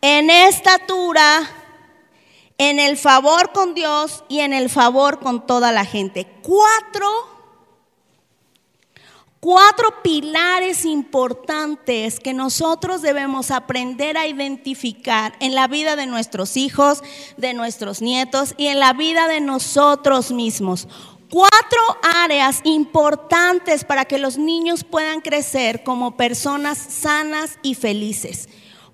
en 0.00 0.30
estatura, 0.30 1.48
en 2.58 2.78
el 2.78 2.96
favor 2.96 3.52
con 3.52 3.74
Dios 3.74 4.24
y 4.28 4.40
en 4.40 4.52
el 4.52 4.70
favor 4.70 5.20
con 5.20 5.46
toda 5.46 5.72
la 5.72 5.84
gente. 5.84 6.26
Cuatro 6.42 7.32
cuatro 9.42 10.02
pilares 10.04 10.84
importantes 10.84 12.20
que 12.20 12.32
nosotros 12.32 13.02
debemos 13.02 13.50
aprender 13.50 14.16
a 14.16 14.28
identificar 14.28 15.34
en 15.40 15.56
la 15.56 15.66
vida 15.66 15.96
de 15.96 16.06
nuestros 16.06 16.56
hijos, 16.56 17.02
de 17.38 17.52
nuestros 17.52 18.00
nietos 18.00 18.54
y 18.56 18.68
en 18.68 18.78
la 18.78 18.92
vida 18.92 19.26
de 19.26 19.40
nosotros 19.40 20.30
mismos. 20.30 20.86
Cuatro 21.32 21.80
áreas 22.02 22.60
importantes 22.62 23.84
para 23.84 24.04
que 24.04 24.18
los 24.18 24.36
niños 24.36 24.84
puedan 24.84 25.22
crecer 25.22 25.82
como 25.82 26.14
personas 26.14 26.76
sanas 26.76 27.58
y 27.62 27.74
felices. 27.74 28.50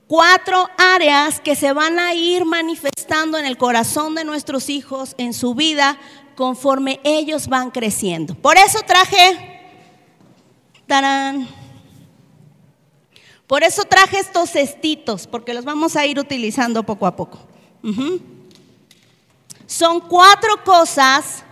Cuatro 0.07 0.69
áreas 0.79 1.41
que 1.41 1.57
se 1.57 1.73
van 1.73 1.99
a 1.99 2.15
ir 2.15 2.45
manifestando 2.45 3.39
en 3.39 3.45
el 3.45 3.59
corazón 3.59 4.15
de 4.15 4.23
nuestros 4.23 4.69
hijos, 4.69 5.17
en 5.19 5.35
su 5.35 5.57
vida, 5.57 5.99
conforme 6.37 7.01
ellos 7.03 7.49
van 7.49 7.73
creciendo. 7.73 8.37
Por 8.37 8.57
eso 8.57 8.83
traje, 8.87 9.61
tarán, 10.87 11.49
por 13.49 13.65
eso 13.65 13.83
traje 13.83 14.21
estos 14.21 14.51
cestitos, 14.51 15.27
porque 15.27 15.55
los 15.55 15.65
vamos 15.65 15.97
a 15.97 16.07
ir 16.07 16.21
utilizando 16.21 16.85
poco 16.85 17.05
a 17.05 17.17
poco. 17.17 17.41
Son 19.67 19.99
cuatro 20.03 20.63
cosas 20.65 21.43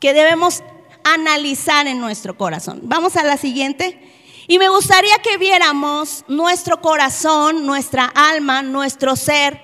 que 0.00 0.12
debemos 0.12 0.62
analizar 1.04 1.86
en 1.86 2.00
nuestro 2.00 2.36
corazón. 2.36 2.80
Vamos 2.82 3.16
a 3.16 3.24
la 3.24 3.36
siguiente. 3.36 4.00
Y 4.48 4.58
me 4.58 4.68
gustaría 4.68 5.16
que 5.18 5.38
viéramos 5.38 6.24
nuestro 6.28 6.80
corazón, 6.80 7.66
nuestra 7.66 8.04
alma, 8.04 8.62
nuestro 8.62 9.16
ser 9.16 9.60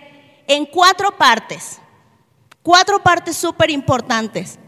en 0.49 0.66
cuatro 0.66 1.16
partes. 1.16 1.80
Cuatro 2.62 3.03
partes 3.03 3.37
súper 3.37 3.70
importantes. 3.70 4.59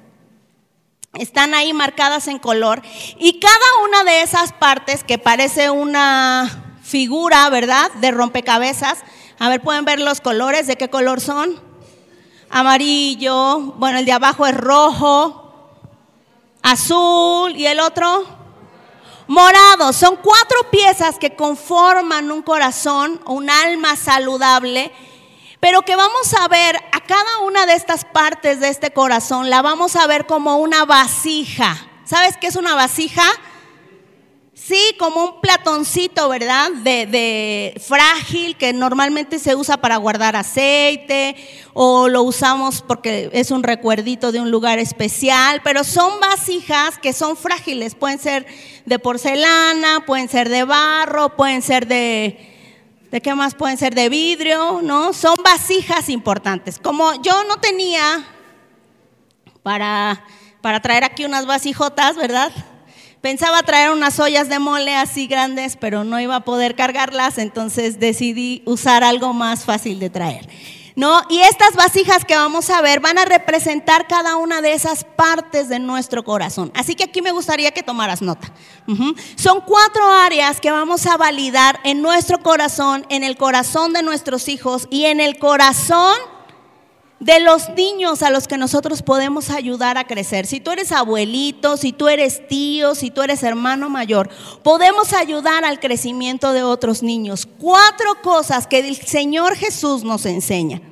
Están 1.14 1.54
ahí 1.54 1.72
marcadas 1.72 2.28
en 2.28 2.38
color. 2.38 2.82
Y 3.18 3.38
cada 3.40 3.84
una 3.84 4.04
de 4.04 4.22
esas 4.22 4.52
partes 4.52 5.04
que 5.04 5.18
parece 5.18 5.70
una 5.70 6.78
figura, 6.82 7.48
¿verdad? 7.50 7.90
De 8.00 8.10
rompecabezas. 8.10 8.98
A 9.38 9.48
ver, 9.48 9.60
pueden 9.60 9.84
ver 9.84 10.00
los 10.00 10.20
colores. 10.20 10.66
¿De 10.66 10.76
qué 10.76 10.90
color 10.90 11.20
son? 11.20 11.60
Amarillo. 12.50 13.60
Bueno, 13.78 13.98
el 13.98 14.04
de 14.04 14.12
abajo 14.12 14.46
es 14.46 14.56
rojo. 14.56 15.43
Azul. 16.64 17.54
¿Y 17.56 17.66
el 17.66 17.78
otro? 17.78 18.26
Morado, 19.26 19.92
son 19.92 20.16
cuatro 20.16 20.70
piezas 20.70 21.18
que 21.18 21.36
conforman 21.36 22.30
un 22.32 22.42
corazón, 22.42 23.20
un 23.26 23.48
alma 23.48 23.96
saludable, 23.96 24.92
pero 25.60 25.82
que 25.82 25.96
vamos 25.96 26.34
a 26.34 26.48
ver 26.48 26.76
a 26.92 27.00
cada 27.00 27.38
una 27.38 27.64
de 27.64 27.74
estas 27.74 28.04
partes 28.04 28.60
de 28.60 28.68
este 28.68 28.92
corazón, 28.92 29.48
la 29.48 29.62
vamos 29.62 29.96
a 29.96 30.06
ver 30.06 30.26
como 30.26 30.56
una 30.56 30.84
vasija. 30.84 31.86
¿Sabes 32.04 32.36
qué 32.38 32.48
es 32.48 32.56
una 32.56 32.74
vasija? 32.74 33.22
Sí, 34.66 34.96
como 34.98 35.22
un 35.26 35.40
platoncito, 35.42 36.26
¿verdad? 36.30 36.70
De, 36.70 37.78
frágil 37.86 38.56
que 38.56 38.72
normalmente 38.72 39.38
se 39.38 39.54
usa 39.54 39.76
para 39.76 39.98
guardar 39.98 40.36
aceite 40.36 41.36
o 41.74 42.08
lo 42.08 42.22
usamos 42.22 42.80
porque 42.80 43.28
es 43.34 43.50
un 43.50 43.62
recuerdito 43.62 44.32
de 44.32 44.40
un 44.40 44.50
lugar 44.50 44.78
especial, 44.78 45.60
pero 45.62 45.84
son 45.84 46.18
vasijas 46.18 46.96
que 46.96 47.12
son 47.12 47.36
frágiles, 47.36 47.94
pueden 47.94 48.18
ser 48.18 48.46
de 48.86 48.98
porcelana, 48.98 50.06
pueden 50.06 50.30
ser 50.30 50.48
de 50.48 50.64
barro, 50.64 51.36
pueden 51.36 51.60
ser 51.60 51.86
de... 51.86 52.50
¿De 53.10 53.20
qué 53.20 53.34
más 53.34 53.54
pueden 53.54 53.76
ser? 53.76 53.94
De 53.94 54.08
vidrio, 54.08 54.80
¿no? 54.82 55.12
Son 55.12 55.36
vasijas 55.44 56.08
importantes. 56.08 56.80
Como 56.80 57.22
yo 57.22 57.44
no 57.44 57.58
tenía 57.58 58.24
para, 59.62 60.24
para 60.62 60.80
traer 60.80 61.04
aquí 61.04 61.24
unas 61.24 61.46
vasijotas, 61.46 62.16
¿verdad? 62.16 62.50
Pensaba 63.24 63.62
traer 63.62 63.90
unas 63.90 64.20
ollas 64.20 64.50
de 64.50 64.58
mole 64.58 64.94
así 64.94 65.26
grandes, 65.26 65.76
pero 65.76 66.04
no 66.04 66.20
iba 66.20 66.36
a 66.36 66.44
poder 66.44 66.76
cargarlas, 66.76 67.38
entonces 67.38 67.98
decidí 67.98 68.62
usar 68.66 69.02
algo 69.02 69.32
más 69.32 69.64
fácil 69.64 69.98
de 69.98 70.10
traer. 70.10 70.46
¿No? 70.94 71.22
Y 71.30 71.40
estas 71.40 71.74
vasijas 71.74 72.26
que 72.26 72.36
vamos 72.36 72.68
a 72.68 72.82
ver 72.82 73.00
van 73.00 73.16
a 73.16 73.24
representar 73.24 74.06
cada 74.08 74.36
una 74.36 74.60
de 74.60 74.74
esas 74.74 75.04
partes 75.04 75.70
de 75.70 75.78
nuestro 75.78 76.22
corazón. 76.22 76.70
Así 76.74 76.94
que 76.94 77.04
aquí 77.04 77.22
me 77.22 77.32
gustaría 77.32 77.70
que 77.70 77.82
tomaras 77.82 78.20
nota. 78.20 78.52
Son 79.36 79.62
cuatro 79.62 80.06
áreas 80.06 80.60
que 80.60 80.70
vamos 80.70 81.06
a 81.06 81.16
validar 81.16 81.80
en 81.82 82.02
nuestro 82.02 82.42
corazón, 82.42 83.06
en 83.08 83.24
el 83.24 83.38
corazón 83.38 83.94
de 83.94 84.02
nuestros 84.02 84.48
hijos 84.48 84.86
y 84.90 85.06
en 85.06 85.20
el 85.20 85.38
corazón 85.38 86.14
de 87.24 87.40
los 87.40 87.70
niños 87.70 88.22
a 88.22 88.28
los 88.28 88.46
que 88.46 88.58
nosotros 88.58 89.00
podemos 89.00 89.48
ayudar 89.48 89.96
a 89.96 90.04
crecer. 90.04 90.44
Si 90.46 90.60
tú 90.60 90.72
eres 90.72 90.92
abuelito, 90.92 91.78
si 91.78 91.90
tú 91.92 92.08
eres 92.08 92.46
tío, 92.48 92.94
si 92.94 93.10
tú 93.10 93.22
eres 93.22 93.42
hermano 93.42 93.88
mayor, 93.88 94.28
podemos 94.62 95.14
ayudar 95.14 95.64
al 95.64 95.80
crecimiento 95.80 96.52
de 96.52 96.62
otros 96.62 97.02
niños. 97.02 97.48
Cuatro 97.58 98.20
cosas 98.22 98.66
que 98.66 98.80
el 98.80 98.94
Señor 98.96 99.56
Jesús 99.56 100.04
nos 100.04 100.26
enseña. 100.26 100.82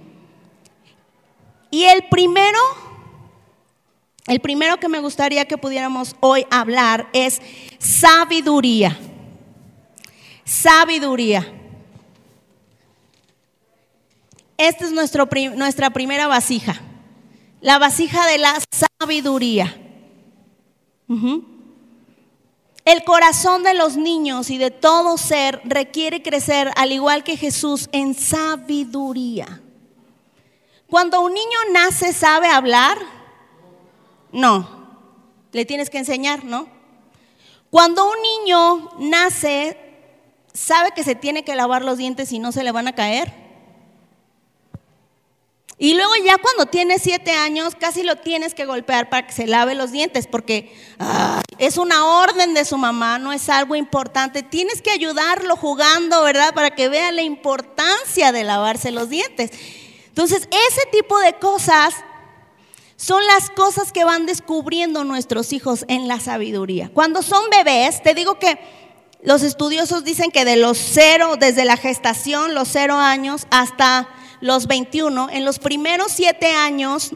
Y 1.70 1.84
el 1.84 2.08
primero, 2.08 2.58
el 4.26 4.40
primero 4.40 4.78
que 4.78 4.88
me 4.88 5.00
gustaría 5.00 5.44
que 5.44 5.58
pudiéramos 5.58 6.16
hoy 6.20 6.46
hablar 6.50 7.10
es 7.12 7.42
sabiduría. 7.78 8.98
Sabiduría. 10.46 11.61
Esta 14.62 14.84
es 14.84 14.92
nuestra 14.92 15.90
primera 15.90 16.28
vasija, 16.28 16.80
la 17.60 17.80
vasija 17.80 18.28
de 18.28 18.38
la 18.38 18.62
sabiduría. 18.70 19.76
El 22.84 23.02
corazón 23.02 23.64
de 23.64 23.74
los 23.74 23.96
niños 23.96 24.50
y 24.50 24.58
de 24.58 24.70
todo 24.70 25.18
ser 25.18 25.60
requiere 25.64 26.22
crecer 26.22 26.70
al 26.76 26.92
igual 26.92 27.24
que 27.24 27.36
Jesús 27.36 27.88
en 27.90 28.14
sabiduría. 28.14 29.60
Cuando 30.88 31.22
un 31.22 31.34
niño 31.34 31.58
nace, 31.72 32.12
¿sabe 32.12 32.46
hablar? 32.46 32.98
No. 34.30 34.68
Le 35.50 35.64
tienes 35.64 35.90
que 35.90 35.98
enseñar, 35.98 36.44
¿no? 36.44 36.68
Cuando 37.68 38.04
un 38.04 38.22
niño 38.22 38.90
nace, 39.00 39.76
¿sabe 40.52 40.92
que 40.94 41.02
se 41.02 41.16
tiene 41.16 41.42
que 41.42 41.56
lavar 41.56 41.84
los 41.84 41.98
dientes 41.98 42.30
y 42.30 42.38
no 42.38 42.52
se 42.52 42.62
le 42.62 42.70
van 42.70 42.86
a 42.86 42.94
caer? 42.94 43.41
Y 45.82 45.94
luego 45.94 46.12
ya 46.24 46.38
cuando 46.38 46.66
tiene 46.66 47.00
siete 47.00 47.32
años, 47.32 47.74
casi 47.74 48.04
lo 48.04 48.14
tienes 48.14 48.54
que 48.54 48.66
golpear 48.66 49.08
para 49.08 49.26
que 49.26 49.32
se 49.32 49.48
lave 49.48 49.74
los 49.74 49.90
dientes, 49.90 50.28
porque 50.28 50.72
es 51.58 51.76
una 51.76 52.04
orden 52.04 52.54
de 52.54 52.64
su 52.64 52.78
mamá, 52.78 53.18
no 53.18 53.32
es 53.32 53.48
algo 53.48 53.74
importante. 53.74 54.44
Tienes 54.44 54.80
que 54.80 54.92
ayudarlo 54.92 55.56
jugando, 55.56 56.22
¿verdad? 56.22 56.54
Para 56.54 56.70
que 56.70 56.88
vea 56.88 57.10
la 57.10 57.22
importancia 57.22 58.30
de 58.30 58.44
lavarse 58.44 58.92
los 58.92 59.08
dientes. 59.08 59.50
Entonces, 60.06 60.48
ese 60.68 60.82
tipo 60.92 61.18
de 61.18 61.32
cosas 61.40 61.96
son 62.94 63.26
las 63.26 63.50
cosas 63.50 63.90
que 63.90 64.04
van 64.04 64.24
descubriendo 64.24 65.02
nuestros 65.02 65.52
hijos 65.52 65.84
en 65.88 66.06
la 66.06 66.20
sabiduría. 66.20 66.92
Cuando 66.94 67.22
son 67.22 67.42
bebés, 67.50 68.04
te 68.04 68.14
digo 68.14 68.38
que 68.38 68.56
los 69.24 69.42
estudiosos 69.42 70.04
dicen 70.04 70.30
que 70.30 70.44
de 70.44 70.54
los 70.54 70.78
cero, 70.78 71.34
desde 71.40 71.64
la 71.64 71.76
gestación, 71.76 72.54
los 72.54 72.68
cero 72.68 72.98
años, 72.98 73.48
hasta 73.50 74.08
los 74.42 74.66
21, 74.66 75.30
en 75.30 75.44
los 75.44 75.60
primeros 75.60 76.10
siete 76.10 76.52
años, 76.52 77.14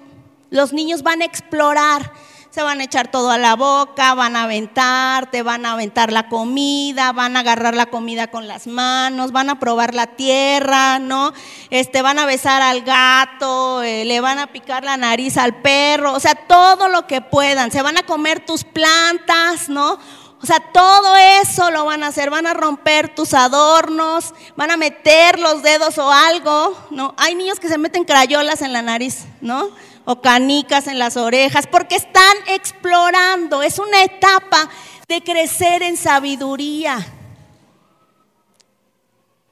los 0.48 0.72
niños 0.72 1.02
van 1.02 1.22
a 1.22 1.24
explorar. 1.24 2.12
Se 2.50 2.62
van 2.62 2.80
a 2.80 2.84
echar 2.84 3.10
todo 3.10 3.30
a 3.30 3.36
la 3.36 3.54
boca, 3.54 4.14
van 4.14 4.34
a 4.34 4.44
aventar, 4.44 5.30
te 5.30 5.42
van 5.42 5.66
a 5.66 5.72
aventar 5.72 6.10
la 6.10 6.28
comida, 6.28 7.12
van 7.12 7.36
a 7.36 7.40
agarrar 7.40 7.74
la 7.74 7.86
comida 7.86 8.28
con 8.28 8.46
las 8.48 8.66
manos, 8.66 9.32
van 9.32 9.50
a 9.50 9.58
probar 9.58 9.92
la 9.92 10.06
tierra, 10.06 10.98
¿no? 10.98 11.34
Este, 11.68 12.00
van 12.00 12.18
a 12.18 12.24
besar 12.24 12.62
al 12.62 12.80
gato, 12.82 13.82
eh, 13.82 14.06
le 14.06 14.20
van 14.20 14.38
a 14.38 14.46
picar 14.46 14.84
la 14.84 14.96
nariz 14.96 15.36
al 15.36 15.56
perro, 15.56 16.14
o 16.14 16.20
sea, 16.20 16.34
todo 16.34 16.88
lo 16.88 17.06
que 17.06 17.20
puedan. 17.20 17.72
Se 17.72 17.82
van 17.82 17.98
a 17.98 18.04
comer 18.04 18.46
tus 18.46 18.64
plantas, 18.64 19.68
¿no? 19.68 19.98
O 20.42 20.46
sea, 20.46 20.60
todo 20.60 21.16
eso 21.16 21.70
lo 21.70 21.86
van 21.86 22.02
a 22.02 22.08
hacer, 22.08 22.28
van 22.28 22.46
a 22.46 22.54
romper 22.54 23.14
tus 23.14 23.32
adornos, 23.32 24.34
van 24.54 24.70
a 24.70 24.76
meter 24.76 25.38
los 25.38 25.62
dedos 25.62 25.96
o 25.98 26.10
algo, 26.10 26.76
¿no? 26.90 27.14
Hay 27.16 27.34
niños 27.34 27.58
que 27.58 27.68
se 27.68 27.78
meten 27.78 28.04
crayolas 28.04 28.60
en 28.60 28.72
la 28.72 28.82
nariz, 28.82 29.24
¿no? 29.40 29.70
O 30.04 30.20
canicas 30.20 30.88
en 30.88 30.98
las 30.98 31.16
orejas, 31.16 31.66
porque 31.66 31.96
están 31.96 32.36
explorando, 32.48 33.62
es 33.62 33.78
una 33.78 34.04
etapa 34.04 34.68
de 35.08 35.22
crecer 35.22 35.82
en 35.82 35.96
sabiduría. 35.96 36.98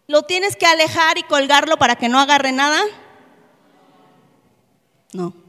¿Lo 0.07 0.22
tienes 0.22 0.55
que 0.57 0.66
alejar 0.66 1.16
y 1.16 1.22
colgarlo 1.22 1.78
para 1.78 1.97
que 1.97 2.11
no 2.11 2.20
agarre 2.20 2.53
nada? 2.53 2.82
No. 5.12 5.43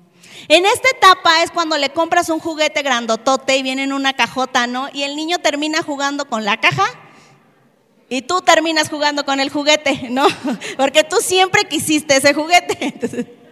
En 0.47 0.65
esta 0.65 0.89
etapa 0.89 1.41
es 1.43 1.51
cuando 1.51 1.77
le 1.77 1.89
compras 1.89 2.29
un 2.29 2.39
juguete 2.39 2.81
grandotote 2.83 3.57
y 3.57 3.63
viene 3.63 3.83
en 3.83 3.93
una 3.93 4.13
cajota, 4.13 4.67
¿no? 4.67 4.89
Y 4.93 5.03
el 5.03 5.15
niño 5.15 5.39
termina 5.39 5.81
jugando 5.81 6.25
con 6.25 6.45
la 6.45 6.59
caja 6.59 6.85
y 8.09 8.21
tú 8.21 8.41
terminas 8.41 8.89
jugando 8.89 9.25
con 9.25 9.39
el 9.39 9.49
juguete, 9.49 10.09
¿no? 10.09 10.27
Porque 10.77 11.03
tú 11.03 11.17
siempre 11.21 11.65
quisiste 11.65 12.17
ese 12.17 12.33
juguete. 12.33 13.35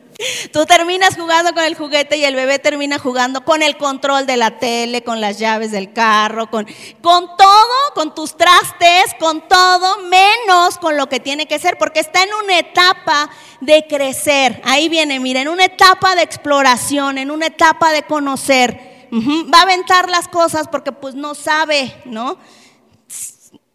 Tú 0.51 0.66
terminas 0.66 1.16
jugando 1.16 1.53
con 1.53 1.64
el 1.64 1.76
juguete 1.76 2.18
y 2.18 2.26
el 2.26 2.36
bebé 2.36 2.59
termina 2.59 2.99
jugando 2.99 3.43
con 3.43 3.61
el 3.61 3.78
control 3.78 4.26
de 4.26 4.38
la 4.38 4.59
tele, 4.59 5.03
con 5.03 5.22
las 5.22 5.39
llaves 5.39 5.72
del 5.72 5.93
carro, 5.93 6.49
con, 6.49 6.68
con 7.01 7.28
todo, 7.38 7.76
con 7.95 8.14
tus 8.14 8.38
trastes, 8.38 9.16
con 9.20 9.47
todo, 9.47 9.99
menos 9.99 10.78
con 10.80 10.97
lo 10.97 11.07
que 11.09 11.20
tiene 11.20 11.47
que 11.47 11.59
ser, 11.59 11.78
porque 11.78 11.99
está 11.99 12.24
en 12.24 12.34
una 12.43 12.59
etapa 12.59 13.30
de 13.61 13.86
crecer. 13.88 14.61
Ahí 14.64 14.89
viene, 14.89 15.20
mira, 15.20 15.41
en 15.41 15.47
una 15.47 15.66
etapa 15.66 16.16
de 16.16 16.24
exploración, 16.24 17.18
en 17.18 17.32
una 17.32 17.47
etapa 17.47 17.91
de 17.91 18.03
conocer. 18.03 19.07
Va 19.11 19.59
a 19.59 19.64
aventar 19.64 20.09
las 20.09 20.28
cosas 20.28 20.68
porque 20.68 20.91
pues 20.91 21.14
no 21.14 21.36
sabe, 21.36 21.95
¿no? 22.05 22.38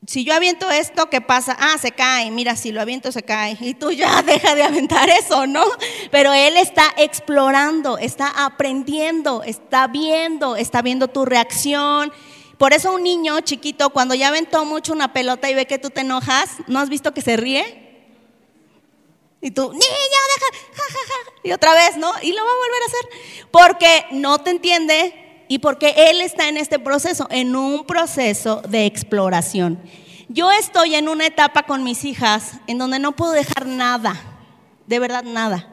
Si 0.09 0.25
yo 0.25 0.33
aviento 0.33 0.71
esto, 0.71 1.11
¿qué 1.11 1.21
pasa? 1.21 1.55
Ah, 1.61 1.77
se 1.77 1.93
cae, 1.93 2.31
mira, 2.31 2.57
si 2.57 2.73
lo 2.73 2.81
aviento 2.81 3.13
se 3.13 3.23
cae. 3.23 3.59
Y 3.61 3.75
tú 3.75 3.93
ya 3.93 4.23
deja 4.27 4.55
de 4.55 4.63
aventar 4.63 5.11
eso, 5.11 5.47
¿no? 5.47 5.67
Pero 6.11 6.33
él 6.33 6.57
está 6.57 6.95
explorando, 6.97 7.99
está 7.99 8.47
aprendiendo, 8.47 9.43
está 9.43 9.87
viendo, 9.87 10.57
está 10.57 10.81
viendo 10.81 11.09
tu 11.09 11.27
reacción. 11.27 12.11
Por 12.57 12.73
eso 12.73 12.95
un 12.95 13.03
niño 13.03 13.39
chiquito, 13.43 13.91
cuando 13.91 14.15
ya 14.15 14.29
aventó 14.29 14.65
mucho 14.65 14.95
una 14.95 15.13
pelota 15.13 15.51
y 15.51 15.55
ve 15.55 15.67
que 15.67 15.79
tú 15.79 15.91
te 15.91 16.01
enojas, 16.01 16.53
¿no 16.69 16.79
has 16.81 16.89
visto 16.89 17.13
que 17.13 17.21
se 17.21 17.37
ríe? 17.37 18.09
Y 19.43 19.51
tú, 19.51 19.71
niño, 19.71 19.79
deja, 19.79 20.87
Y 21.45 21.53
otra 21.53 21.75
vez, 21.75 21.99
¿no? 21.99 22.15
Y 22.23 22.33
lo 22.33 22.43
va 22.47 22.51
a 22.51 22.55
volver 22.55 22.83
a 22.83 22.87
hacer. 22.87 23.47
Porque 23.51 24.07
no 24.13 24.39
te 24.39 24.53
entiende, 24.53 25.28
y 25.49 25.59
porque 25.59 25.95
Él 25.97 26.21
está 26.21 26.49
en 26.49 26.57
este 26.57 26.79
proceso, 26.79 27.27
en 27.31 27.57
un 27.57 27.85
proceso 27.85 28.63
de 28.69 28.87
exploración. 28.87 29.81
Yo 30.29 30.53
estoy 30.53 30.95
en 30.95 31.09
una 31.09 31.27
etapa 31.27 31.63
con 31.63 31.83
mis 31.83 32.05
hijas 32.05 32.61
en 32.67 32.77
donde 32.77 32.99
no 32.99 33.17
puedo 33.17 33.33
dejar 33.33 33.67
nada, 33.67 34.15
de 34.87 34.99
verdad 34.99 35.25
nada, 35.25 35.67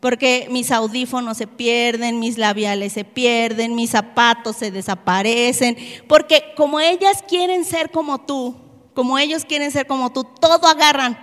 porque 0.00 0.48
mis 0.50 0.70
audífonos 0.70 1.38
se 1.38 1.46
pierden, 1.46 2.20
mis 2.20 2.36
labiales 2.36 2.92
se 2.92 3.04
pierden, 3.04 3.74
mis 3.74 3.90
zapatos 3.90 4.56
se 4.56 4.70
desaparecen, 4.70 5.78
porque 6.06 6.52
como 6.56 6.78
ellas 6.78 7.24
quieren 7.26 7.64
ser 7.64 7.90
como 7.90 8.18
tú, 8.18 8.54
como 8.92 9.18
ellos 9.18 9.46
quieren 9.46 9.70
ser 9.70 9.86
como 9.86 10.12
tú, 10.12 10.24
todo 10.24 10.66
agarran. 10.66 11.18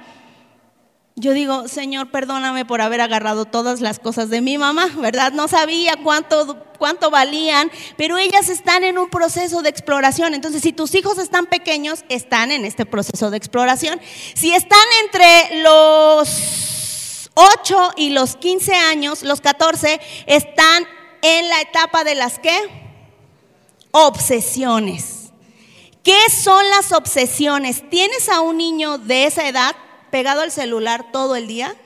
Yo 1.16 1.34
digo, 1.34 1.68
Señor, 1.68 2.10
perdóname 2.10 2.66
por 2.66 2.82
haber 2.82 3.02
agarrado 3.02 3.46
todas 3.46 3.82
las 3.82 4.00
cosas 4.00 4.30
de 4.30 4.42
mi 4.42 4.58
mamá, 4.58 4.88
¿verdad? 4.98 5.32
No 5.32 5.48
sabía 5.48 5.94
cuánto, 6.04 6.66
cuánto 6.84 7.10
valían, 7.10 7.72
pero 7.96 8.18
ellas 8.18 8.50
están 8.50 8.84
en 8.84 8.98
un 8.98 9.10
proceso 9.10 9.62
de 9.62 9.70
exploración. 9.70 10.34
Entonces, 10.34 10.62
si 10.62 10.74
tus 10.74 10.94
hijos 10.96 11.18
están 11.18 11.46
pequeños, 11.46 12.04
están 12.10 12.52
en 12.52 12.66
este 12.66 12.86
proceso 12.86 13.32
de 13.32 13.38
exploración. 13.38 14.02
Si 14.36 14.54
están 14.54 14.86
entre 15.06 15.62
los 15.62 17.30
8 17.36 17.94
y 17.96 18.10
los 18.10 18.36
15 18.36 18.76
años, 18.76 19.24
los 19.24 19.40
14, 19.40 20.02
están 20.26 20.86
en 21.22 21.48
la 21.48 21.62
etapa 21.62 22.04
de 22.04 22.16
las 22.16 22.38
qué? 22.38 22.60
Obsesiones. 23.92 25.32
¿Qué 26.04 26.20
son 26.30 26.70
las 26.70 26.92
obsesiones? 26.92 27.90
¿Tienes 27.90 28.28
a 28.28 28.42
un 28.42 28.58
niño 28.58 28.98
de 28.98 29.24
esa 29.24 29.48
edad? 29.48 29.74
pegado 30.12 30.42
al 30.42 30.52
celular 30.52 31.14
todo 31.14 31.38
el 31.38 31.48
día? 31.48 31.78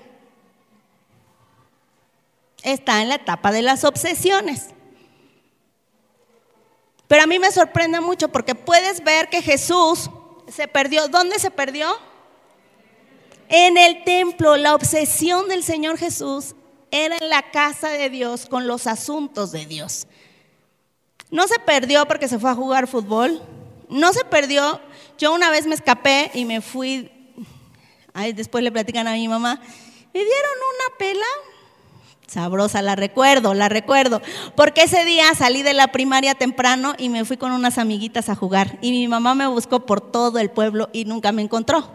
Está 2.63 3.03
en 3.03 3.09
la 3.09 3.15
etapa 3.15 3.51
de 3.51 3.61
las 3.61 3.83
obsesiones. 3.83 4.71
Pero 7.07 7.23
a 7.23 7.27
mí 7.27 7.39
me 7.39 7.51
sorprende 7.51 8.01
mucho 8.01 8.29
porque 8.29 8.55
puedes 8.55 9.03
ver 9.03 9.29
que 9.29 9.41
Jesús 9.41 10.09
se 10.47 10.67
perdió. 10.67 11.07
¿Dónde 11.07 11.39
se 11.39 11.51
perdió? 11.51 11.97
En 13.49 13.77
el 13.77 14.03
templo. 14.03 14.57
La 14.57 14.75
obsesión 14.75 15.47
del 15.47 15.63
Señor 15.63 15.97
Jesús 15.97 16.55
era 16.91 17.17
en 17.17 17.29
la 17.29 17.51
casa 17.51 17.89
de 17.89 18.09
Dios 18.09 18.45
con 18.45 18.67
los 18.67 18.87
asuntos 18.87 19.51
de 19.51 19.65
Dios. 19.65 20.07
No 21.31 21.47
se 21.47 21.59
perdió 21.59 22.05
porque 22.07 22.27
se 22.27 22.39
fue 22.39 22.49
a 22.49 22.55
jugar 22.55 22.87
fútbol. 22.87 23.41
No 23.89 24.11
se 24.13 24.25
perdió. 24.25 24.81
Yo 25.17 25.33
una 25.33 25.49
vez 25.49 25.65
me 25.65 25.75
escapé 25.75 26.31
y 26.33 26.45
me 26.45 26.61
fui 26.61 27.11
después 28.33 28.63
le 28.63 28.71
platican 28.71 29.07
a 29.07 29.13
mi 29.13 29.27
mamá, 29.27 29.61
me 30.13 30.19
dieron 30.19 30.51
una 30.75 30.97
pela 30.97 31.25
sabrosa, 32.27 32.81
la 32.81 32.95
recuerdo, 32.95 33.53
la 33.53 33.69
recuerdo. 33.69 34.21
Porque 34.55 34.83
ese 34.83 35.05
día 35.05 35.33
salí 35.33 35.63
de 35.63 35.73
la 35.73 35.87
primaria 35.87 36.35
temprano 36.35 36.93
y 36.97 37.09
me 37.09 37.25
fui 37.25 37.37
con 37.37 37.51
unas 37.51 37.77
amiguitas 37.77 38.29
a 38.29 38.35
jugar. 38.35 38.77
Y 38.81 38.91
mi 38.91 39.07
mamá 39.07 39.33
me 39.33 39.47
buscó 39.47 39.85
por 39.85 40.01
todo 40.01 40.39
el 40.39 40.49
pueblo 40.49 40.89
y 40.93 41.05
nunca 41.05 41.31
me 41.31 41.41
encontró. 41.41 41.89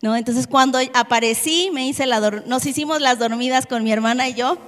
¿No? 0.00 0.16
Entonces 0.16 0.46
cuando 0.46 0.78
aparecí, 0.94 1.70
me 1.72 1.86
hice 1.86 2.06
nos 2.46 2.66
hicimos 2.66 3.00
las 3.00 3.18
dormidas 3.18 3.66
con 3.66 3.84
mi 3.84 3.92
hermana 3.92 4.28
y 4.28 4.34
yo, 4.34 4.58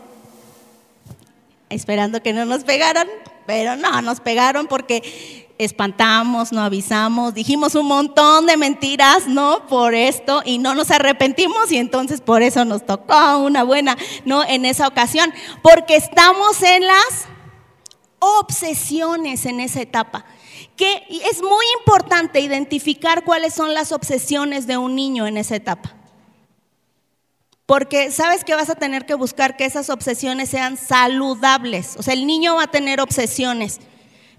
esperando 1.70 2.22
que 2.22 2.33
no 2.33 2.45
nos 2.45 2.62
pegaran, 2.62 3.09
pero 3.45 3.75
no, 3.75 4.01
nos 4.01 4.20
pegaron 4.20 4.68
porque 4.68 5.43
espantamos, 5.59 6.53
no 6.53 6.63
avisamos, 6.63 7.35
dijimos 7.35 7.75
un 7.75 7.87
montón 7.87 8.47
de 8.47 8.57
mentiras, 8.57 9.29
¿no? 9.29 9.67
Por 9.67 9.95
esto 9.95 10.43
y 10.45 10.59
no 10.59 10.75
nos 10.75 10.91
arrepentimos 10.91 11.71
y 11.71 11.77
entonces 11.77 12.21
por 12.21 12.43
eso 12.43 12.65
nos 12.65 12.85
tocó 12.85 13.39
una 13.39 13.63
buena, 13.63 13.97
¿no? 14.25 14.45
En 14.45 14.65
esa 14.65 14.89
ocasión, 14.89 15.33
porque 15.63 15.97
estamos 15.97 16.63
en 16.63 16.87
las 16.87 17.27
obsesiones 18.19 19.47
en 19.47 19.61
esa 19.61 19.81
etapa. 19.81 20.25
Que 20.77 21.05
es 21.31 21.41
muy 21.41 21.65
importante 21.79 22.41
identificar 22.41 23.23
cuáles 23.23 23.55
son 23.55 23.75
las 23.75 23.93
obsesiones 23.93 24.67
de 24.67 24.77
un 24.77 24.97
niño 24.97 25.27
en 25.27 25.37
esa 25.37 25.55
etapa. 25.55 25.95
Porque 27.67 28.11
sabes 28.11 28.45
que 28.45 28.57
vas 28.57 28.71
a 28.71 28.75
tener 28.75 29.07
que 29.07 29.15
buscar 29.15 29.57
que 29.57 29.65
esas 29.67 29.89
obsesiones 29.89 30.49
sean 30.49 30.77
saludables. 30.77 31.95
O 31.97 32.03
sea, 32.03 32.15
el 32.15 32.27
niño 32.27 32.57
va 32.57 32.65
a 32.65 32.71
tener 32.71 33.01
obsesiones 33.01 33.81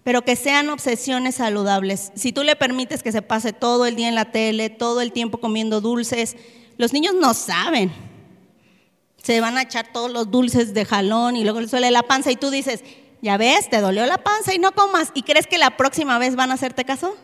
pero 0.05 0.21
que 0.21 0.35
sean 0.35 0.69
obsesiones 0.69 1.33
saludables. 1.33 2.11
Si 2.13 2.31
tú 2.31 2.43
le 2.43 2.55
permites 2.55 3.01
que 3.01 3.11
se 3.11 3.23
pase 3.23 3.53
todo 3.53 3.87
el 3.87 3.95
día 3.95 4.07
en 4.07 4.13
la 4.13 4.31
tele, 4.31 4.69
todo 4.69 5.01
el 5.01 5.11
tiempo 5.11 5.39
comiendo 5.39 5.81
dulces, 5.81 6.37
los 6.77 6.93
niños 6.93 7.15
no 7.19 7.33
saben. 7.33 7.91
Se 9.23 9.41
van 9.41 9.57
a 9.57 9.63
echar 9.63 9.91
todos 9.91 10.11
los 10.11 10.29
dulces 10.29 10.75
de 10.75 10.85
jalón 10.85 11.35
y 11.35 11.43
luego 11.43 11.59
les 11.59 11.71
suele 11.71 11.89
la 11.89 12.03
panza 12.03 12.31
y 12.31 12.35
tú 12.35 12.51
dices, 12.51 12.83
ya 13.23 13.37
ves, 13.37 13.67
te 13.67 13.81
dolió 13.81 14.05
la 14.05 14.19
panza 14.19 14.53
y 14.53 14.59
no 14.59 14.73
comas. 14.73 15.09
¿Y 15.15 15.23
crees 15.23 15.47
que 15.47 15.57
la 15.57 15.75
próxima 15.75 16.19
vez 16.19 16.35
van 16.35 16.51
a 16.51 16.53
hacerte 16.53 16.85
caso? 16.85 17.17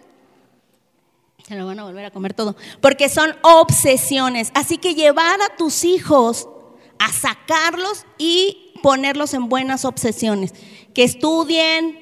Se 1.47 1.53
lo 1.53 1.67
van 1.67 1.77
a 1.77 1.83
volver 1.83 2.05
a 2.05 2.11
comer 2.11 2.33
todo. 2.33 2.55
Porque 2.81 3.09
son 3.09 3.35
obsesiones. 3.43 4.49
Así 4.55 4.79
que 4.79 4.95
llevar 4.95 5.39
a 5.39 5.55
tus 5.55 5.83
hijos 5.83 6.49
a 6.97 7.11
sacarlos 7.11 8.07
y 8.17 8.73
ponerlos 8.81 9.35
en 9.35 9.49
buenas 9.49 9.85
obsesiones. 9.85 10.55
Que 10.95 11.03
estudien, 11.03 12.00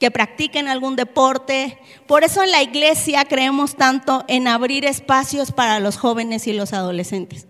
que 0.00 0.10
practiquen 0.10 0.66
algún 0.66 0.96
deporte. 0.96 1.78
Por 2.08 2.24
eso 2.24 2.42
en 2.42 2.50
la 2.50 2.62
iglesia 2.62 3.26
creemos 3.26 3.76
tanto 3.76 4.24
en 4.28 4.48
abrir 4.48 4.86
espacios 4.86 5.52
para 5.52 5.78
los 5.78 5.98
jóvenes 5.98 6.46
y 6.46 6.54
los 6.54 6.72
adolescentes. 6.72 7.46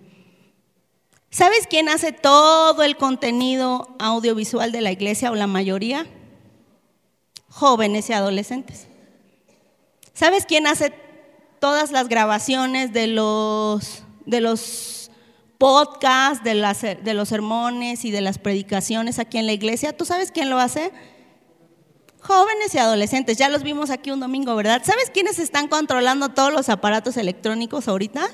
¿Sabes 1.30 1.68
quién 1.70 1.88
hace 1.88 2.11
todo 2.11 2.82
el 2.82 2.96
contenido 2.96 3.94
audiovisual 4.01 4.72
de 4.72 4.80
la 4.80 4.90
iglesia 4.90 5.30
o 5.30 5.36
la 5.36 5.46
mayoría? 5.46 6.09
Jóvenes 7.48 8.11
y 8.11 8.14
adolescentes. 8.14 8.88
¿Sabes 10.12 10.44
quién 10.44 10.66
hace 10.66 10.92
todas 11.61 11.92
las 11.92 12.09
grabaciones 12.09 12.92
de 12.92 13.07
los, 13.07 14.03
de 14.26 14.40
los 14.40 15.12
podcasts, 15.57 16.42
de, 16.42 16.98
de 17.01 17.14
los 17.14 17.28
sermones 17.28 18.05
y 18.05 18.11
de 18.11 18.22
las 18.22 18.38
predicaciones 18.38 19.20
aquí 19.20 19.38
en 19.38 19.46
la 19.46 19.53
iglesia? 19.53 19.96
¿Tú 19.96 20.05
sabes 20.05 20.32
quién 20.32 20.51
lo 20.51 20.59
hace? 20.59 20.90
Jóvenes 22.22 22.74
y 22.74 22.78
adolescentes, 22.78 23.38
ya 23.38 23.48
los 23.48 23.62
vimos 23.62 23.90
aquí 23.90 24.10
un 24.10 24.20
domingo, 24.20 24.54
¿verdad? 24.54 24.82
¿Sabes 24.84 25.10
quiénes 25.10 25.38
están 25.38 25.68
controlando 25.68 26.28
todos 26.28 26.52
los 26.52 26.68
aparatos 26.68 27.16
electrónicos 27.16 27.88
ahorita? 27.88 28.28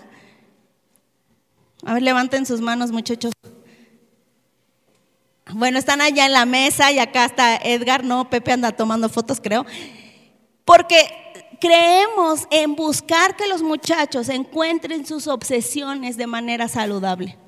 A 1.85 1.95
ver, 1.95 2.03
levanten 2.03 2.47
sus 2.47 2.61
manos, 2.61 2.91
muchachos. 2.91 3.33
Bueno, 5.53 5.79
están 5.79 6.01
allá 6.01 6.27
en 6.27 6.33
la 6.33 6.45
mesa 6.45 6.91
y 6.91 6.99
acá 6.99 7.25
está 7.25 7.57
Edgar, 7.57 8.03
no, 8.03 8.29
Pepe 8.29 8.53
anda 8.53 8.73
tomando 8.73 9.09
fotos, 9.09 9.41
creo. 9.41 9.65
Porque 10.65 10.99
creemos 11.61 12.49
en 12.51 12.75
buscar 12.75 13.37
que 13.37 13.47
los 13.47 13.63
muchachos 13.63 14.29
encuentren 14.29 15.07
sus 15.07 15.29
obsesiones 15.29 16.17
de 16.17 16.27
manera 16.27 16.67
saludable. 16.67 17.39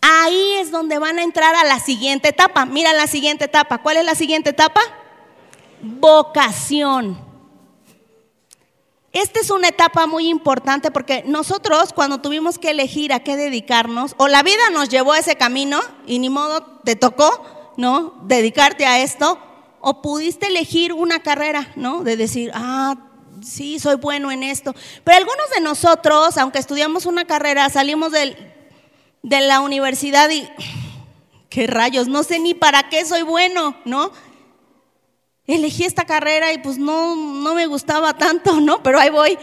Ahí 0.00 0.52
es 0.60 0.70
donde 0.70 0.98
van 0.98 1.18
a 1.18 1.24
entrar 1.24 1.54
a 1.56 1.64
la 1.64 1.80
siguiente 1.80 2.28
etapa. 2.28 2.66
Mira 2.66 2.92
la 2.92 3.08
siguiente 3.08 3.46
etapa. 3.46 3.78
¿Cuál 3.78 3.96
es 3.96 4.04
la 4.04 4.14
siguiente 4.14 4.50
etapa? 4.50 4.80
Vocación. 5.84 7.18
Esta 9.12 9.38
es 9.38 9.50
una 9.50 9.68
etapa 9.68 10.08
muy 10.08 10.28
importante 10.28 10.90
porque 10.90 11.22
nosotros 11.24 11.92
cuando 11.92 12.20
tuvimos 12.20 12.58
que 12.58 12.70
elegir 12.70 13.12
a 13.12 13.20
qué 13.20 13.36
dedicarnos, 13.36 14.14
o 14.16 14.26
la 14.26 14.42
vida 14.42 14.70
nos 14.72 14.88
llevó 14.88 15.12
a 15.12 15.20
ese 15.20 15.36
camino 15.36 15.80
y 16.04 16.18
ni 16.18 16.30
modo 16.30 16.62
te 16.84 16.96
tocó, 16.96 17.44
¿no? 17.76 18.14
Dedicarte 18.24 18.86
a 18.86 18.98
esto, 19.00 19.38
o 19.80 20.02
pudiste 20.02 20.48
elegir 20.48 20.92
una 20.92 21.22
carrera, 21.22 21.72
¿no? 21.76 22.02
De 22.02 22.16
decir, 22.16 22.50
ah, 22.54 22.96
sí, 23.40 23.78
soy 23.78 23.96
bueno 23.96 24.32
en 24.32 24.42
esto. 24.42 24.74
Pero 25.04 25.18
algunos 25.18 25.48
de 25.54 25.60
nosotros, 25.60 26.36
aunque 26.36 26.58
estudiamos 26.58 27.06
una 27.06 27.24
carrera, 27.24 27.70
salimos 27.70 28.10
de 28.10 28.36
la 29.22 29.60
universidad 29.60 30.28
y, 30.30 30.48
qué 31.50 31.68
rayos, 31.68 32.08
no 32.08 32.24
sé 32.24 32.40
ni 32.40 32.54
para 32.54 32.88
qué 32.88 33.04
soy 33.04 33.22
bueno, 33.22 33.76
¿no? 33.84 34.10
Elegí 35.46 35.84
esta 35.84 36.04
carrera 36.04 36.52
y 36.52 36.58
pues 36.58 36.78
no, 36.78 37.14
no 37.16 37.54
me 37.54 37.66
gustaba 37.66 38.16
tanto, 38.16 38.60
¿no? 38.60 38.82
Pero 38.82 38.98
ahí 38.98 39.10
voy. 39.10 39.38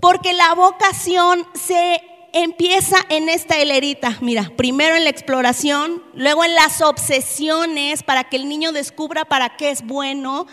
Porque 0.00 0.32
la 0.32 0.54
vocación 0.54 1.46
se 1.54 2.02
empieza 2.34 2.96
en 3.08 3.28
esta 3.28 3.58
hilerita. 3.60 4.18
Mira, 4.20 4.50
primero 4.56 4.96
en 4.96 5.04
la 5.04 5.10
exploración, 5.10 6.02
luego 6.14 6.44
en 6.44 6.54
las 6.54 6.82
obsesiones 6.82 8.02
para 8.02 8.24
que 8.24 8.36
el 8.36 8.48
niño 8.48 8.72
descubra 8.72 9.24
para 9.24 9.56
qué 9.56 9.70
es 9.70 9.86
bueno. 9.86 10.46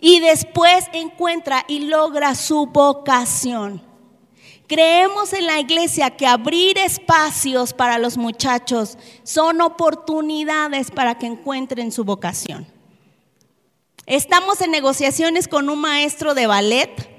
y 0.00 0.20
después 0.20 0.84
encuentra 0.92 1.64
y 1.66 1.86
logra 1.86 2.34
su 2.34 2.66
vocación. 2.66 3.82
Creemos 4.66 5.32
en 5.32 5.46
la 5.46 5.60
iglesia 5.60 6.10
que 6.10 6.26
abrir 6.26 6.76
espacios 6.76 7.72
para 7.72 7.98
los 7.98 8.18
muchachos 8.18 8.98
son 9.22 9.62
oportunidades 9.62 10.90
para 10.90 11.16
que 11.16 11.24
encuentren 11.24 11.90
su 11.90 12.04
vocación. 12.04 12.73
Estamos 14.06 14.60
en 14.60 14.70
negociaciones 14.70 15.48
con 15.48 15.70
un 15.70 15.80
maestro 15.80 16.34
de 16.34 16.46
ballet 16.46 17.13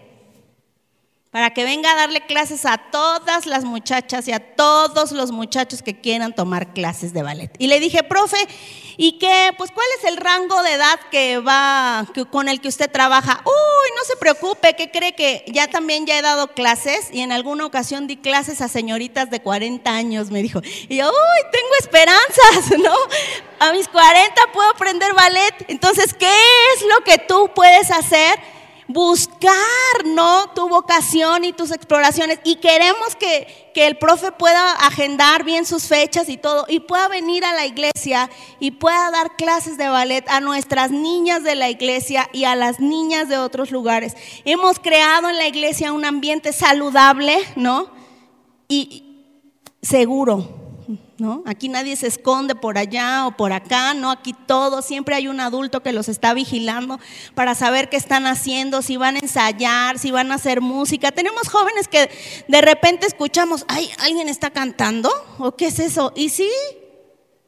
para 1.35 1.49
que 1.49 1.65
venga 1.65 1.91
a 1.91 1.95
darle 1.95 2.21
clases 2.21 2.65
a 2.65 2.77
todas 2.77 3.45
las 3.45 3.65
muchachas 3.65 4.25
y 4.29 4.31
a 4.31 4.39
todos 4.39 5.11
los 5.11 5.31
muchachos 5.33 5.81
que 5.81 5.99
quieran 5.99 6.33
tomar 6.33 6.73
clases 6.73 7.11
de 7.11 7.23
ballet. 7.23 7.51
Y 7.59 7.67
le 7.67 7.81
dije, 7.81 8.03
profe, 8.03 8.37
¿y 8.95 9.19
qué? 9.19 9.51
Pues 9.57 9.69
cuál 9.71 9.85
es 9.99 10.05
el 10.05 10.15
rango 10.15 10.63
de 10.63 10.71
edad 10.71 10.97
que 11.11 11.39
va 11.39 12.07
con 12.31 12.47
el 12.47 12.61
que 12.61 12.69
usted 12.69 12.89
trabaja? 12.89 13.41
Uy, 13.43 13.91
no 13.97 14.05
se 14.05 14.15
preocupe, 14.15 14.77
¿qué 14.77 14.89
cree 14.91 15.13
que 15.13 15.43
ya 15.47 15.67
también 15.67 16.05
ya 16.05 16.17
he 16.17 16.21
dado 16.21 16.53
clases 16.53 17.09
y 17.11 17.19
en 17.19 17.33
alguna 17.33 17.65
ocasión 17.65 18.07
di 18.07 18.15
clases 18.15 18.61
a 18.61 18.69
señoritas 18.69 19.29
de 19.29 19.41
40 19.41 19.91
años, 19.91 20.31
me 20.31 20.41
dijo. 20.41 20.61
Y 20.87 20.95
yo, 20.95 21.09
uy, 21.09 21.51
tengo 21.51 21.75
esperanzas, 21.81 22.79
¿no? 22.79 22.95
A 23.59 23.73
mis 23.73 23.89
40 23.89 24.41
puedo 24.53 24.69
aprender 24.69 25.13
ballet. 25.13 25.65
Entonces, 25.67 26.13
¿qué 26.13 26.31
es 26.75 26.81
lo 26.83 27.03
que 27.03 27.17
tú 27.17 27.51
puedes 27.53 27.91
hacer? 27.91 28.54
Buscar, 28.87 30.05
¿no? 30.05 30.51
Tu 30.53 30.67
vocación 30.69 31.43
y 31.45 31.53
tus 31.53 31.71
exploraciones. 31.71 32.39
Y 32.43 32.57
queremos 32.57 33.15
que, 33.15 33.71
que, 33.73 33.87
el 33.87 33.97
profe 33.97 34.31
pueda 34.31 34.71
agendar 34.73 35.43
bien 35.43 35.65
sus 35.65 35.85
fechas 35.85 36.29
y 36.29 36.37
todo, 36.37 36.65
y 36.67 36.81
pueda 36.81 37.07
venir 37.07 37.45
a 37.45 37.53
la 37.53 37.65
iglesia 37.65 38.29
y 38.59 38.71
pueda 38.71 39.11
dar 39.11 39.35
clases 39.35 39.77
de 39.77 39.87
ballet 39.87 40.27
a 40.29 40.39
nuestras 40.39 40.91
niñas 40.91 41.43
de 41.43 41.55
la 41.55 41.69
iglesia 41.69 42.29
y 42.33 42.45
a 42.45 42.55
las 42.55 42.79
niñas 42.79 43.29
de 43.29 43.37
otros 43.37 43.71
lugares. 43.71 44.15
Hemos 44.45 44.79
creado 44.79 45.29
en 45.29 45.37
la 45.37 45.47
iglesia 45.47 45.93
un 45.93 46.05
ambiente 46.05 46.53
saludable, 46.53 47.37
¿no? 47.55 47.89
Y 48.67 49.03
seguro 49.81 50.64
¿no? 51.17 51.43
Aquí 51.45 51.69
nadie 51.69 51.95
se 51.95 52.07
esconde 52.07 52.55
por 52.55 52.77
allá 52.77 53.25
o 53.27 53.31
por 53.31 53.53
acá, 53.53 53.93
¿no? 53.93 54.11
Aquí 54.11 54.33
todo, 54.33 54.81
siempre 54.81 55.15
hay 55.15 55.27
un 55.27 55.39
adulto 55.39 55.81
que 55.81 55.93
los 55.93 56.09
está 56.09 56.33
vigilando 56.33 56.99
para 57.33 57.55
saber 57.55 57.89
qué 57.89 57.97
están 57.97 58.27
haciendo, 58.27 58.81
si 58.81 58.97
van 58.97 59.15
a 59.15 59.19
ensayar, 59.19 59.97
si 59.97 60.11
van 60.11 60.31
a 60.31 60.35
hacer 60.35 60.61
música. 60.61 61.11
Tenemos 61.11 61.47
jóvenes 61.47 61.87
que 61.87 62.09
de 62.47 62.61
repente 62.61 63.07
escuchamos, 63.07 63.65
ay, 63.67 63.89
¿alguien 63.99 64.27
está 64.27 64.49
cantando? 64.49 65.09
¿O 65.37 65.55
qué 65.55 65.67
es 65.67 65.79
eso? 65.79 66.11
Y 66.15 66.29
sí, 66.29 66.49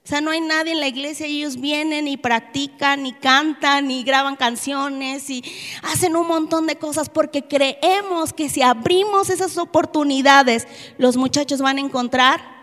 o 0.08 0.10
sea, 0.10 0.22
no 0.22 0.32
hay 0.32 0.40
nadie 0.40 0.72
en 0.72 0.80
la 0.80 0.88
iglesia, 0.88 1.26
ellos 1.26 1.60
vienen 1.60 2.08
y 2.08 2.16
practican 2.16 3.06
y 3.06 3.12
cantan 3.12 3.92
y 3.92 4.04
graban 4.04 4.38
canciones 4.38 5.30
y 5.30 5.44
hacen 5.84 6.16
un 6.16 6.28
montón 6.28 6.66
de 6.66 6.78
cosas 6.78 7.10
porque 7.10 7.44
creemos 7.44 8.32
que 8.32 8.48
si 8.48 8.62
abrimos 8.62 9.30
esas 9.30 9.58
oportunidades, 9.58 10.66
los 10.98 11.18
muchachos 11.18 11.60
van 11.60 11.78
a 11.78 11.82
encontrar 11.82 12.57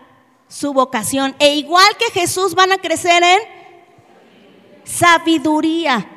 su 0.47 0.73
vocación. 0.73 1.35
E 1.39 1.55
igual 1.55 1.97
que 1.97 2.19
Jesús 2.19 2.55
van 2.55 2.71
a 2.71 2.77
crecer 2.77 3.23
en 3.23 3.39
sabiduría. 4.83 6.11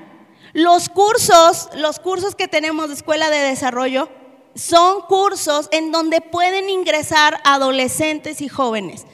Los 0.52 0.88
cursos, 0.88 1.68
los 1.74 1.98
cursos 1.98 2.34
que 2.34 2.48
tenemos 2.48 2.88
de 2.88 2.94
escuela 2.94 3.30
de 3.30 3.38
desarrollo 3.38 4.08
son 4.54 5.02
cursos 5.02 5.68
en 5.70 5.92
donde 5.92 6.20
pueden 6.20 6.68
ingresar 6.68 7.40
adolescentes 7.44 8.40
y 8.40 8.48
jóvenes. 8.48 9.06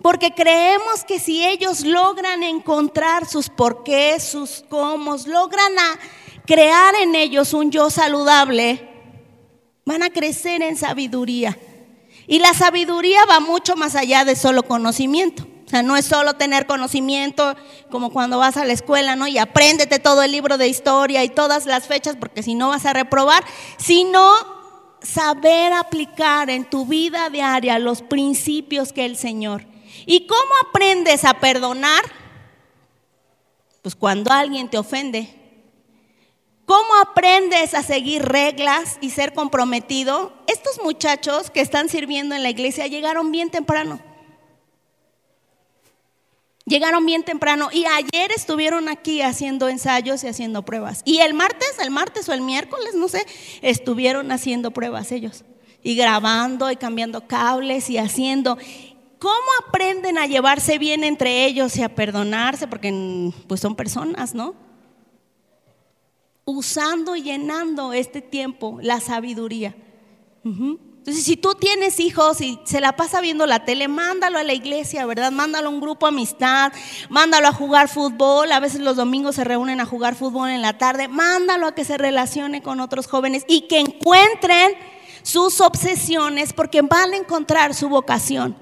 Porque 0.00 0.32
creemos 0.34 1.04
que 1.04 1.18
si 1.18 1.46
ellos 1.46 1.84
logran 1.84 2.42
encontrar 2.42 3.26
sus 3.26 3.48
porqués, 3.48 4.24
sus 4.24 4.64
cómo, 4.68 5.16
logran 5.26 5.72
crear 6.44 6.94
en 6.96 7.14
ellos 7.14 7.54
un 7.54 7.70
yo 7.70 7.88
saludable, 7.88 8.88
van 9.84 10.02
a 10.02 10.10
crecer 10.10 10.62
en 10.62 10.76
sabiduría. 10.76 11.56
Y 12.32 12.38
la 12.38 12.54
sabiduría 12.54 13.26
va 13.28 13.40
mucho 13.40 13.76
más 13.76 13.94
allá 13.94 14.24
de 14.24 14.36
solo 14.36 14.62
conocimiento. 14.62 15.46
O 15.66 15.68
sea, 15.68 15.82
no 15.82 15.98
es 15.98 16.06
solo 16.06 16.32
tener 16.32 16.64
conocimiento 16.64 17.54
como 17.90 18.10
cuando 18.10 18.38
vas 18.38 18.56
a 18.56 18.64
la 18.64 18.72
escuela, 18.72 19.16
¿no? 19.16 19.26
Y 19.26 19.36
apréndete 19.36 19.98
todo 19.98 20.22
el 20.22 20.32
libro 20.32 20.56
de 20.56 20.66
historia 20.66 21.22
y 21.24 21.28
todas 21.28 21.66
las 21.66 21.86
fechas, 21.86 22.16
porque 22.18 22.42
si 22.42 22.54
no 22.54 22.70
vas 22.70 22.86
a 22.86 22.94
reprobar, 22.94 23.44
sino 23.76 24.32
saber 25.02 25.74
aplicar 25.74 26.48
en 26.48 26.64
tu 26.64 26.86
vida 26.86 27.28
diaria 27.28 27.78
los 27.78 28.00
principios 28.00 28.94
que 28.94 29.04
el 29.04 29.18
Señor. 29.18 29.66
¿Y 30.06 30.26
cómo 30.26 30.52
aprendes 30.66 31.26
a 31.26 31.34
perdonar? 31.34 32.02
Pues 33.82 33.94
cuando 33.94 34.32
alguien 34.32 34.70
te 34.70 34.78
ofende, 34.78 35.28
¿Cómo 36.66 36.94
aprendes 37.02 37.74
a 37.74 37.82
seguir 37.82 38.22
reglas 38.22 38.98
y 39.00 39.10
ser 39.10 39.32
comprometido? 39.34 40.32
Estos 40.46 40.82
muchachos 40.82 41.50
que 41.50 41.60
están 41.60 41.88
sirviendo 41.88 42.34
en 42.34 42.42
la 42.42 42.50
iglesia 42.50 42.86
llegaron 42.86 43.32
bien 43.32 43.50
temprano. 43.50 44.00
Llegaron 46.64 47.04
bien 47.04 47.24
temprano 47.24 47.70
y 47.72 47.84
ayer 47.86 48.30
estuvieron 48.30 48.88
aquí 48.88 49.20
haciendo 49.20 49.68
ensayos 49.68 50.22
y 50.22 50.28
haciendo 50.28 50.62
pruebas. 50.62 51.02
Y 51.04 51.18
el 51.18 51.34
martes, 51.34 51.76
el 51.80 51.90
martes 51.90 52.28
o 52.28 52.32
el 52.32 52.40
miércoles, 52.40 52.94
no 52.94 53.08
sé, 53.08 53.26
estuvieron 53.62 54.30
haciendo 54.30 54.70
pruebas 54.70 55.10
ellos. 55.10 55.44
Y 55.82 55.96
grabando 55.96 56.70
y 56.70 56.76
cambiando 56.76 57.26
cables 57.26 57.90
y 57.90 57.98
haciendo. 57.98 58.56
¿Cómo 59.18 59.34
aprenden 59.66 60.16
a 60.16 60.26
llevarse 60.26 60.78
bien 60.78 61.02
entre 61.02 61.44
ellos 61.44 61.76
y 61.76 61.82
a 61.82 61.92
perdonarse? 61.92 62.68
Porque 62.68 63.32
pues 63.48 63.60
son 63.60 63.74
personas, 63.74 64.32
¿no? 64.32 64.54
Usando 66.44 67.16
y 67.16 67.22
llenando 67.22 67.92
este 67.92 68.20
tiempo 68.20 68.78
la 68.82 69.00
sabiduría. 69.00 69.74
Entonces, 70.44 71.24
si 71.24 71.36
tú 71.36 71.54
tienes 71.54 71.98
hijos 71.98 72.40
y 72.40 72.60
se 72.64 72.80
la 72.80 72.94
pasa 72.94 73.20
viendo 73.20 73.46
la 73.46 73.64
tele, 73.64 73.88
mándalo 73.88 74.38
a 74.38 74.44
la 74.44 74.52
iglesia, 74.52 75.04
¿verdad? 75.04 75.32
Mándalo 75.32 75.68
a 75.68 75.72
un 75.72 75.80
grupo 75.80 76.06
amistad, 76.06 76.72
mándalo 77.10 77.48
a 77.48 77.52
jugar 77.52 77.88
fútbol. 77.88 78.52
A 78.52 78.60
veces 78.60 78.80
los 78.80 78.96
domingos 78.96 79.34
se 79.34 79.44
reúnen 79.44 79.80
a 79.80 79.86
jugar 79.86 80.14
fútbol 80.14 80.50
en 80.50 80.62
la 80.62 80.78
tarde. 80.78 81.08
Mándalo 81.08 81.66
a 81.66 81.74
que 81.74 81.84
se 81.84 81.98
relacione 81.98 82.62
con 82.62 82.80
otros 82.80 83.08
jóvenes 83.08 83.44
y 83.48 83.62
que 83.62 83.80
encuentren 83.80 84.74
sus 85.22 85.60
obsesiones 85.60 86.52
porque 86.52 86.82
van 86.82 87.12
a 87.12 87.16
encontrar 87.16 87.74
su 87.74 87.88
vocación. 87.88 88.56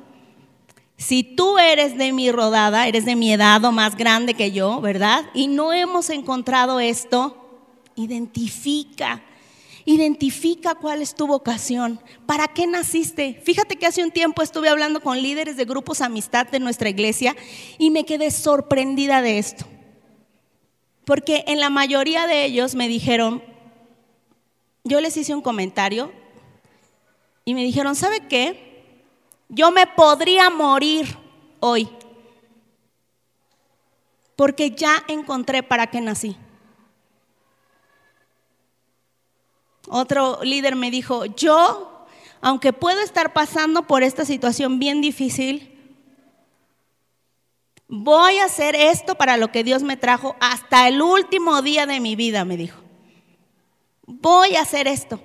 Si 0.97 1.23
tú 1.23 1.59
eres 1.59 1.97
de 1.97 2.13
mi 2.13 2.31
rodada, 2.31 2.87
eres 2.87 3.07
de 3.07 3.17
mi 3.17 3.33
edad 3.33 3.65
o 3.65 3.73
más 3.73 3.97
grande 3.97 4.35
que 4.35 4.53
yo, 4.53 4.83
¿verdad? 4.83 5.25
Y 5.33 5.49
no 5.49 5.73
hemos 5.73 6.11
encontrado 6.11 6.79
esto, 6.79 7.40
Identifica, 7.97 9.23
identifica 9.85 10.75
cuál 10.75 11.03
es 11.03 11.15
tu 11.15 11.27
vocación, 11.27 12.01
para 12.27 12.49
qué 12.49 12.67
naciste. 12.67 13.41
Fíjate 13.45 13.77
que 13.77 13.87
hace 13.87 14.03
un 14.03 14.11
tiempo 14.11 14.43
estuve 14.43 14.69
hablando 14.69 15.01
con 15.01 15.21
líderes 15.21 15.57
de 15.57 15.65
grupos 15.65 16.01
amistad 16.01 16.47
de 16.47 16.61
nuestra 16.61 16.89
iglesia 16.89 17.37
y 17.79 17.91
me 17.91 18.05
quedé 18.05 18.31
sorprendida 18.31 19.23
de 19.23 19.39
esto. 19.39 19.67
Porque 21.05 21.45
en 21.47 21.61
la 21.61 21.71
mayoría 21.71 22.27
de 22.27 22.45
ellos 22.45 22.75
me 22.75 22.89
dijeron, 22.89 23.43
yo 24.85 25.01
les 25.01 25.17
hice 25.17 25.35
un 25.35 25.43
comentario 25.43 26.13
y 27.45 27.55
me 27.55 27.65
dijeron, 27.65 27.97
¿sabe 27.97 28.21
qué? 28.29 28.95
Yo 29.49 29.73
me 29.73 29.87
podría 29.87 30.51
morir 30.51 31.17
hoy 31.59 31.89
porque 34.41 34.71
ya 34.71 35.05
encontré 35.07 35.63
para 35.63 35.89
qué 35.89 36.01
nací. 36.01 36.35
Otro 39.93 40.39
líder 40.45 40.77
me 40.77 40.93
dijo, 40.93 41.25
yo, 41.25 42.07
aunque 42.41 42.73
puedo 42.73 43.01
estar 43.01 43.33
pasando 43.33 43.89
por 43.89 44.05
esta 44.05 44.25
situación 44.25 44.79
bien 44.79 45.01
difícil, 45.01 45.77
voy 47.89 48.39
a 48.39 48.45
hacer 48.45 48.77
esto 48.77 49.17
para 49.17 49.37
lo 49.37 49.51
que 49.51 49.65
Dios 49.65 49.83
me 49.83 49.97
trajo 49.97 50.37
hasta 50.39 50.87
el 50.87 51.03
último 51.03 51.61
día 51.61 51.87
de 51.87 51.99
mi 51.99 52.15
vida, 52.15 52.45
me 52.45 52.57
dijo. 52.57 52.79
Voy 54.07 54.55
a 54.55 54.63
hacer 54.63 54.87
esto. 54.87 55.21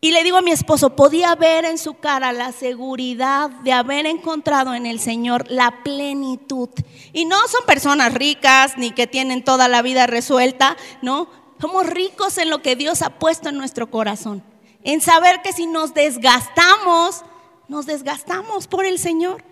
Y 0.00 0.10
le 0.10 0.24
digo 0.24 0.38
a 0.38 0.42
mi 0.42 0.50
esposo, 0.50 0.96
podía 0.96 1.36
ver 1.36 1.64
en 1.64 1.78
su 1.78 1.94
cara 1.94 2.32
la 2.32 2.50
seguridad 2.50 3.48
de 3.62 3.72
haber 3.72 4.06
encontrado 4.06 4.74
en 4.74 4.86
el 4.86 4.98
Señor 4.98 5.46
la 5.48 5.84
plenitud. 5.84 6.68
Y 7.12 7.26
no 7.26 7.38
son 7.46 7.64
personas 7.64 8.12
ricas 8.12 8.76
ni 8.76 8.90
que 8.90 9.06
tienen 9.06 9.44
toda 9.44 9.68
la 9.68 9.82
vida 9.82 10.08
resuelta, 10.08 10.76
¿no? 11.00 11.43
Somos 11.64 11.86
ricos 11.86 12.36
en 12.36 12.50
lo 12.50 12.60
que 12.60 12.76
Dios 12.76 13.00
ha 13.00 13.18
puesto 13.18 13.48
en 13.48 13.56
nuestro 13.56 13.90
corazón. 13.90 14.42
En 14.82 15.00
saber 15.00 15.40
que 15.40 15.54
si 15.54 15.64
nos 15.64 15.94
desgastamos, 15.94 17.24
nos 17.68 17.86
desgastamos 17.86 18.66
por 18.66 18.84
el 18.84 18.98
Señor. 18.98 19.42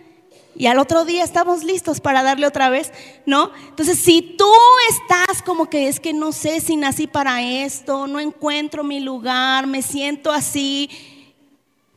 Y 0.55 0.67
al 0.67 0.79
otro 0.79 1.07
día 1.07 1.25
estamos 1.25 1.65
listos 1.65 2.01
para 2.03 2.23
darle 2.23 2.47
otra 2.47 2.69
vez, 2.69 2.93
¿no? 3.25 3.51
Entonces, 3.67 3.99
si 3.99 4.21
tú 4.37 4.53
estás 4.91 5.41
como 5.41 5.71
que 5.71 5.89
es 5.89 6.01
que 6.01 6.13
no 6.13 6.33
sé 6.33 6.61
si 6.61 6.77
nací 6.77 7.07
para 7.07 7.41
esto, 7.41 8.07
no 8.07 8.21
encuentro 8.21 8.85
mi 8.85 9.01
lugar, 9.01 9.67
me 9.67 9.81
siento 9.81 10.33
así, 10.33 10.91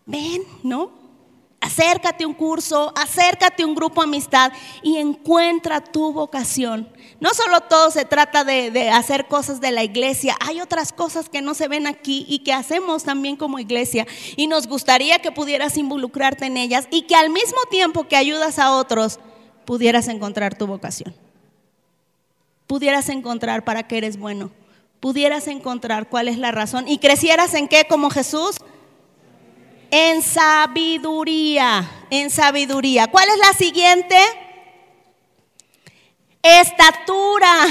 ven, 0.05 0.43
¿no? 0.63 0.91
Acércate 1.59 2.23
a 2.23 2.27
un 2.27 2.35
curso, 2.35 2.93
acércate 2.95 3.63
a 3.63 3.67
un 3.67 3.75
grupo 3.75 3.99
de 3.99 4.07
amistad 4.07 4.53
y 4.81 4.95
encuentra 4.95 5.83
tu 5.83 6.13
vocación. 6.13 6.87
No 7.19 7.33
solo 7.33 7.61
todo 7.61 7.91
se 7.91 8.03
trata 8.03 8.43
de, 8.43 8.89
hacer 8.89 9.27
cosas 9.27 9.61
de 9.61 9.71
la 9.71 9.83
iglesia, 9.83 10.35
hay 10.41 10.59
otras 10.59 10.91
cosas 10.91 11.29
que 11.29 11.41
no 11.41 11.53
se 11.53 11.67
ven 11.67 11.87
aquí 11.87 12.25
y 12.27 12.39
que 12.39 12.51
hacemos 12.51 13.03
también 13.03 13.37
como 13.37 13.59
iglesia. 13.59 14.05
Y 14.35 14.47
nos 14.47 14.67
gustaría 14.67 15.19
que 15.19 15.31
pudieras 15.31 15.77
involucrarte 15.77 16.45
en 16.45 16.57
ellas 16.57 16.87
y 16.91 17.03
que 17.03 17.15
al 17.15 17.29
mismo 17.29 17.59
tiempo 17.69 18.07
que 18.07 18.17
ayudas 18.17 18.59
a 18.59 18.73
otros, 18.73 19.19
pudieras 19.65 20.07
encontrar 20.07 20.57
tu 20.57 20.67
vocación. 20.67 21.15
Pudieras 22.67 23.09
encontrar 23.09 23.63
para 23.63 23.87
qué 23.87 23.97
eres 23.97 24.17
bueno. 24.17 24.51
Pudieras 24.99 25.47
encontrar 25.47 26.09
cuál 26.09 26.27
es 26.27 26.37
la 26.37 26.51
razón. 26.51 26.87
¿Y 26.87 26.97
crecieras 26.97 27.53
en 27.53 27.67
qué 27.67 27.85
como 27.87 28.09
Jesús? 28.09 28.57
En 29.91 30.21
sabiduría, 30.21 31.89
en 32.09 32.29
sabiduría. 32.29 33.07
¿Cuál 33.07 33.29
es 33.29 33.37
la 33.37 33.53
siguiente? 33.53 34.17
Estatura. 36.47 37.65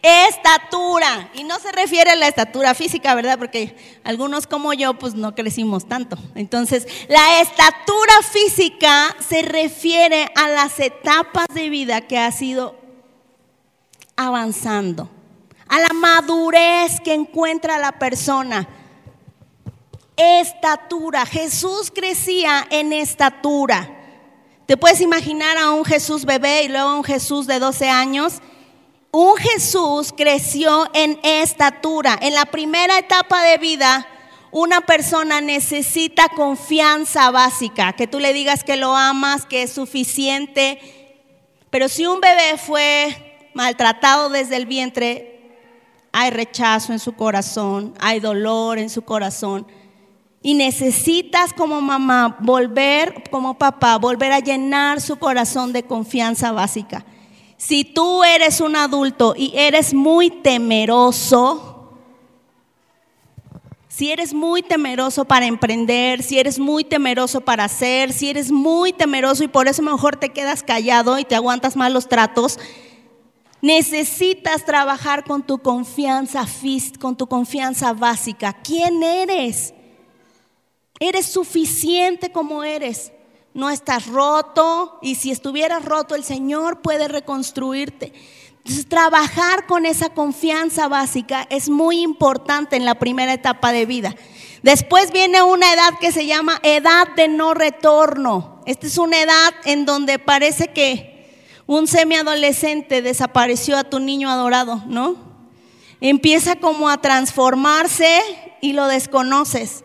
Estatura. 0.00 1.30
Y 1.34 1.42
no 1.42 1.58
se 1.58 1.72
refiere 1.72 2.12
a 2.12 2.14
la 2.14 2.28
estatura 2.28 2.72
física, 2.74 3.16
¿verdad? 3.16 3.36
Porque 3.36 3.76
algunos 4.04 4.46
como 4.46 4.72
yo, 4.74 4.94
pues 4.94 5.14
no 5.14 5.34
crecimos 5.34 5.88
tanto. 5.88 6.16
Entonces, 6.36 6.86
la 7.08 7.40
estatura 7.40 8.12
física 8.30 9.16
se 9.28 9.42
refiere 9.42 10.30
a 10.36 10.48
las 10.48 10.78
etapas 10.78 11.46
de 11.52 11.68
vida 11.68 12.02
que 12.02 12.16
ha 12.16 12.30
sido 12.30 12.76
avanzando, 14.14 15.10
a 15.66 15.80
la 15.80 15.92
madurez 15.94 17.00
que 17.00 17.12
encuentra 17.12 17.78
la 17.78 17.90
persona 17.90 18.68
estatura. 20.16 21.26
Jesús 21.26 21.90
crecía 21.92 22.68
en 22.70 22.92
estatura. 22.92 24.01
¿Te 24.66 24.76
puedes 24.76 25.00
imaginar 25.00 25.58
a 25.58 25.72
un 25.72 25.84
Jesús 25.84 26.24
bebé 26.24 26.62
y 26.62 26.68
luego 26.68 26.88
a 26.88 26.94
un 26.94 27.04
Jesús 27.04 27.46
de 27.46 27.58
12 27.58 27.88
años? 27.88 28.40
Un 29.10 29.36
Jesús 29.36 30.14
creció 30.16 30.88
en 30.94 31.18
estatura. 31.24 32.16
En 32.22 32.34
la 32.34 32.46
primera 32.46 32.96
etapa 32.98 33.42
de 33.42 33.58
vida, 33.58 34.06
una 34.52 34.80
persona 34.82 35.40
necesita 35.40 36.28
confianza 36.28 37.30
básica, 37.32 37.92
que 37.94 38.06
tú 38.06 38.20
le 38.20 38.32
digas 38.32 38.62
que 38.62 38.76
lo 38.76 38.94
amas, 38.94 39.46
que 39.46 39.64
es 39.64 39.72
suficiente. 39.72 40.78
Pero 41.70 41.88
si 41.88 42.06
un 42.06 42.20
bebé 42.20 42.56
fue 42.56 43.50
maltratado 43.54 44.28
desde 44.28 44.56
el 44.56 44.66
vientre, 44.66 45.40
hay 46.12 46.30
rechazo 46.30 46.92
en 46.92 47.00
su 47.00 47.14
corazón, 47.14 47.94
hay 47.98 48.20
dolor 48.20 48.78
en 48.78 48.90
su 48.90 49.02
corazón. 49.02 49.66
Y 50.42 50.54
necesitas 50.54 51.52
como 51.52 51.80
mamá 51.80 52.36
volver, 52.40 53.24
como 53.30 53.58
papá, 53.58 53.96
volver 53.98 54.32
a 54.32 54.40
llenar 54.40 55.00
su 55.00 55.16
corazón 55.16 55.72
de 55.72 55.84
confianza 55.84 56.50
básica. 56.50 57.04
Si 57.56 57.84
tú 57.84 58.24
eres 58.24 58.60
un 58.60 58.74
adulto 58.74 59.34
y 59.36 59.52
eres 59.54 59.94
muy 59.94 60.30
temeroso, 60.30 61.72
si 63.86 64.10
eres 64.10 64.34
muy 64.34 64.62
temeroso 64.62 65.26
para 65.26 65.46
emprender, 65.46 66.22
si 66.22 66.38
eres 66.38 66.58
muy 66.58 66.82
temeroso 66.82 67.42
para 67.42 67.64
hacer, 67.64 68.12
si 68.12 68.30
eres 68.30 68.50
muy 68.50 68.92
temeroso 68.92 69.44
y 69.44 69.48
por 69.48 69.68
eso 69.68 69.82
mejor 69.82 70.16
te 70.16 70.30
quedas 70.30 70.62
callado 70.62 71.18
y 71.18 71.24
te 71.24 71.36
aguantas 71.36 71.76
mal 71.76 71.92
los 71.92 72.08
tratos, 72.08 72.58
necesitas 73.60 74.64
trabajar 74.64 75.22
con 75.24 75.42
tu 75.42 75.58
confianza, 75.58 76.46
con 76.98 77.16
tu 77.16 77.28
confianza 77.28 77.92
básica. 77.92 78.54
¿Quién 78.64 79.02
eres? 79.02 79.74
Eres 81.02 81.26
suficiente 81.26 82.30
como 82.30 82.62
eres. 82.62 83.10
No 83.54 83.70
estás 83.70 84.06
roto 84.06 85.00
y 85.02 85.16
si 85.16 85.32
estuvieras 85.32 85.84
roto 85.84 86.14
el 86.14 86.22
Señor 86.22 86.80
puede 86.80 87.08
reconstruirte. 87.08 88.12
Entonces, 88.58 88.88
trabajar 88.88 89.66
con 89.66 89.84
esa 89.84 90.10
confianza 90.10 90.86
básica 90.86 91.44
es 91.50 91.68
muy 91.68 92.02
importante 92.02 92.76
en 92.76 92.84
la 92.84 93.00
primera 93.00 93.32
etapa 93.32 93.72
de 93.72 93.84
vida. 93.84 94.14
Después 94.62 95.10
viene 95.10 95.42
una 95.42 95.72
edad 95.72 95.98
que 96.00 96.12
se 96.12 96.26
llama 96.26 96.60
edad 96.62 97.08
de 97.16 97.26
no 97.26 97.52
retorno. 97.52 98.62
Esta 98.64 98.86
es 98.86 98.96
una 98.96 99.20
edad 99.20 99.54
en 99.64 99.84
donde 99.84 100.20
parece 100.20 100.68
que 100.68 101.28
un 101.66 101.88
semiadolescente 101.88 103.02
desapareció 103.02 103.76
a 103.76 103.82
tu 103.82 103.98
niño 103.98 104.30
adorado, 104.30 104.84
¿no? 104.86 105.16
Empieza 106.00 106.54
como 106.54 106.88
a 106.88 107.00
transformarse 107.00 108.20
y 108.60 108.74
lo 108.74 108.86
desconoces 108.86 109.82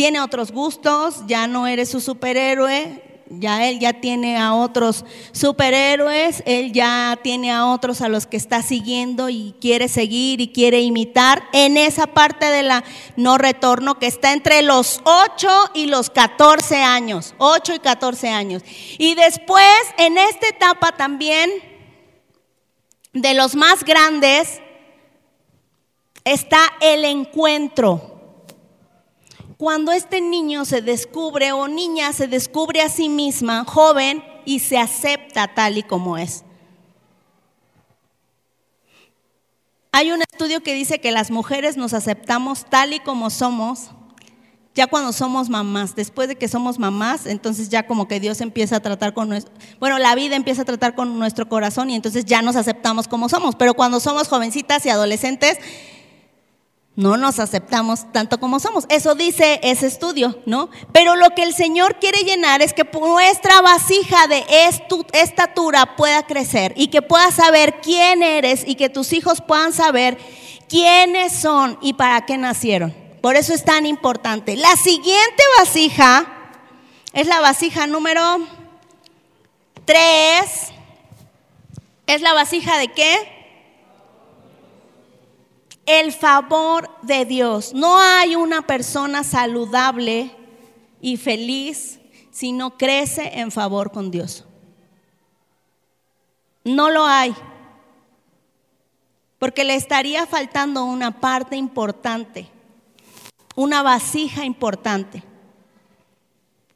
tiene 0.00 0.22
otros 0.22 0.50
gustos, 0.50 1.26
ya 1.26 1.46
no 1.46 1.66
eres 1.66 1.90
su 1.90 2.00
superhéroe, 2.00 3.22
ya 3.28 3.68
él 3.68 3.80
ya 3.80 3.92
tiene 3.92 4.38
a 4.38 4.54
otros 4.54 5.04
superhéroes, 5.30 6.42
él 6.46 6.72
ya 6.72 7.18
tiene 7.22 7.52
a 7.52 7.66
otros 7.66 8.00
a 8.00 8.08
los 8.08 8.26
que 8.26 8.38
está 8.38 8.62
siguiendo 8.62 9.28
y 9.28 9.54
quiere 9.60 9.88
seguir 9.88 10.40
y 10.40 10.52
quiere 10.52 10.80
imitar 10.80 11.42
en 11.52 11.76
esa 11.76 12.06
parte 12.06 12.46
de 12.46 12.62
la 12.62 12.82
no 13.16 13.36
retorno 13.36 13.98
que 13.98 14.06
está 14.06 14.32
entre 14.32 14.62
los 14.62 15.02
8 15.04 15.72
y 15.74 15.84
los 15.84 16.08
14 16.08 16.82
años, 16.82 17.34
8 17.36 17.74
y 17.74 17.78
14 17.80 18.30
años. 18.30 18.62
Y 18.96 19.14
después 19.16 19.68
en 19.98 20.16
esta 20.16 20.48
etapa 20.48 20.92
también 20.92 21.50
de 23.12 23.34
los 23.34 23.54
más 23.54 23.84
grandes 23.84 24.62
está 26.24 26.62
el 26.80 27.04
encuentro 27.04 28.19
cuando 29.60 29.92
este 29.92 30.22
niño 30.22 30.64
se 30.64 30.80
descubre 30.80 31.52
o 31.52 31.68
niña 31.68 32.14
se 32.14 32.26
descubre 32.26 32.80
a 32.80 32.88
sí 32.88 33.10
misma, 33.10 33.66
joven, 33.66 34.24
y 34.46 34.60
se 34.60 34.78
acepta 34.78 35.52
tal 35.52 35.76
y 35.76 35.82
como 35.82 36.16
es. 36.16 36.44
Hay 39.92 40.12
un 40.12 40.22
estudio 40.22 40.62
que 40.62 40.72
dice 40.72 40.98
que 40.98 41.12
las 41.12 41.30
mujeres 41.30 41.76
nos 41.76 41.92
aceptamos 41.92 42.64
tal 42.70 42.94
y 42.94 43.00
como 43.00 43.28
somos, 43.28 43.90
ya 44.74 44.86
cuando 44.86 45.12
somos 45.12 45.50
mamás, 45.50 45.94
después 45.94 46.26
de 46.28 46.36
que 46.36 46.48
somos 46.48 46.78
mamás, 46.78 47.26
entonces 47.26 47.68
ya 47.68 47.86
como 47.86 48.08
que 48.08 48.18
Dios 48.18 48.40
empieza 48.40 48.76
a 48.76 48.80
tratar 48.80 49.12
con 49.12 49.28
nuestro, 49.28 49.52
bueno, 49.78 49.98
la 49.98 50.14
vida 50.14 50.36
empieza 50.36 50.62
a 50.62 50.64
tratar 50.64 50.94
con 50.94 51.18
nuestro 51.18 51.50
corazón 51.50 51.90
y 51.90 51.96
entonces 51.96 52.24
ya 52.24 52.40
nos 52.40 52.56
aceptamos 52.56 53.08
como 53.08 53.28
somos, 53.28 53.56
pero 53.56 53.74
cuando 53.74 54.00
somos 54.00 54.26
jovencitas 54.26 54.86
y 54.86 54.88
adolescentes, 54.88 55.58
no 57.00 57.16
nos 57.16 57.38
aceptamos 57.38 58.12
tanto 58.12 58.38
como 58.38 58.60
somos. 58.60 58.84
Eso 58.90 59.14
dice 59.14 59.58
ese 59.62 59.86
estudio, 59.86 60.38
¿no? 60.44 60.68
Pero 60.92 61.16
lo 61.16 61.30
que 61.30 61.42
el 61.42 61.54
Señor 61.54 61.98
quiere 61.98 62.24
llenar 62.24 62.60
es 62.60 62.74
que 62.74 62.84
nuestra 62.84 63.62
vasija 63.62 64.26
de 64.26 64.44
estatura 65.14 65.96
pueda 65.96 66.26
crecer 66.26 66.74
y 66.76 66.88
que 66.88 67.00
puedas 67.00 67.34
saber 67.34 67.80
quién 67.80 68.22
eres 68.22 68.64
y 68.66 68.74
que 68.74 68.90
tus 68.90 69.14
hijos 69.14 69.40
puedan 69.40 69.72
saber 69.72 70.18
quiénes 70.68 71.32
son 71.32 71.78
y 71.80 71.94
para 71.94 72.26
qué 72.26 72.36
nacieron. 72.36 72.94
Por 73.22 73.36
eso 73.36 73.54
es 73.54 73.64
tan 73.64 73.86
importante. 73.86 74.56
La 74.56 74.76
siguiente 74.76 75.42
vasija 75.58 76.26
es 77.14 77.26
la 77.26 77.40
vasija 77.40 77.86
número 77.86 78.40
3. 79.86 79.98
¿Es 82.06 82.20
la 82.20 82.34
vasija 82.34 82.76
de 82.76 82.88
qué? 82.88 83.39
El 85.86 86.12
favor 86.12 86.88
de 87.02 87.24
Dios. 87.24 87.72
No 87.74 87.98
hay 87.98 88.36
una 88.36 88.62
persona 88.62 89.24
saludable 89.24 90.30
y 91.00 91.16
feliz 91.16 92.00
si 92.30 92.52
no 92.52 92.76
crece 92.76 93.40
en 93.40 93.50
favor 93.50 93.90
con 93.90 94.10
Dios. 94.10 94.44
No 96.64 96.90
lo 96.90 97.04
hay. 97.04 97.34
Porque 99.38 99.64
le 99.64 99.74
estaría 99.74 100.26
faltando 100.26 100.84
una 100.84 101.20
parte 101.20 101.56
importante, 101.56 102.48
una 103.56 103.82
vasija 103.82 104.44
importante, 104.44 105.22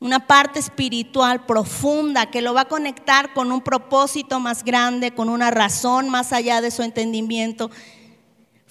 una 0.00 0.26
parte 0.26 0.60
espiritual 0.60 1.44
profunda 1.44 2.30
que 2.30 2.40
lo 2.40 2.54
va 2.54 2.62
a 2.62 2.68
conectar 2.68 3.34
con 3.34 3.52
un 3.52 3.60
propósito 3.60 4.40
más 4.40 4.64
grande, 4.64 5.14
con 5.14 5.28
una 5.28 5.50
razón 5.50 6.08
más 6.08 6.32
allá 6.32 6.62
de 6.62 6.70
su 6.70 6.82
entendimiento 6.82 7.70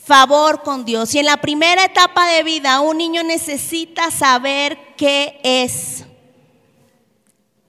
favor 0.06 0.64
con 0.64 0.86
Dios. 0.86 1.14
Y 1.16 1.20
en 1.20 1.26
la 1.26 1.38
primera 1.38 1.86
etapa 1.86 2.28
de 2.28 2.44
vida 2.44 2.82
un 2.82 2.98
niño 2.98 3.24
necesita 3.24 4.12
saber 4.12 4.78
qué 4.98 5.40
es. 5.44 6.06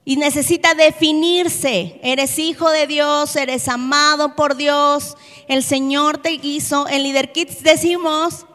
Y 0.03 0.17
necesita 0.17 0.75
definirse. 0.75 1.99
Eres 2.03 2.37
hijo 2.37 2.69
de 2.69 2.87
Dios, 2.87 3.35
eres 3.35 3.67
amado 3.67 4.35
por 4.35 4.55
Dios, 4.55 5.17
el 5.47 5.63
Señor 5.63 6.19
te 6.19 6.33
hizo. 6.33 6.87
En 6.87 7.03
Leader 7.03 7.31
Kids 7.31 7.63
decimos, 7.63 8.45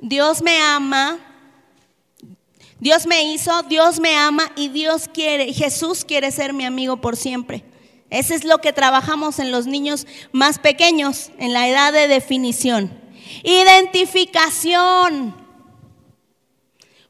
Dios 0.00 0.42
me 0.42 0.60
ama, 0.60 1.18
Dios 2.80 3.06
me 3.06 3.22
hizo, 3.22 3.62
Dios 3.64 4.00
me 4.00 4.16
ama 4.16 4.50
y 4.56 4.68
Dios 4.68 5.08
quiere, 5.12 5.52
Jesús 5.52 6.04
quiere 6.04 6.30
ser 6.30 6.52
mi 6.52 6.64
amigo 6.64 6.96
por 6.96 7.16
siempre. 7.16 7.64
Ese 8.10 8.34
es 8.34 8.44
lo 8.44 8.58
que 8.58 8.72
trabajamos 8.72 9.38
en 9.38 9.50
los 9.50 9.66
niños 9.66 10.06
más 10.32 10.58
pequeños, 10.58 11.30
en 11.38 11.52
la 11.52 11.68
edad 11.68 11.92
de 11.92 12.08
definición. 12.08 12.98
Identificación. 13.42 15.36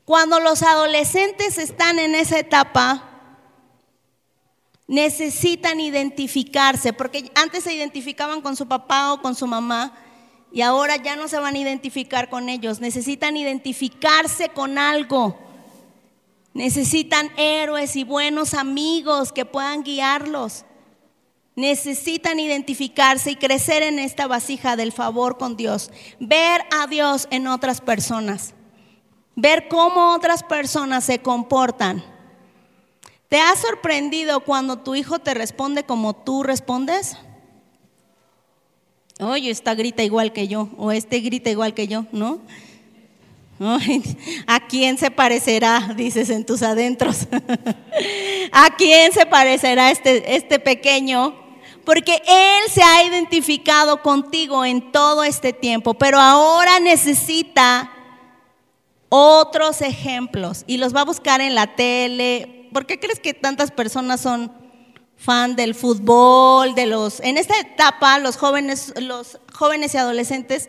Cuando 0.05 0.41
los 0.41 0.63
adolescentes 0.63 1.59
están 1.59 1.99
en 1.99 2.15
esa 2.15 2.39
etapa, 2.39 3.09
necesitan 4.89 5.81
identificarse, 5.81 6.93
porque 6.93 7.31
antes 7.35 7.65
se 7.65 7.75
identificaban 7.75 8.41
con 8.41 8.57
su 8.57 8.67
papá 8.67 9.13
o 9.13 9.21
con 9.21 9.35
su 9.35 9.47
mamá 9.47 9.93
y 10.51 10.63
ahora 10.63 10.97
ya 10.97 11.15
no 11.15 11.29
se 11.29 11.39
van 11.39 11.55
a 11.55 11.59
identificar 11.59 12.31
con 12.31 12.49
ellos, 12.49 12.81
necesitan 12.81 13.37
identificarse 13.37 14.49
con 14.49 14.79
algo, 14.79 15.39
necesitan 16.55 17.31
héroes 17.37 17.97
y 17.97 18.05
buenos 18.05 18.55
amigos 18.55 19.31
que 19.31 19.45
puedan 19.45 19.83
guiarlos, 19.85 20.65
necesitan 21.59 22.41
identificarse 22.41 23.33
y 23.33 23.37
crecer 23.37 23.83
en 23.83 23.99
esta 23.99 24.27
vasija 24.27 24.77
del 24.77 24.93
favor 24.93 25.37
con 25.37 25.57
Dios, 25.57 25.91
ver 26.21 26.63
a 26.71 26.87
Dios 26.87 27.29
en 27.31 27.47
otras 27.47 27.81
personas, 27.81 28.55
ver 29.37 29.69
cómo 29.69 30.15
otras 30.15 30.43
personas 30.43 31.05
se 31.05 31.19
comportan 31.19 32.03
¿Te 33.29 33.39
ha 33.39 33.55
sorprendido 33.57 34.41
cuando 34.41 34.79
tu 34.79 34.95
hijo 34.95 35.19
te 35.19 35.35
responde 35.35 35.85
como 35.85 36.17
tú 36.17 36.43
respondes? 36.43 37.19
Oye, 39.21 39.51
esta 39.51 39.75
grita 39.75 40.03
igual 40.03 40.33
que 40.33 40.49
yo, 40.49 40.71
o 40.79 40.93
este 40.93 41.21
grita 41.21 41.51
igual 41.51 41.75
que 41.75 41.89
yo, 41.89 42.07
¿no? 42.11 42.41
¿A 44.47 44.67
quién 44.67 44.97
se 44.97 45.11
parecerá? 45.11 45.93
Dices 45.95 46.31
en 46.31 46.47
tus 46.47 46.63
adentros. 46.63 47.27
¿A 48.53 48.77
quién 48.77 49.13
se 49.13 49.27
parecerá 49.27 49.91
este, 49.91 50.37
este 50.37 50.59
pequeño? 50.59 51.48
Porque 51.89 52.23
Él 52.27 52.71
se 52.71 52.83
ha 52.83 53.03
identificado 53.03 54.03
contigo 54.03 54.63
en 54.63 54.93
todo 54.93 55.25
este 55.25 55.55
tiempo, 55.55 55.95
pero 55.95 56.21
ahora 56.21 56.79
necesita 56.81 57.91
otros 59.09 59.81
ejemplos 59.81 60.65
y 60.67 60.77
los 60.77 60.95
va 60.95 61.01
a 61.01 61.07
buscar 61.07 61.41
en 61.41 61.55
la 61.55 61.77
tele, 61.77 62.69
¿por 62.75 62.85
qué 62.85 63.01
crees 63.01 63.21
que 63.21 63.33
tantas 63.33 63.71
personas 63.71 64.21
son 64.21 64.53
fan 65.17 65.57
del 65.57 65.75
fútbol, 65.75 66.75
de 66.75 66.85
los 66.85 67.21
en 67.21 67.39
esta 67.39 67.59
etapa 67.59 68.19
los 68.19 68.37
jóvenes 68.37 68.93
los 69.01 69.41
jóvenes 69.55 69.95
y 69.95 69.97
adolescentes 69.97 70.69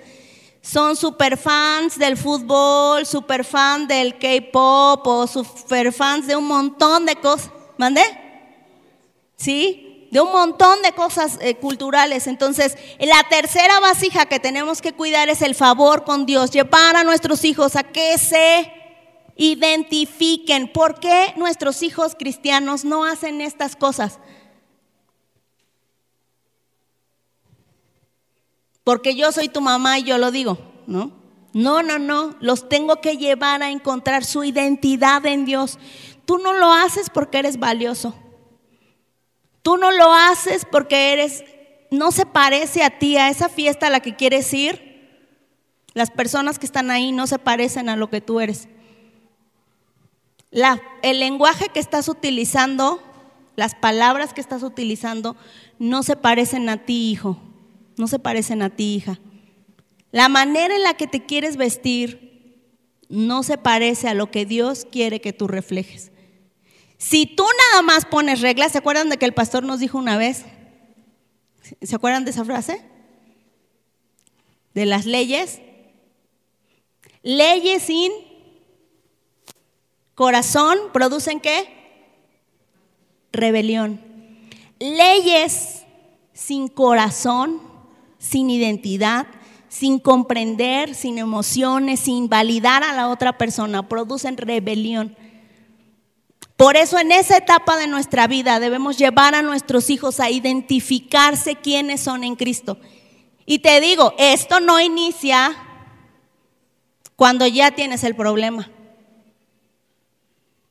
son 0.61 0.95
super 0.95 1.35
fans 1.35 1.99
del 1.99 2.15
fútbol, 2.15 3.05
super 3.05 3.43
fan 3.43 3.89
del 3.89 4.17
K-pop 4.17 5.05
o 5.05 5.27
super 5.27 5.91
fans 5.91 6.27
de 6.27 6.37
un 6.37 6.47
montón 6.47 7.05
de 7.05 7.17
cosas. 7.17 7.51
¿Mandé? 7.77 8.03
¿Sí? 9.35 9.88
De 10.11 10.21
un 10.21 10.31
montón 10.31 10.81
de 10.81 10.91
cosas 10.93 11.37
eh, 11.41 11.55
culturales. 11.55 12.27
Entonces, 12.27 12.77
la 12.99 13.23
tercera 13.29 13.79
vasija 13.79 14.25
que 14.25 14.39
tenemos 14.39 14.81
que 14.81 14.93
cuidar 14.93 15.29
es 15.29 15.41
el 15.41 15.53
favor 15.55 16.03
con 16.03 16.25
Dios, 16.25 16.51
llevar 16.51 16.95
a 16.95 17.03
nuestros 17.03 17.45
hijos 17.45 17.75
a 17.75 17.83
que 17.83 18.17
se 18.17 18.73
identifiquen 19.35 20.71
por 20.71 20.99
qué 20.99 21.33
nuestros 21.37 21.81
hijos 21.81 22.15
cristianos 22.17 22.83
no 22.83 23.05
hacen 23.05 23.39
estas 23.39 23.75
cosas. 23.75 24.19
Porque 28.83 29.15
yo 29.15 29.31
soy 29.31 29.47
tu 29.49 29.61
mamá 29.61 29.99
y 29.99 30.03
yo 30.03 30.17
lo 30.17 30.31
digo, 30.31 30.57
¿no? 30.87 31.11
No, 31.53 31.81
no, 31.83 31.99
no, 31.99 32.35
los 32.41 32.67
tengo 32.69 33.01
que 33.01 33.17
llevar 33.17 33.63
a 33.63 33.71
encontrar 33.71 34.25
su 34.25 34.43
identidad 34.43 35.25
en 35.25 35.45
Dios. 35.45 35.79
Tú 36.25 36.37
no 36.37 36.53
lo 36.53 36.71
haces 36.71 37.09
porque 37.09 37.39
eres 37.39 37.59
valioso. 37.59 38.15
Tú 39.69 39.77
no 39.77 39.91
lo 39.91 40.11
haces 40.11 40.65
porque 40.65 41.13
eres, 41.13 41.43
no 41.91 42.11
se 42.11 42.25
parece 42.25 42.81
a 42.81 42.97
ti, 42.97 43.17
a 43.17 43.29
esa 43.29 43.49
fiesta 43.49 43.85
a 43.85 43.91
la 43.91 43.99
que 43.99 44.15
quieres 44.15 44.51
ir. 44.51 45.21
Las 45.93 46.09
personas 46.09 46.57
que 46.57 46.65
están 46.65 46.89
ahí 46.89 47.11
no 47.11 47.27
se 47.27 47.37
parecen 47.37 47.87
a 47.87 47.95
lo 47.95 48.09
que 48.09 48.19
tú 48.19 48.39
eres 48.39 48.67
el 51.03 51.19
lenguaje 51.19 51.69
que 51.69 51.79
estás 51.79 52.07
utilizando, 52.07 52.99
las 53.55 53.75
palabras 53.75 54.33
que 54.33 54.41
estás 54.41 54.63
utilizando, 54.63 55.35
no 55.77 56.01
se 56.01 56.15
parecen 56.15 56.69
a 56.69 56.77
ti, 56.77 57.11
hijo. 57.11 57.37
No 57.95 58.07
se 58.07 58.17
parecen 58.17 58.63
a 58.63 58.71
ti, 58.71 58.95
hija. 58.95 59.19
La 60.11 60.29
manera 60.29 60.75
en 60.75 60.81
la 60.81 60.95
que 60.95 61.05
te 61.05 61.27
quieres 61.27 61.57
vestir 61.57 62.65
no 63.09 63.43
se 63.43 63.59
parece 63.59 64.07
a 64.07 64.15
lo 64.15 64.31
que 64.31 64.47
Dios 64.47 64.87
quiere 64.89 65.21
que 65.21 65.33
tú 65.33 65.47
reflejes. 65.47 66.11
Si 66.99 67.25
tú 67.25 67.43
nada 67.71 67.81
más 67.81 68.05
pones 68.05 68.41
reglas, 68.41 68.73
¿se 68.73 68.77
acuerdan 68.77 69.09
de 69.09 69.17
que 69.17 69.25
el 69.25 69.33
pastor 69.33 69.63
nos 69.63 69.79
dijo 69.79 69.97
una 69.97 70.17
vez? 70.17 70.45
¿Se 71.81 71.95
acuerdan 71.95 72.25
de 72.25 72.31
esa 72.31 72.45
frase? 72.45 72.83
De 74.75 74.85
las 74.85 75.07
leyes. 75.07 75.59
Leyes 77.23 77.81
sin 77.81 78.11
Corazón 80.19 80.77
producen 80.91 81.39
qué? 81.39 81.69
Rebelión. 83.31 84.01
Leyes 84.77 85.85
sin 86.33 86.67
corazón, 86.67 87.61
sin 88.17 88.49
identidad, 88.49 89.27
sin 89.69 89.97
comprender, 89.97 90.93
sin 90.93 91.19
emociones, 91.19 92.01
sin 92.01 92.27
validar 92.27 92.83
a 92.83 92.93
la 92.93 93.07
otra 93.07 93.37
persona, 93.37 93.87
producen 93.87 94.35
rebelión. 94.35 95.15
Por 96.59 96.75
eso 96.75 96.99
en 96.99 97.13
esa 97.13 97.37
etapa 97.37 97.77
de 97.77 97.87
nuestra 97.87 98.27
vida 98.27 98.59
debemos 98.59 98.97
llevar 98.97 99.33
a 99.33 99.41
nuestros 99.41 99.89
hijos 99.89 100.19
a 100.19 100.29
identificarse 100.29 101.55
quiénes 101.55 102.01
son 102.01 102.25
en 102.25 102.35
Cristo. 102.35 102.77
Y 103.45 103.59
te 103.59 103.79
digo, 103.79 104.13
esto 104.17 104.59
no 104.59 104.81
inicia 104.81 105.55
cuando 107.15 107.47
ya 107.47 107.71
tienes 107.71 108.03
el 108.03 108.13
problema. 108.13 108.69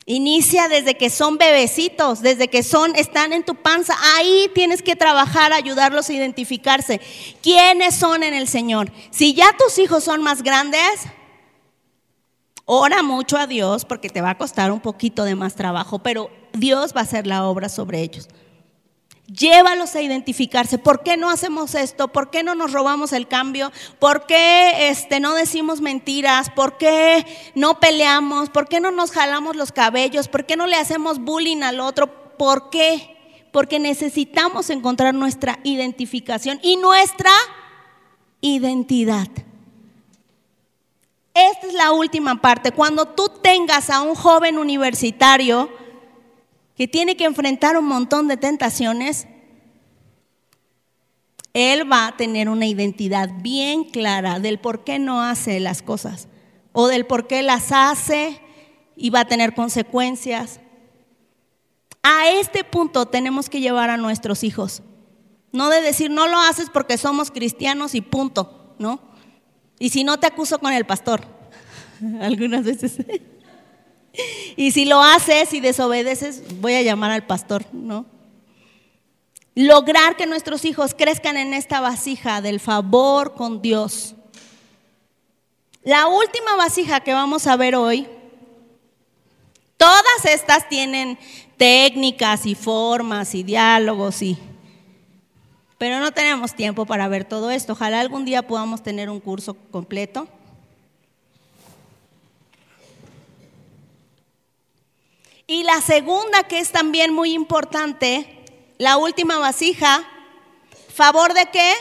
Inicia 0.05 0.69
desde 0.69 0.99
que 0.99 1.09
son 1.09 1.39
bebecitos, 1.39 2.21
desde 2.21 2.49
que 2.49 2.63
son, 2.63 2.95
están 2.95 3.33
en 3.33 3.43
tu 3.43 3.55
panza. 3.55 3.97
Ahí 4.15 4.51
tienes 4.55 4.83
que 4.83 4.95
trabajar, 4.95 5.55
ayudarlos 5.55 6.11
a 6.11 6.13
identificarse. 6.13 7.01
¿Quiénes 7.43 7.95
son 7.95 8.23
en 8.23 8.35
el 8.35 8.47
Señor? 8.47 8.93
Si 9.11 9.33
ya 9.33 9.57
tus 9.57 9.79
hijos 9.79 10.05
son 10.05 10.23
más 10.23 10.43
grandes, 10.43 11.01
ora 12.71 13.03
mucho 13.03 13.39
a 13.39 13.47
Dios 13.47 13.87
porque 13.87 14.11
te 14.11 14.21
va 14.21 14.31
a 14.31 14.39
costar 14.39 14.71
un 14.71 14.81
poquito 14.81 15.25
de 15.25 15.35
más 15.35 15.55
trabajo, 15.55 16.01
pero 16.01 16.31
Dios 16.53 16.93
va 16.95 17.01
a 17.01 17.05
hacer 17.05 17.27
la 17.27 17.47
obra 17.47 17.71
sobre 17.71 18.03
ellos. 18.03 18.29
Llévalos 19.27 19.95
a 19.95 20.03
identificarse. 20.03 20.77
¿Por 20.77 21.03
qué 21.03 21.17
no 21.17 21.31
hacemos 21.31 21.75
esto? 21.75 22.09
¿Por 22.09 22.31
qué 22.31 22.43
no 22.43 22.55
nos 22.55 22.73
robamos 22.73 23.15
el 23.15 23.27
cambio? 23.27 23.73
¿Por 23.99 24.27
qué 24.27 24.91
este, 24.91 25.19
no 25.19 25.35
decimos 25.35 25.81
mentiras? 25.81 26.51
¿Por 26.51 26.77
qué 26.77 27.27
no 27.55 27.81
peleamos? 27.81 28.51
¿Por 28.51 28.69
qué 28.69 28.81
no 28.81 28.91
nos 28.91 29.13
jalamos 29.13 29.57
los 29.57 29.73
cabellos? 29.73 30.29
¿Por 30.29 30.45
qué 30.45 30.57
no 30.57 30.67
le 30.67 30.77
hacemos 30.77 31.21
bullying 31.21 31.63
al 31.63 31.81
otro? 31.81 32.37
¿Por 32.37 32.69
qué? 32.69 33.17
Porque 33.51 33.79
necesitamos 33.79 34.69
encontrar 34.69 35.15
nuestra 35.15 35.59
identificación 35.65 36.61
y 36.63 36.77
nuestra 36.77 37.31
identidad. 38.43 39.29
Esta 41.39 41.69
es 41.69 41.75
la 41.75 41.93
última 41.93 42.41
parte. 42.41 42.73
Cuando 42.73 43.07
tú 43.07 43.29
tengas 43.41 43.91
a 43.91 44.01
un 44.01 44.17
joven 44.17 44.59
universitario, 44.59 45.71
que 46.75 46.89
tiene 46.89 47.17
que 47.17 47.27
enfrentar 47.27 47.77
un 47.77 47.85
montón 47.85 48.27
de 48.27 48.37
tentaciones, 48.37 49.29
él 51.53 51.91
va 51.91 52.09
a 52.09 52.17
tener 52.17 52.49
una 52.49 52.67
identidad 52.67 53.31
bien 53.41 53.85
clara 53.85 54.41
del 54.41 54.59
por 54.59 54.83
qué 54.83 54.99
no 54.99 55.23
hace 55.23 55.61
las 55.61 55.81
cosas 55.81 56.27
o 56.73 56.89
del 56.89 57.07
por 57.07 57.29
qué 57.29 57.43
las 57.43 57.71
hace 57.71 58.41
y 58.97 59.11
va 59.11 59.21
a 59.21 59.29
tener 59.29 59.55
consecuencias. 59.55 60.59
A 62.03 62.31
este 62.31 62.65
punto 62.65 63.07
tenemos 63.07 63.49
que 63.49 63.61
llevar 63.61 63.91
a 63.91 63.97
nuestros 63.97 64.43
hijos. 64.43 64.83
No 65.53 65.69
de 65.69 65.83
decir, 65.83 66.11
no 66.11 66.27
lo 66.27 66.39
haces 66.39 66.69
porque 66.69 66.99
somos 66.99 67.31
cristianos 67.31 67.95
y 67.95 68.01
punto, 68.01 68.75
¿no? 68.81 69.08
Y 69.79 69.91
si 69.91 70.05
no 70.05 70.19
te 70.19 70.27
acuso 70.27 70.59
con 70.59 70.73
el 70.73 70.85
pastor, 70.85 71.23
algunas 72.21 72.65
veces. 72.65 72.99
Y 74.57 74.73
si 74.73 74.85
lo 74.85 75.03
haces 75.03 75.53
y 75.53 75.61
desobedeces, 75.61 76.43
voy 76.61 76.75
a 76.75 76.83
llamar 76.83 77.11
al 77.13 77.27
pastor, 77.27 77.65
¿no? 77.73 78.07
Lograr 79.55 80.17
que 80.17 80.27
nuestros 80.27 80.65
hijos 80.65 80.95
crezcan 80.95 81.37
en 81.37 81.53
esta 81.55 81.81
vasija 81.81 82.41
del 82.41 82.61
favor 82.61 83.35
con 83.35 83.61
Dios. 83.61 84.15
La 85.83 86.07
última 86.07 86.57
vasija 86.57 87.01
que 87.01 87.13
vamos 87.13 87.47
a 87.47 87.57
ver 87.57 87.75
hoy, 87.75 88.07
todas 89.77 90.25
estas 90.25 90.69
tienen 90.69 91.19
técnicas 91.57 92.47
y 92.47 92.55
formas 92.55 93.35
y 93.35 93.43
diálogos 93.43 94.23
y 94.23 94.39
pero 95.79 96.01
no 96.01 96.11
tenemos 96.11 96.55
tiempo 96.55 96.85
para 96.85 97.07
ver 97.07 97.25
todo 97.25 97.51
esto. 97.51 97.73
Ojalá 97.73 98.01
algún 98.01 98.25
día 98.25 98.47
podamos 98.47 98.83
tener 98.83 99.09
un 99.09 99.21
curso 99.21 99.57
completo. 99.71 100.29
Y 105.47 105.63
la 105.63 105.81
segunda, 105.81 106.43
que 106.43 106.59
es 106.59 106.73
también 106.73 107.15
muy 107.15 107.33
importante, 107.33 108.45
la 108.77 108.99
última 108.99 109.39
vasija, 109.39 110.05
¿favor 110.93 111.33
de 111.33 111.47
qué? 111.47 111.73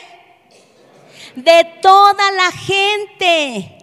De 1.36 1.66
toda 1.82 2.32
la 2.32 2.52
gente. 2.52 3.77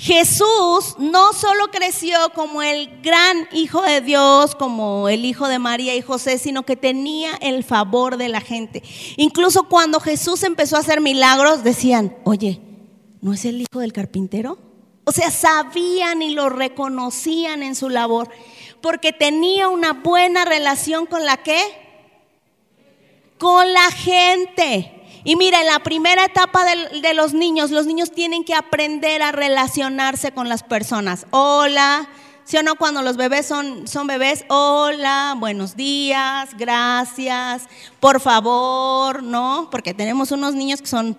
Jesús 0.00 0.96
no 0.96 1.34
solo 1.34 1.70
creció 1.70 2.16
como 2.34 2.62
el 2.62 3.02
gran 3.02 3.46
hijo 3.52 3.82
de 3.82 4.00
Dios, 4.00 4.54
como 4.54 5.10
el 5.10 5.26
hijo 5.26 5.46
de 5.46 5.58
María 5.58 5.94
y 5.94 6.00
José, 6.00 6.38
sino 6.38 6.62
que 6.62 6.74
tenía 6.74 7.32
el 7.42 7.64
favor 7.64 8.16
de 8.16 8.30
la 8.30 8.40
gente. 8.40 8.82
Incluso 9.18 9.64
cuando 9.64 10.00
Jesús 10.00 10.42
empezó 10.42 10.76
a 10.76 10.78
hacer 10.78 11.02
milagros, 11.02 11.64
decían, 11.64 12.16
oye, 12.24 12.62
¿no 13.20 13.34
es 13.34 13.44
el 13.44 13.60
hijo 13.60 13.80
del 13.80 13.92
carpintero? 13.92 14.56
O 15.04 15.12
sea, 15.12 15.30
sabían 15.30 16.22
y 16.22 16.30
lo 16.30 16.48
reconocían 16.48 17.62
en 17.62 17.74
su 17.74 17.90
labor, 17.90 18.30
porque 18.80 19.12
tenía 19.12 19.68
una 19.68 19.92
buena 19.92 20.46
relación 20.46 21.04
con 21.04 21.26
la 21.26 21.36
que? 21.42 21.60
Con 23.38 23.70
la 23.70 23.90
gente. 23.90 24.99
Y 25.22 25.36
mira, 25.36 25.60
en 25.60 25.66
la 25.66 25.80
primera 25.80 26.24
etapa 26.24 26.64
de, 26.64 27.14
los 27.14 27.34
niños, 27.34 27.70
los 27.70 27.86
niños 27.86 28.10
tienen 28.10 28.44
que 28.44 28.54
aprender 28.54 29.22
a 29.22 29.32
relacionarse 29.32 30.32
con 30.32 30.48
las 30.48 30.62
personas. 30.62 31.26
Hola, 31.30 32.08
¿sí 32.44 32.56
o 32.56 32.62
no? 32.62 32.76
Cuando 32.76 33.02
los 33.02 33.18
bebés 33.18 33.46
son, 33.46 33.86
son 33.86 34.06
bebés, 34.06 34.44
hola, 34.48 35.34
buenos 35.36 35.76
días, 35.76 36.56
gracias, 36.56 37.64
por 38.00 38.20
favor, 38.20 39.22
¿no? 39.22 39.68
Porque 39.70 39.92
tenemos 39.92 40.32
unos 40.32 40.54
niños 40.54 40.80
que 40.80 40.88
son 40.88 41.18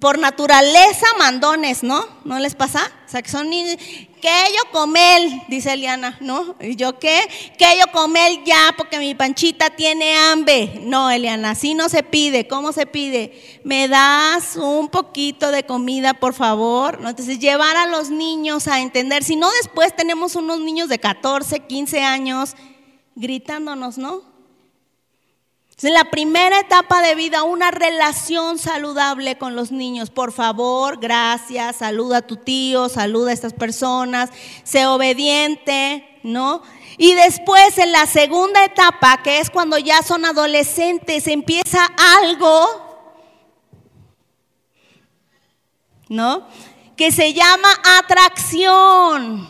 por 0.00 0.18
naturaleza 0.18 1.06
mandones, 1.18 1.82
¿no? 1.82 2.06
¿No 2.24 2.38
les 2.38 2.54
pasa? 2.54 2.90
O 3.06 3.08
sea, 3.08 3.22
que 3.22 3.30
son 3.30 3.48
que 3.50 4.28
yo 4.54 4.70
comel, 4.72 5.42
dice 5.48 5.72
Eliana, 5.72 6.16
¿no? 6.20 6.56
¿Y 6.60 6.74
yo 6.74 6.98
qué? 6.98 7.20
Que 7.56 7.78
yo 7.78 7.92
comel 7.92 8.42
ya 8.44 8.74
porque 8.76 8.98
mi 8.98 9.14
panchita 9.14 9.70
tiene 9.70 10.16
hambre. 10.16 10.80
No, 10.82 11.10
Eliana, 11.10 11.50
así 11.50 11.74
no 11.74 11.88
se 11.88 12.02
pide. 12.02 12.48
¿Cómo 12.48 12.72
se 12.72 12.86
pide? 12.86 13.60
Me 13.62 13.88
das 13.88 14.56
un 14.56 14.88
poquito 14.88 15.52
de 15.52 15.64
comida, 15.64 16.14
por 16.14 16.34
favor. 16.34 17.00
¿No? 17.00 17.08
Entonces, 17.08 17.38
llevar 17.38 17.76
a 17.76 17.86
los 17.86 18.10
niños 18.10 18.66
a 18.68 18.80
entender. 18.80 19.22
Si 19.22 19.36
no, 19.36 19.48
después 19.62 19.94
tenemos 19.94 20.34
unos 20.34 20.60
niños 20.60 20.88
de 20.88 20.98
14, 20.98 21.60
15 21.60 22.02
años 22.02 22.56
gritándonos, 23.14 23.98
¿no? 23.98 24.35
En 25.82 25.92
la 25.92 26.04
primera 26.04 26.60
etapa 26.60 27.02
de 27.02 27.14
vida, 27.14 27.42
una 27.42 27.70
relación 27.70 28.58
saludable 28.58 29.36
con 29.36 29.54
los 29.56 29.72
niños. 29.72 30.08
Por 30.08 30.32
favor, 30.32 30.98
gracias, 30.98 31.76
saluda 31.76 32.18
a 32.18 32.26
tu 32.26 32.38
tío, 32.38 32.88
saluda 32.88 33.30
a 33.30 33.34
estas 33.34 33.52
personas, 33.52 34.30
sé 34.64 34.86
obediente, 34.86 36.18
¿no? 36.22 36.62
Y 36.96 37.12
después 37.12 37.76
en 37.76 37.92
la 37.92 38.06
segunda 38.06 38.64
etapa, 38.64 39.22
que 39.22 39.38
es 39.38 39.50
cuando 39.50 39.76
ya 39.76 40.00
son 40.00 40.24
adolescentes, 40.24 41.26
empieza 41.26 41.86
algo, 42.22 43.12
¿no? 46.08 46.48
Que 46.96 47.12
se 47.12 47.34
llama 47.34 47.68
atracción. 47.98 49.46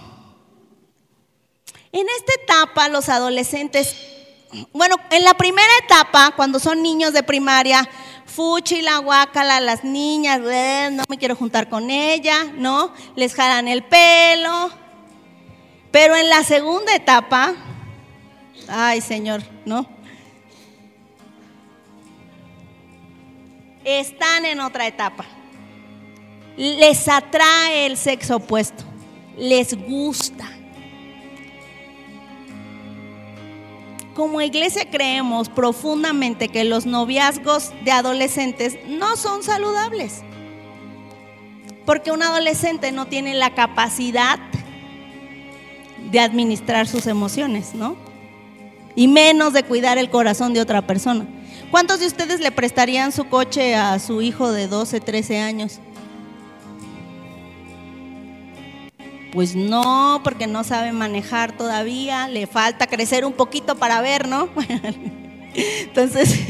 En 1.93 2.07
esta 2.19 2.33
etapa 2.43 2.89
los 2.89 3.09
adolescentes 3.09 4.16
bueno, 4.73 4.97
en 5.11 5.25
la 5.25 5.35
primera 5.35 5.69
etapa, 5.85 6.33
cuando 6.37 6.59
son 6.59 6.83
niños 6.83 7.13
de 7.13 7.23
primaria, 7.23 7.89
fuchi 8.25 8.83
la 8.83 8.99
guacala, 8.99 9.61
las 9.61 9.85
niñas, 9.85 10.41
no 10.93 11.05
me 11.09 11.19
quiero 11.19 11.37
juntar 11.37 11.69
con 11.69 11.91
ella, 11.91 12.45
¿no? 12.55 12.93
Les 13.15 13.35
jalan 13.35 13.69
el 13.69 13.85
pelo. 13.85 14.71
Pero 15.91 16.17
en 16.17 16.29
la 16.29 16.43
segunda 16.45 16.95
etapa, 16.95 17.55
ay 18.69 19.01
Señor, 19.01 19.43
¿no? 19.65 19.87
Están 23.85 24.45
en 24.45 24.61
otra 24.61 24.87
etapa. 24.87 25.25
Les 26.57 27.09
atrae 27.09 27.87
el 27.87 27.97
sexo 27.97 28.37
opuesto, 28.37 28.83
les 29.37 29.75
gusta. 29.75 30.56
Como 34.17 34.41
iglesia 34.41 34.89
creemos 34.91 35.51
profundamente 35.51 36.49
que 36.49 36.65
los 36.65 36.87
noviazgos 36.87 37.73
de 37.85 37.93
adolescentes 37.93 38.79
no 38.89 39.15
son 39.17 39.43
saludables. 39.43 40.23
Porque 41.85 42.11
un 42.11 42.23
adolescente 42.23 42.91
no 42.93 43.07
tiene 43.07 43.35
la 43.35 43.55
capacidad 43.55 44.39
de 46.11 46.19
administrar 46.19 46.89
sus 46.89 47.07
emociones, 47.07 47.75
¿no? 47.75 47.95
Y 48.97 49.07
menos 49.07 49.53
de 49.53 49.65
cuidar 49.65 49.99
el 49.99 50.09
corazón 50.09 50.55
de 50.55 50.63
otra 50.63 50.87
persona. 50.87 51.27
¿Cuántos 51.71 52.01
de 52.01 52.07
ustedes 52.07 52.41
le 52.41 52.51
prestarían 52.51 53.13
su 53.13 53.29
coche 53.29 53.75
a 53.75 53.99
su 53.99 54.23
hijo 54.23 54.51
de 54.51 54.67
12, 54.67 55.01
13 55.01 55.41
años? 55.41 55.81
Pues 59.37 59.55
no, 59.55 60.23
porque 60.25 60.47
no 60.47 60.65
sabe 60.65 60.93
manejar 60.93 61.53
todavía, 61.53 62.27
le 62.27 62.47
falta 62.47 62.87
crecer 62.87 63.27
un 63.27 63.35
poquito 63.35 63.77
para 63.77 64.01
ver, 64.01 64.27
¿no? 64.27 64.49
Entonces, 65.55 66.41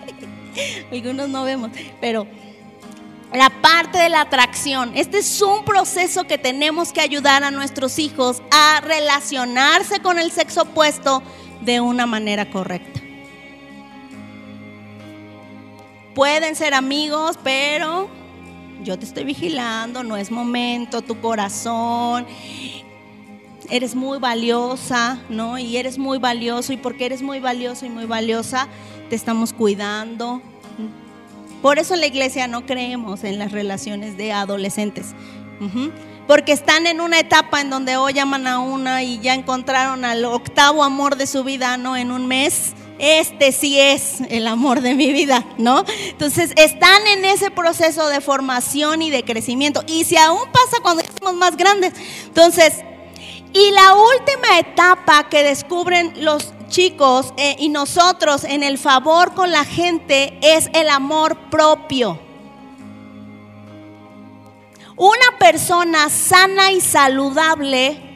algunos 0.90 1.28
no 1.28 1.44
vemos, 1.44 1.72
pero 2.00 2.26
la 3.34 3.50
parte 3.50 3.98
de 3.98 4.08
la 4.08 4.22
atracción, 4.22 4.92
este 4.94 5.18
es 5.18 5.42
un 5.42 5.62
proceso 5.66 6.24
que 6.24 6.38
tenemos 6.38 6.94
que 6.94 7.02
ayudar 7.02 7.44
a 7.44 7.50
nuestros 7.50 7.98
hijos 7.98 8.40
a 8.50 8.80
relacionarse 8.80 10.00
con 10.00 10.18
el 10.18 10.32
sexo 10.32 10.62
opuesto 10.62 11.22
de 11.60 11.82
una 11.82 12.06
manera 12.06 12.50
correcta. 12.50 12.98
Pueden 16.14 16.56
ser 16.56 16.72
amigos, 16.72 17.38
pero 17.44 18.08
yo 18.82 18.98
te 18.98 19.04
estoy 19.04 19.24
vigilando, 19.24 20.02
no 20.02 20.16
es 20.16 20.30
momento, 20.30 21.02
tu 21.02 21.20
corazón, 21.20 22.26
eres 23.70 23.94
muy 23.94 24.18
valiosa, 24.18 25.18
¿no? 25.28 25.58
Y 25.58 25.76
eres 25.76 25.98
muy 25.98 26.18
valioso 26.18 26.72
y 26.72 26.76
porque 26.76 27.06
eres 27.06 27.22
muy 27.22 27.40
valioso 27.40 27.86
y 27.86 27.90
muy 27.90 28.06
valiosa, 28.06 28.68
te 29.08 29.16
estamos 29.16 29.52
cuidando. 29.52 30.42
Por 31.62 31.78
eso 31.78 31.94
la 31.96 32.06
iglesia 32.06 32.48
no 32.48 32.66
creemos 32.66 33.24
en 33.24 33.38
las 33.38 33.52
relaciones 33.52 34.16
de 34.16 34.32
adolescentes. 34.32 35.14
Porque 36.26 36.52
están 36.52 36.86
en 36.86 37.00
una 37.00 37.20
etapa 37.20 37.60
en 37.60 37.70
donde 37.70 37.96
hoy 37.96 38.14
llaman 38.14 38.46
a 38.46 38.58
una 38.58 39.02
y 39.02 39.20
ya 39.20 39.34
encontraron 39.34 40.04
al 40.04 40.24
octavo 40.24 40.82
amor 40.82 41.16
de 41.16 41.26
su 41.26 41.44
vida, 41.44 41.76
¿no? 41.76 41.96
En 41.96 42.10
un 42.10 42.26
mes 42.26 42.74
este 43.02 43.50
sí 43.50 43.80
es 43.80 44.20
el 44.30 44.46
amor 44.46 44.80
de 44.80 44.94
mi 44.94 45.12
vida, 45.12 45.44
¿no? 45.58 45.84
Entonces 46.06 46.52
están 46.56 47.04
en 47.08 47.24
ese 47.24 47.50
proceso 47.50 48.08
de 48.08 48.20
formación 48.20 49.02
y 49.02 49.10
de 49.10 49.24
crecimiento. 49.24 49.82
Y 49.88 50.04
si 50.04 50.16
aún 50.16 50.44
pasa 50.52 50.76
cuando 50.82 51.02
somos 51.18 51.34
más 51.34 51.56
grandes. 51.56 51.94
Entonces, 52.26 52.84
y 53.52 53.72
la 53.72 53.94
última 53.94 54.60
etapa 54.60 55.28
que 55.28 55.42
descubren 55.42 56.24
los 56.24 56.54
chicos 56.68 57.34
eh, 57.36 57.56
y 57.58 57.70
nosotros 57.70 58.44
en 58.44 58.62
el 58.62 58.78
favor 58.78 59.34
con 59.34 59.50
la 59.50 59.64
gente 59.64 60.38
es 60.40 60.70
el 60.72 60.88
amor 60.88 61.36
propio. 61.50 62.20
Una 64.96 65.38
persona 65.40 66.08
sana 66.08 66.70
y 66.70 66.80
saludable 66.80 68.11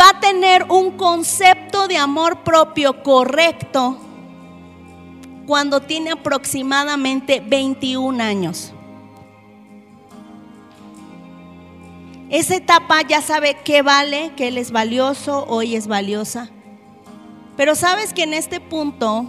va 0.00 0.10
a 0.10 0.20
tener 0.20 0.64
un 0.70 0.92
concepto 0.92 1.86
de 1.86 1.98
amor 1.98 2.42
propio 2.44 3.02
correcto 3.02 3.98
cuando 5.46 5.80
tiene 5.80 6.12
aproximadamente 6.12 7.42
21 7.44 8.22
años. 8.22 8.72
Esa 12.30 12.56
etapa 12.56 13.02
ya 13.02 13.20
sabe 13.20 13.58
qué 13.62 13.82
vale, 13.82 14.32
que 14.36 14.48
él 14.48 14.56
es 14.56 14.70
valioso, 14.70 15.44
hoy 15.48 15.76
es 15.76 15.86
valiosa. 15.86 16.48
Pero 17.58 17.74
sabes 17.74 18.14
que 18.14 18.22
en 18.22 18.32
este 18.32 18.60
punto 18.60 19.26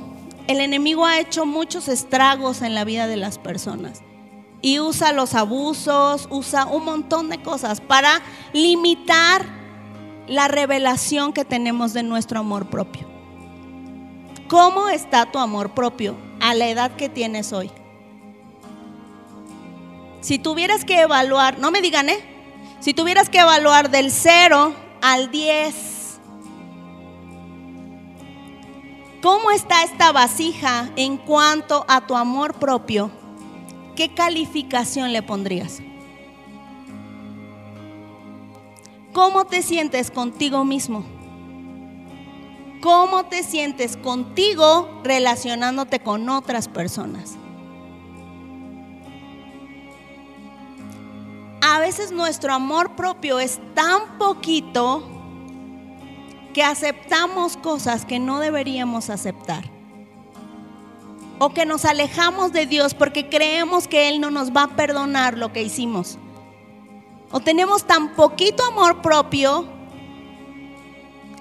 el 0.48 0.61
enemigo 0.61 1.06
ha 1.06 1.19
hecho 1.19 1.45
muchos 1.45 1.90
estragos 1.90 2.61
en 2.61 2.73
la 2.73 2.85
vida 2.85 3.07
de 3.07 3.18
las 3.18 3.38
personas. 3.38 4.02
Y 4.61 4.80
usa 4.80 5.11
los 5.11 5.34
abusos, 5.34 6.30
usa 6.31 6.65
un 6.65 6.85
montón 6.85 7.30
de 7.30 7.41
cosas 7.41 7.81
para 7.81 8.22
limitar 8.53 9.62
la 10.28 10.48
revelación 10.48 11.34
que 11.34 11.45
tenemos 11.45 11.94
de 11.94 12.04
nuestro 12.04 12.40
amor 12.40 12.70
propio. 12.70 13.08
¿Cómo 14.48 14.90
está 14.90 15.32
tu 15.32 15.40
amor 15.40 15.72
propio 15.72 16.16
a 16.40 16.54
la 16.54 16.68
edad 16.68 16.95
que 16.95 17.10
tienes 17.10 17.54
hoy? 17.54 17.72
Si 20.22 20.40
tuvieras 20.40 20.86
que 20.86 21.02
evaluar, 21.02 21.60
no 21.60 21.72
me 21.72 21.82
digan, 21.82 22.10
¿eh? 22.10 22.24
Si 22.80 22.94
tuvieras 22.94 23.30
que 23.30 23.40
evaluar 23.40 23.90
del 23.90 24.12
0 24.12 24.74
al 25.02 25.32
10, 25.32 26.20
¿cómo 29.22 29.52
está 29.52 29.84
esta 29.84 30.12
vasija 30.12 30.90
en 30.95 31.18
cuanto 31.18 31.86
a 31.88 32.06
tu 32.08 32.16
amor 32.16 32.54
propio? 32.54 33.12
¿Qué 33.95 34.14
calificación 34.14 35.14
le 35.14 35.22
pondrías? 35.22 35.82
¿Cómo 39.14 39.45
te 39.45 39.61
sientes 39.61 40.11
contigo 40.11 40.65
mismo? 40.65 41.06
¿Cómo 42.81 43.23
te 43.26 43.44
sientes 43.44 43.95
contigo 43.95 45.02
relacionándote 45.03 45.99
con 45.99 46.27
otras 46.30 46.68
personas? 46.68 47.38
a 51.73 51.80
veces 51.80 52.11
nuestro 52.11 52.53
amor 52.53 52.95
propio 52.95 53.40
es 53.40 53.60
tan 53.73 54.19
poquito 54.19 55.03
que 56.53 56.61
aceptamos 56.61 57.57
cosas 57.57 58.06
que 58.06 58.19
no 58.19 58.40
deberíamos 58.40 59.10
aceptar. 59.10 59.64
O 61.40 61.49
que 61.49 61.65
nos 61.65 61.85
alejamos 61.85 62.53
de 62.53 62.68
Dios 62.68 62.94
porque 62.94 63.27
creemos 63.27 63.88
que 63.88 64.07
Él 64.07 64.22
no 64.22 64.30
nos 64.30 64.52
va 64.52 64.64
a 64.64 64.76
perdonar 64.76 65.35
lo 65.35 65.52
que 65.52 65.64
hicimos. 65.64 66.19
O 67.34 67.39
tenemos 67.39 67.84
tan 67.84 68.14
poquito 68.14 68.64
amor 68.64 69.01
propio 69.01 69.65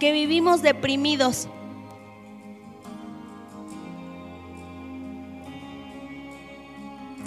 que 0.01 0.11
vivimos 0.11 0.63
deprimidos. 0.63 1.49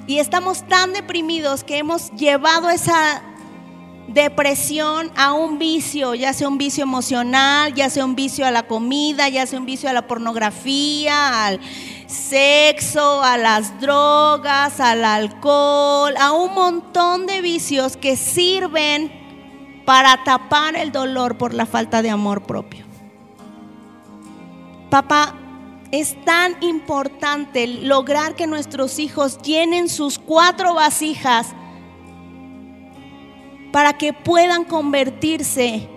Y 0.08 0.18
estamos 0.18 0.64
tan 0.68 0.94
deprimidos 0.94 1.64
que 1.64 1.78
hemos 1.78 2.10
llevado 2.14 2.72
esa 2.72 3.22
depresión 4.08 5.12
a 5.16 5.34
un 5.34 5.60
vicio, 5.60 6.16
ya 6.16 6.34
sea 6.34 6.48
un 6.48 6.58
vicio 6.58 6.84
emocional, 6.84 7.72
ya 7.76 7.92
sea 7.92 8.04
un 8.04 8.16
vicio 8.16 8.48
a 8.48 8.52
la 8.52 8.64
comida, 8.64 9.30
ya 9.30 9.46
sea 9.46 9.60
un 9.60 9.68
vicio 9.68 9.90
a 9.92 9.94
la 9.94 10.08
pornografía, 10.08 11.46
al 11.46 11.60
sexo, 12.08 13.24
a 13.24 13.38
las 13.38 13.80
drogas, 13.80 14.80
al 14.80 15.06
alcohol, 15.06 16.14
a 16.20 16.32
un 16.32 16.54
montón 16.54 17.26
de 17.26 17.42
vicios 17.42 17.98
que 17.98 18.16
sirven 18.16 19.12
para 19.86 20.24
tapar 20.24 20.76
el 20.76 20.92
dolor 20.92 21.38
por 21.38 21.54
la 21.54 21.66
falta 21.66 22.02
de 22.02 22.10
amor 22.10 22.44
propio. 22.44 22.86
Papá, 24.90 25.36
es 25.92 26.16
tan 26.26 26.56
importante 26.62 27.68
lograr 27.68 28.36
que 28.36 28.48
nuestros 28.48 29.00
hijos 29.00 29.38
llenen 29.40 29.90
sus 29.90 30.20
cuatro 30.20 30.74
vasijas 30.74 31.54
para 33.72 33.98
que 33.98 34.14
puedan 34.14 34.64
convertirse 34.64 35.90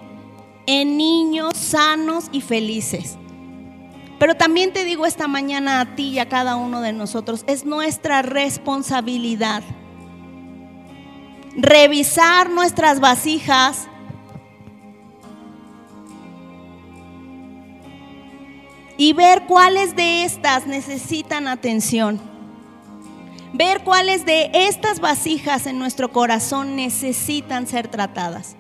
en 0.67 0.97
niños 0.97 1.57
sanos 1.57 2.27
y 2.33 2.41
felices. 2.41 3.18
Pero 4.19 4.35
también 4.37 4.73
te 4.73 4.85
digo 4.85 5.07
esta 5.07 5.29
mañana 5.29 5.81
a 5.81 5.95
ti 5.95 6.09
y 6.09 6.19
a 6.19 6.29
cada 6.29 6.57
uno 6.57 6.81
de 6.81 6.93
nosotros, 6.93 7.45
es 7.47 7.65
nuestra 7.65 8.23
responsabilidad 8.23 9.63
revisar 11.59 12.51
nuestras 12.51 13.01
vasijas 13.01 13.89
y 18.97 19.13
ver 19.13 19.45
cuáles 19.47 19.97
de 19.97 20.25
estas 20.25 20.67
necesitan 20.67 21.49
atención. 21.49 22.21
Ver 23.55 23.83
cuáles 23.83 24.25
de 24.25 24.51
estas 24.53 25.01
vasijas 25.01 25.67
en 25.67 25.79
nuestro 25.79 26.13
corazón 26.13 26.77
necesitan 26.77 27.67
ser 27.67 27.89
tratadas. 27.89 28.57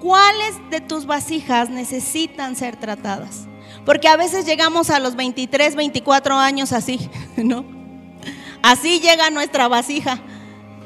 ¿Cuáles 0.00 0.56
de 0.70 0.80
tus 0.80 1.06
vasijas 1.06 1.70
necesitan 1.70 2.56
ser 2.56 2.76
tratadas? 2.76 3.46
Porque 3.88 4.06
a 4.06 4.18
veces 4.18 4.44
llegamos 4.44 4.90
a 4.90 4.98
los 4.98 5.16
23, 5.16 5.74
24 5.74 6.36
años 6.36 6.74
así, 6.74 7.08
¿no? 7.38 7.64
Así 8.60 9.00
llega 9.00 9.30
nuestra 9.30 9.66
vasija, 9.66 10.18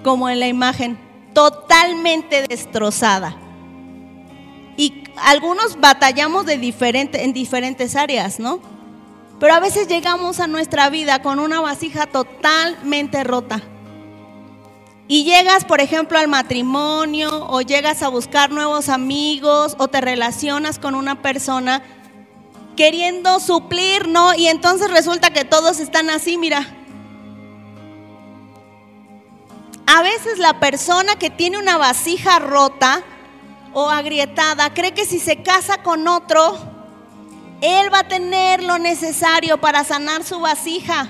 como 0.05 0.29
en 0.29 0.39
la 0.39 0.47
imagen, 0.47 0.97
totalmente 1.35 2.47
destrozada. 2.47 3.37
Y 4.77 5.03
algunos 5.17 5.81
batallamos 5.81 6.47
en 6.49 7.33
diferentes 7.33 7.97
áreas, 7.97 8.39
¿no? 8.39 8.61
Pero 9.41 9.55
a 9.55 9.59
veces 9.59 9.89
llegamos 9.89 10.39
a 10.39 10.47
nuestra 10.47 10.89
vida 10.89 11.23
con 11.23 11.41
una 11.41 11.61
vasija 11.61 12.07
totalmente 12.07 13.25
rota. 13.25 13.61
Y 15.09 15.25
llegas, 15.25 15.65
por 15.65 15.81
ejemplo, 15.81 16.21
al 16.21 16.29
matrimonio 16.29 17.49
o 17.49 17.63
llegas 17.63 18.01
a 18.05 18.09
buscar 18.09 18.53
nuevos 18.53 18.89
amigos 18.89 19.75
o 19.81 19.89
te 19.89 20.01
relacionas 20.01 20.79
con 20.79 20.95
una 20.95 21.21
persona 21.21 21.83
queriendo 22.77 23.41
suplir, 23.41 24.09
¿no? 24.09 24.35
Y 24.35 24.49
entonces 24.49 24.91
resulta 24.91 25.31
que 25.31 25.45
todos 25.45 25.81
están 25.81 26.11
así, 26.11 26.39
mira. 26.39 26.67
A 29.87 30.03
veces 30.03 30.39
la 30.39 30.61
persona 30.61 31.17
que 31.17 31.31
tiene 31.31 31.59
una 31.59 31.77
vasija 31.77 32.39
rota 32.39 33.03
o 33.75 33.91
agrietada 33.91 34.73
cree 34.73 34.95
que 34.95 35.05
si 35.05 35.19
se 35.19 35.43
casa 35.43 35.83
con 35.83 36.09
otro, 36.09 36.59
él 37.61 37.93
va 37.93 38.01
a 38.01 38.09
tener 38.09 38.63
lo 38.63 38.79
necesario 38.79 39.61
para 39.61 39.85
sanar 39.85 40.25
su 40.25 40.41
vasija. 40.41 41.09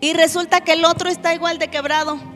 Y 0.00 0.12
resulta 0.12 0.60
que 0.60 0.72
el 0.72 0.84
otro 0.84 1.08
está 1.08 1.34
igual 1.34 1.58
de 1.58 1.68
quebrado. 1.68 2.33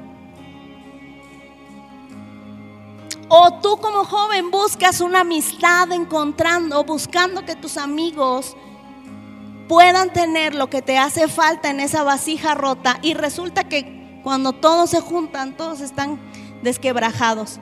O 3.28 3.52
tú 3.60 3.76
como 3.76 4.04
joven 4.04 4.50
buscas 4.50 5.00
una 5.00 5.20
amistad 5.20 5.92
encontrando, 5.92 6.82
buscando 6.84 7.44
que 7.44 7.56
tus 7.56 7.76
amigos 7.76 8.56
puedan 9.68 10.12
tener 10.12 10.54
lo 10.54 10.70
que 10.70 10.80
te 10.80 10.96
hace 10.96 11.28
falta 11.28 11.68
en 11.68 11.80
esa 11.80 12.02
vasija 12.02 12.54
rota 12.54 12.98
y 13.02 13.12
resulta 13.12 13.64
que 13.64 14.20
cuando 14.22 14.52
todos 14.52 14.90
se 14.90 15.00
juntan, 15.00 15.56
todos 15.56 15.80
están 15.80 16.18
desquebrajados. 16.62 17.60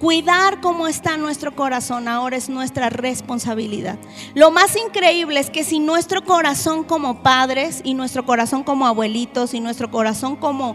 Cuidar 0.00 0.60
cómo 0.60 0.88
está 0.88 1.16
nuestro 1.16 1.54
corazón 1.54 2.08
ahora 2.08 2.36
es 2.36 2.48
nuestra 2.48 2.90
responsabilidad. 2.90 3.98
Lo 4.34 4.50
más 4.50 4.74
increíble 4.74 5.38
es 5.38 5.48
que 5.48 5.62
si 5.62 5.78
nuestro 5.78 6.24
corazón 6.24 6.82
como 6.82 7.22
padres 7.22 7.82
y 7.84 7.94
nuestro 7.94 8.26
corazón 8.26 8.64
como 8.64 8.86
abuelitos 8.88 9.54
y 9.54 9.60
nuestro 9.60 9.92
corazón 9.92 10.34
como, 10.34 10.74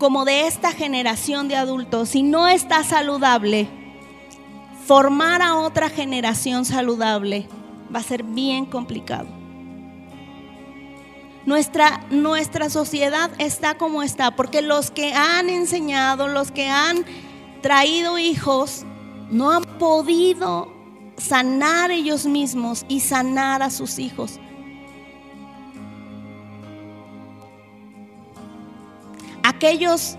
como 0.00 0.24
de 0.24 0.46
esta 0.46 0.72
generación 0.72 1.46
de 1.46 1.56
adultos, 1.56 2.08
si 2.08 2.22
no 2.22 2.48
está 2.48 2.82
saludable, 2.82 3.68
formar 4.86 5.42
a 5.42 5.56
otra 5.56 5.90
generación 5.90 6.64
saludable 6.64 7.46
va 7.94 8.00
a 8.00 8.02
ser 8.02 8.22
bien 8.22 8.64
complicado. 8.64 9.28
Nuestra, 11.44 12.00
nuestra 12.10 12.70
sociedad 12.70 13.30
está 13.38 13.76
como 13.76 14.02
está, 14.02 14.34
porque 14.36 14.62
los 14.62 14.90
que 14.90 15.12
han 15.12 15.50
enseñado, 15.50 16.28
los 16.28 16.50
que 16.50 16.70
han 16.70 17.04
traído 17.60 18.18
hijos 18.18 18.86
no 19.30 19.50
han 19.50 19.64
podido 19.78 20.72
sanar 21.18 21.90
ellos 21.90 22.24
mismos 22.24 22.86
y 22.88 23.00
sanar 23.00 23.62
a 23.62 23.68
sus 23.68 23.98
hijos. 23.98 24.40
Aquellos, 29.60 30.16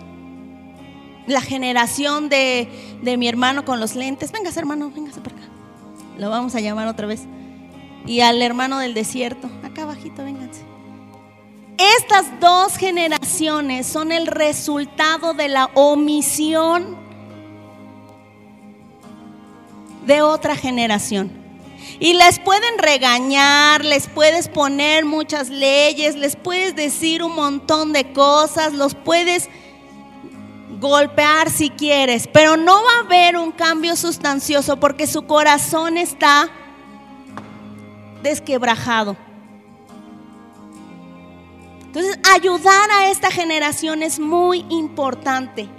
la 1.26 1.41
generación 1.41 2.30
de, 2.30 2.69
de 3.01 3.18
mi 3.18 3.27
hermano 3.27 3.65
con 3.65 3.80
los 3.80 3.95
lentes, 3.95 4.31
véngase 4.31 4.59
hermano, 4.59 4.91
véngase 4.91 5.19
para 5.19 5.35
acá. 5.35 5.47
Lo 6.19 6.30
vamos 6.30 6.53
a 6.53 6.59
llamar 6.59 6.88
otra 6.88 7.07
vez. 7.07 7.23
Y 8.05 8.19
al 8.19 8.39
hermano 8.43 8.77
del 8.77 8.93
desierto, 8.93 9.49
acá 9.63 9.81
abajito, 9.81 10.23
vénganse. 10.23 10.61
Estas 11.97 12.39
dos 12.39 12.77
generaciones 12.77 13.88
son 13.88 14.11
el 14.11 14.27
resultado 14.27 15.34
de 15.34 15.49
la 15.49 15.72
omisión 15.73 16.95
de 20.05 20.22
otra 20.22 20.55
generación. 20.55 21.40
Y 22.01 22.13
les 22.13 22.39
pueden 22.39 22.79
regañar, 22.79 23.85
les 23.85 24.07
puedes 24.07 24.47
poner 24.47 25.05
muchas 25.05 25.49
leyes, 25.49 26.15
les 26.15 26.35
puedes 26.35 26.75
decir 26.75 27.21
un 27.21 27.35
montón 27.35 27.93
de 27.93 28.11
cosas, 28.11 28.73
los 28.73 28.95
puedes 28.95 29.49
golpear 30.79 31.51
si 31.51 31.69
quieres, 31.69 32.27
pero 32.27 32.57
no 32.57 32.73
va 32.73 32.89
a 32.95 33.05
haber 33.05 33.37
un 33.37 33.51
cambio 33.51 33.95
sustancioso 33.95 34.77
porque 34.77 35.05
su 35.05 35.27
corazón 35.27 35.95
está 35.95 36.49
desquebrajado. 38.23 39.15
Entonces, 41.83 42.17
ayudar 42.33 42.89
a 42.89 43.11
esta 43.11 43.29
generación 43.29 44.01
es 44.01 44.19
muy 44.19 44.65
importante. 44.69 45.69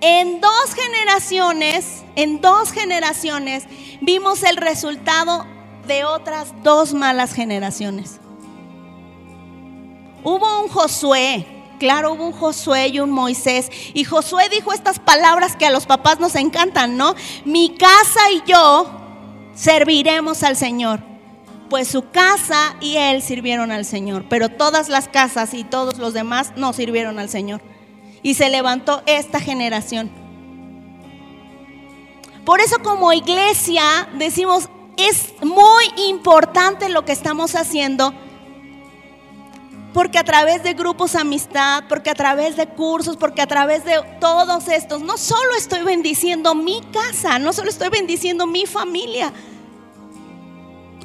En 0.00 0.40
dos 0.40 0.74
generaciones, 0.74 2.02
en 2.16 2.40
dos 2.40 2.72
generaciones, 2.72 3.62
vimos 4.00 4.42
el 4.42 4.56
resultado 4.56 5.46
de 5.88 6.04
otras 6.04 6.54
dos 6.62 6.94
malas 6.94 7.32
generaciones. 7.32 8.20
Hubo 10.22 10.62
un 10.62 10.68
Josué, 10.68 11.46
claro, 11.80 12.12
hubo 12.12 12.26
un 12.26 12.32
Josué 12.32 12.88
y 12.88 13.00
un 13.00 13.10
Moisés. 13.10 13.70
Y 13.94 14.04
Josué 14.04 14.48
dijo 14.50 14.72
estas 14.72 15.00
palabras 15.00 15.56
que 15.56 15.66
a 15.66 15.70
los 15.70 15.86
papás 15.86 16.20
nos 16.20 16.36
encantan, 16.36 16.96
¿no? 16.96 17.14
Mi 17.44 17.70
casa 17.70 18.30
y 18.30 18.42
yo 18.46 18.88
serviremos 19.54 20.44
al 20.44 20.56
Señor. 20.56 21.00
Pues 21.70 21.88
su 21.88 22.08
casa 22.10 22.76
y 22.80 22.96
él 22.96 23.20
sirvieron 23.20 23.72
al 23.72 23.84
Señor, 23.84 24.24
pero 24.28 24.48
todas 24.48 24.88
las 24.88 25.08
casas 25.08 25.52
y 25.52 25.64
todos 25.64 25.98
los 25.98 26.14
demás 26.14 26.52
no 26.56 26.72
sirvieron 26.72 27.18
al 27.18 27.28
Señor 27.28 27.60
y 28.22 28.34
se 28.34 28.48
levantó 28.48 29.02
esta 29.06 29.40
generación. 29.40 30.10
Por 32.44 32.60
eso 32.60 32.78
como 32.82 33.12
iglesia 33.12 34.08
decimos, 34.16 34.70
es 34.98 35.32
muy 35.42 35.84
importante 36.08 36.88
lo 36.88 37.04
que 37.04 37.12
estamos 37.12 37.54
haciendo, 37.54 38.12
Porque 39.94 40.18
a 40.18 40.22
través 40.22 40.62
de 40.62 40.74
grupos 40.74 41.14
amistad, 41.14 41.84
porque 41.88 42.10
a 42.10 42.14
través 42.14 42.56
de 42.56 42.66
cursos, 42.66 43.16
porque 43.16 43.40
a 43.40 43.46
través 43.46 43.84
de 43.84 43.94
todos 44.20 44.68
estos, 44.68 45.00
no 45.00 45.16
solo 45.16 45.56
estoy 45.56 45.82
bendiciendo 45.82 46.54
mi 46.54 46.82
casa, 46.92 47.38
no 47.38 47.52
solo 47.54 47.70
estoy 47.70 47.88
bendiciendo 47.88 48.46
mi 48.46 48.66
familia. 48.66 49.32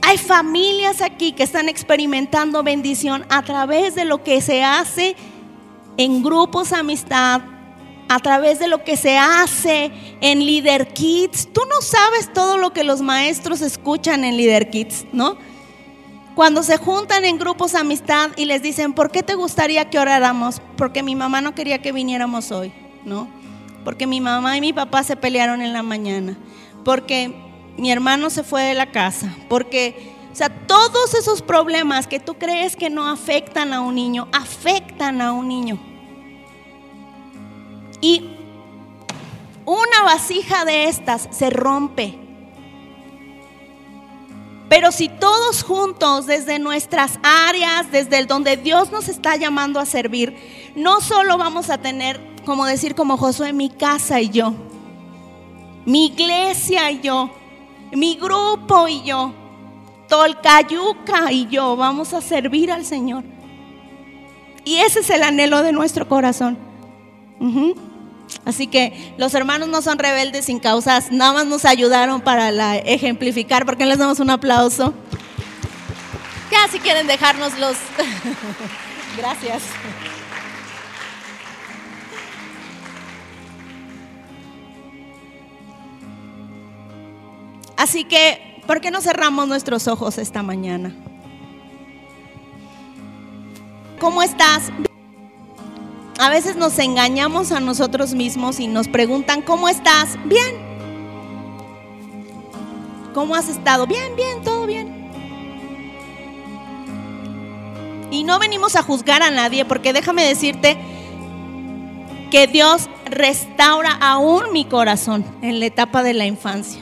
Hay 0.01 0.17
familias 0.17 1.01
aquí 1.01 1.31
que 1.31 1.43
están 1.43 1.69
experimentando 1.69 2.61
bendición 2.61 3.25
a 3.29 3.41
través 3.41 3.95
de 3.95 4.03
lo 4.03 4.21
que 4.21 4.41
se 4.41 4.63
hace 4.63 5.15
en 5.95 6.21
grupos 6.21 6.73
amistad, 6.73 7.41
a 8.09 8.19
través 8.19 8.59
de 8.59 8.67
lo 8.67 8.83
que 8.83 8.97
se 8.97 9.17
hace 9.17 9.91
en 10.23 10.45
Leader 10.45 10.87
Kids. 10.87 11.49
Tú 11.51 11.61
no 11.69 11.81
sabes 11.81 12.31
todo 12.31 12.57
lo 12.57 12.71
que 12.71 12.85
los 12.85 13.01
maestros 13.01 13.59
escuchan 13.59 14.23
en 14.23 14.37
Leader 14.37 14.69
Kids, 14.69 15.05
¿no? 15.11 15.35
Cuando 16.33 16.63
se 16.63 16.77
juntan 16.77 17.25
en 17.25 17.37
grupos 17.37 17.75
amistad 17.75 18.31
y 18.37 18.45
les 18.45 18.63
dicen, 18.63 18.93
¿por 18.93 19.11
qué 19.11 19.21
te 19.21 19.35
gustaría 19.35 19.89
que 19.89 19.99
oráramos? 19.99 20.61
Porque 20.77 21.03
mi 21.03 21.13
mamá 21.13 21.41
no 21.41 21.53
quería 21.53 21.81
que 21.81 21.91
viniéramos 21.91 22.51
hoy, 22.53 22.71
¿no? 23.03 23.27
Porque 23.83 24.07
mi 24.07 24.21
mamá 24.21 24.55
y 24.55 24.61
mi 24.61 24.71
papá 24.71 25.03
se 25.03 25.17
pelearon 25.17 25.61
en 25.61 25.73
la 25.73 25.83
mañana. 25.83 26.37
Porque 26.85 27.35
mi 27.77 27.91
hermano 27.91 28.29
se 28.29 28.43
fue 28.43 28.63
de 28.63 28.75
la 28.75 28.91
casa. 28.91 29.35
Porque, 29.49 30.13
o 30.31 30.35
sea, 30.35 30.47
todos 30.47 31.15
esos 31.15 31.41
problemas 31.41 32.07
que 32.07 32.21
tú 32.21 32.35
crees 32.35 32.77
que 32.77 32.89
no 32.89 33.09
afectan 33.09 33.73
a 33.73 33.81
un 33.81 33.95
niño, 33.95 34.29
afectan 34.31 35.19
a 35.19 35.33
un 35.33 35.49
niño. 35.49 35.77
Y 37.99 38.32
una 39.65 40.03
vasija 40.03 40.65
de 40.65 40.85
estas 40.85 41.27
se 41.31 41.49
rompe 41.49 42.23
pero 44.73 44.91
si 44.91 45.07
todos 45.07 45.61
juntos, 45.61 46.25
desde 46.25 46.57
nuestras 46.57 47.19
áreas, 47.21 47.91
desde 47.91 48.17
el 48.17 48.25
donde 48.25 48.57
Dios 48.57 48.91
nos 48.91 49.07
está 49.07 49.35
llamando 49.35 49.79
a 49.79 49.85
servir, 49.85 50.35
no 50.75 50.99
solo 50.99 51.37
vamos 51.37 51.69
a 51.69 51.77
tener, 51.77 52.19
como 52.43 52.65
decir 52.65 52.95
como 52.95 53.15
Josué, 53.15 53.53
mi 53.53 53.69
casa 53.69 54.19
y 54.19 54.29
yo, 54.29 54.55
mi 55.85 56.07
iglesia 56.07 56.89
y 56.89 57.01
yo, 57.01 57.29
mi 57.91 58.15
grupo 58.15 58.87
y 58.87 59.03
yo, 59.03 59.31
Tolcayuca 60.07 61.31
y 61.31 61.47
yo, 61.49 61.75
vamos 61.75 62.15
a 62.15 62.21
servir 62.21 62.71
al 62.71 62.83
Señor. 62.83 63.23
Y 64.65 64.77
ese 64.77 65.01
es 65.01 65.09
el 65.11 65.21
anhelo 65.21 65.61
de 65.61 65.71
nuestro 65.71 66.09
corazón. 66.09 66.57
Así 68.45 68.67
que 68.67 69.13
los 69.17 69.33
hermanos 69.33 69.69
no 69.69 69.81
son 69.81 69.99
rebeldes 69.99 70.45
sin 70.45 70.59
causas, 70.59 71.11
nada 71.11 71.33
más 71.33 71.45
nos 71.45 71.65
ayudaron 71.65 72.21
para 72.21 72.51
la 72.51 72.77
ejemplificar. 72.77 73.65
¿Por 73.65 73.77
qué 73.77 73.85
les 73.85 73.97
damos 73.97 74.19
un 74.19 74.29
aplauso? 74.29 74.93
Ya 76.51 76.67
si 76.71 76.79
quieren 76.79 77.07
dejarnos 77.07 77.57
los... 77.57 77.77
Gracias. 79.17 79.63
Así 87.77 88.05
que, 88.05 88.61
¿por 88.67 88.81
qué 88.81 88.91
no 88.91 89.01
cerramos 89.01 89.47
nuestros 89.47 89.87
ojos 89.87 90.17
esta 90.17 90.43
mañana? 90.43 90.95
¿Cómo 93.99 94.21
estás? 94.21 94.71
A 96.19 96.29
veces 96.29 96.55
nos 96.55 96.77
engañamos 96.79 97.51
a 97.51 97.59
nosotros 97.59 98.13
mismos 98.13 98.59
y 98.59 98.67
nos 98.67 98.87
preguntan, 98.87 99.41
¿cómo 99.41 99.67
estás? 99.67 100.17
Bien. 100.25 100.55
¿Cómo 103.13 103.35
has 103.35 103.49
estado? 103.49 103.87
Bien, 103.87 104.15
bien, 104.15 104.41
todo 104.43 104.65
bien. 104.65 105.03
Y 108.11 108.23
no 108.23 108.37
venimos 108.37 108.75
a 108.75 108.83
juzgar 108.83 109.23
a 109.23 109.31
nadie 109.31 109.65
porque 109.65 109.91
déjame 109.91 110.23
decirte 110.23 110.77
que 112.29 112.47
Dios 112.47 112.89
restaura 113.05 113.91
aún 113.99 114.51
mi 114.51 114.65
corazón 114.65 115.25
en 115.41 115.59
la 115.59 115.65
etapa 115.65 116.03
de 116.03 116.13
la 116.13 116.25
infancia. 116.25 116.81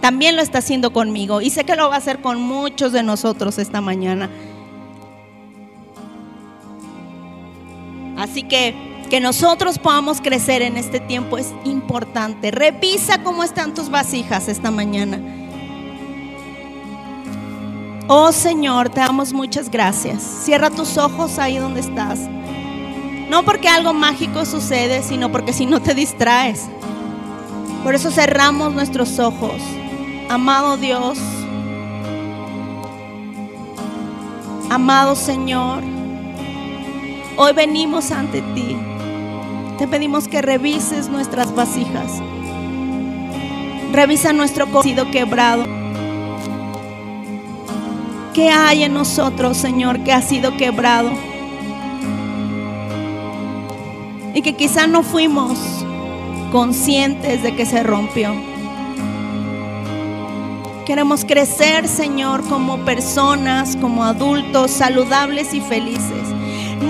También 0.00 0.36
lo 0.36 0.42
está 0.42 0.58
haciendo 0.58 0.92
conmigo 0.92 1.40
y 1.40 1.50
sé 1.50 1.64
que 1.64 1.76
lo 1.76 1.88
va 1.88 1.96
a 1.96 1.98
hacer 1.98 2.20
con 2.20 2.40
muchos 2.40 2.92
de 2.92 3.02
nosotros 3.02 3.58
esta 3.58 3.80
mañana. 3.80 4.30
Así 8.20 8.42
que 8.42 8.74
que 9.10 9.20
nosotros 9.20 9.78
podamos 9.78 10.20
crecer 10.20 10.62
en 10.62 10.76
este 10.76 11.00
tiempo 11.00 11.36
es 11.36 11.52
importante. 11.64 12.52
Revisa 12.52 13.24
cómo 13.24 13.42
están 13.42 13.74
tus 13.74 13.90
vasijas 13.90 14.46
esta 14.46 14.70
mañana. 14.70 15.18
Oh 18.06 18.30
Señor, 18.30 18.88
te 18.88 19.00
damos 19.00 19.32
muchas 19.32 19.68
gracias. 19.68 20.22
Cierra 20.22 20.70
tus 20.70 20.96
ojos 20.96 21.40
ahí 21.40 21.58
donde 21.58 21.80
estás. 21.80 22.20
No 23.28 23.44
porque 23.44 23.68
algo 23.68 23.92
mágico 23.92 24.44
sucede, 24.44 25.02
sino 25.02 25.32
porque 25.32 25.52
si 25.52 25.66
no 25.66 25.80
te 25.80 25.94
distraes. 25.94 26.68
Por 27.82 27.96
eso 27.96 28.12
cerramos 28.12 28.72
nuestros 28.72 29.18
ojos. 29.18 29.60
Amado 30.28 30.76
Dios, 30.76 31.18
amado 34.68 35.16
Señor, 35.16 35.82
Hoy 37.42 37.54
venimos 37.54 38.10
ante 38.10 38.42
ti. 38.54 38.76
Te 39.78 39.88
pedimos 39.88 40.28
que 40.28 40.42
revises 40.42 41.08
nuestras 41.08 41.54
vasijas. 41.54 42.20
Revisa 43.92 44.34
nuestro 44.34 44.70
cocido 44.70 45.10
quebrado. 45.10 45.64
¿Qué 48.34 48.50
hay 48.50 48.82
en 48.82 48.92
nosotros, 48.92 49.56
Señor, 49.56 50.00
que 50.00 50.12
ha 50.12 50.20
sido 50.20 50.54
quebrado? 50.58 51.08
Y 54.34 54.42
que 54.42 54.54
quizá 54.54 54.86
no 54.86 55.02
fuimos 55.02 55.58
conscientes 56.52 57.42
de 57.42 57.56
que 57.56 57.64
se 57.64 57.82
rompió. 57.82 58.34
Queremos 60.84 61.24
crecer, 61.24 61.88
Señor, 61.88 62.46
como 62.50 62.84
personas, 62.84 63.76
como 63.76 64.04
adultos, 64.04 64.72
saludables 64.72 65.54
y 65.54 65.62
felices. 65.62 66.34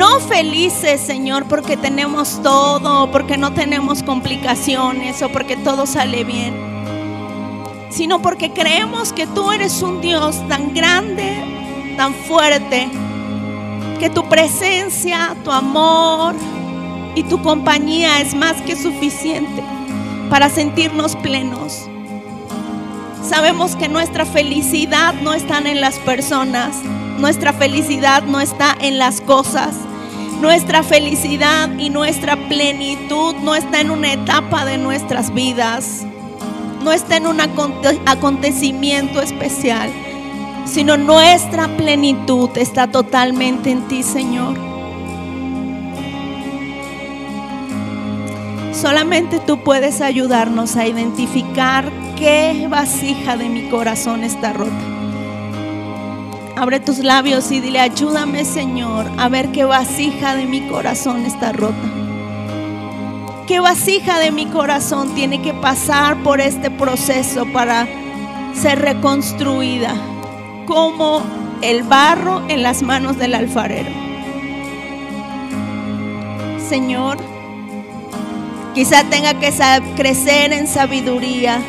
No 0.00 0.18
felices, 0.18 0.98
Señor, 0.98 1.44
porque 1.44 1.76
tenemos 1.76 2.40
todo, 2.42 3.10
porque 3.10 3.36
no 3.36 3.52
tenemos 3.52 4.02
complicaciones 4.02 5.20
o 5.20 5.28
porque 5.28 5.58
todo 5.58 5.84
sale 5.84 6.24
bien, 6.24 6.54
sino 7.90 8.22
porque 8.22 8.50
creemos 8.50 9.12
que 9.12 9.26
tú 9.26 9.52
eres 9.52 9.82
un 9.82 10.00
Dios 10.00 10.40
tan 10.48 10.72
grande, 10.72 11.44
tan 11.98 12.14
fuerte, 12.14 12.88
que 13.98 14.08
tu 14.08 14.26
presencia, 14.26 15.36
tu 15.44 15.52
amor 15.52 16.34
y 17.14 17.22
tu 17.24 17.42
compañía 17.42 18.22
es 18.22 18.34
más 18.34 18.62
que 18.62 18.76
suficiente 18.76 19.62
para 20.30 20.48
sentirnos 20.48 21.14
plenos. 21.16 21.90
Sabemos 23.22 23.76
que 23.76 23.90
nuestra 23.90 24.24
felicidad 24.24 25.12
no 25.20 25.34
está 25.34 25.58
en 25.58 25.82
las 25.82 25.98
personas, 25.98 26.74
nuestra 27.18 27.52
felicidad 27.52 28.22
no 28.22 28.40
está 28.40 28.74
en 28.80 28.98
las 28.98 29.20
cosas. 29.20 29.74
Nuestra 30.40 30.82
felicidad 30.82 31.68
y 31.78 31.90
nuestra 31.90 32.34
plenitud 32.48 33.34
no 33.42 33.54
está 33.54 33.82
en 33.82 33.90
una 33.90 34.14
etapa 34.14 34.64
de 34.64 34.78
nuestras 34.78 35.34
vidas. 35.34 36.06
No 36.82 36.92
está 36.92 37.18
en 37.18 37.26
un 37.26 37.40
acontecimiento 37.40 39.20
especial, 39.20 39.90
sino 40.64 40.96
nuestra 40.96 41.68
plenitud 41.76 42.48
está 42.56 42.90
totalmente 42.90 43.70
en 43.70 43.86
ti, 43.86 44.02
Señor. 44.02 44.56
Solamente 48.72 49.40
tú 49.40 49.62
puedes 49.62 50.00
ayudarnos 50.00 50.76
a 50.76 50.86
identificar 50.86 51.92
qué 52.16 52.66
vasija 52.70 53.36
de 53.36 53.50
mi 53.50 53.68
corazón 53.68 54.24
está 54.24 54.54
rota. 54.54 54.89
Abre 56.60 56.78
tus 56.78 56.98
labios 56.98 57.50
y 57.52 57.60
dile, 57.60 57.80
ayúdame 57.80 58.44
Señor 58.44 59.06
a 59.16 59.30
ver 59.30 59.50
qué 59.50 59.64
vasija 59.64 60.36
de 60.36 60.44
mi 60.44 60.60
corazón 60.68 61.24
está 61.24 61.52
rota. 61.52 61.74
¿Qué 63.46 63.60
vasija 63.60 64.18
de 64.18 64.30
mi 64.30 64.44
corazón 64.44 65.14
tiene 65.14 65.40
que 65.40 65.54
pasar 65.54 66.22
por 66.22 66.38
este 66.38 66.70
proceso 66.70 67.46
para 67.50 67.88
ser 68.52 68.78
reconstruida? 68.78 69.94
Como 70.66 71.22
el 71.62 71.82
barro 71.82 72.42
en 72.48 72.62
las 72.62 72.82
manos 72.82 73.16
del 73.16 73.36
alfarero. 73.36 73.88
Señor, 76.68 77.16
quizá 78.74 79.04
tenga 79.04 79.32
que 79.32 79.50
crecer 79.96 80.52
en 80.52 80.66
sabiduría, 80.66 81.62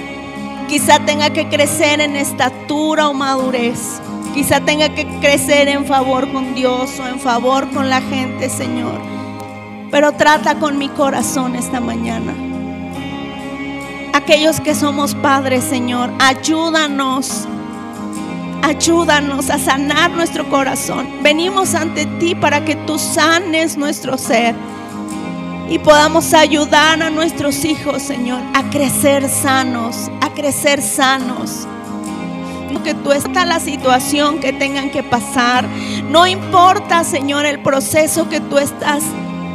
quizá 0.67 0.99
tenga 0.99 1.29
que 1.29 1.47
crecer 1.47 2.01
en 2.01 2.17
estatura 2.17 3.07
o 3.07 3.13
madurez. 3.13 4.01
Quizá 4.33 4.61
tenga 4.61 4.89
que 4.89 5.05
crecer 5.19 5.67
en 5.67 5.85
favor 5.85 6.31
con 6.31 6.55
Dios 6.55 6.99
o 6.99 7.07
en 7.07 7.19
favor 7.19 7.69
con 7.71 7.89
la 7.89 8.01
gente, 8.01 8.49
Señor. 8.49 8.99
Pero 9.91 10.13
trata 10.13 10.55
con 10.55 10.77
mi 10.77 10.89
corazón 10.89 11.55
esta 11.55 11.79
mañana. 11.79 12.33
Aquellos 14.13 14.59
que 14.59 14.75
somos 14.75 15.15
padres, 15.15 15.63
Señor, 15.63 16.11
ayúdanos 16.19 17.47
Ayúdanos 18.63 19.49
a 19.49 19.57
sanar 19.57 20.11
nuestro 20.11 20.47
corazón. 20.47 21.07
Venimos 21.23 21.73
ante 21.73 22.05
ti 22.05 22.35
para 22.35 22.63
que 22.63 22.75
tú 22.75 22.99
sanes 22.99 23.75
nuestro 23.75 24.17
ser 24.17 24.55
y 25.67 25.79
podamos 25.79 26.33
ayudar 26.33 27.01
a 27.01 27.09
nuestros 27.09 27.65
hijos, 27.65 28.03
Señor, 28.03 28.41
a 28.53 28.69
crecer 28.69 29.27
sanos, 29.29 30.11
a 30.21 30.29
crecer 30.33 30.81
sanos. 30.81 31.67
Que 32.79 32.93
tú 32.93 33.11
estás 33.11 33.47
la 33.47 33.59
situación 33.59 34.39
que 34.39 34.53
tengan 34.53 34.89
que 34.89 35.03
pasar. 35.03 35.67
No 36.09 36.25
importa, 36.25 37.03
Señor, 37.03 37.45
el 37.45 37.59
proceso 37.59 38.27
que 38.29 38.39
tú 38.39 38.57
estás 38.57 39.03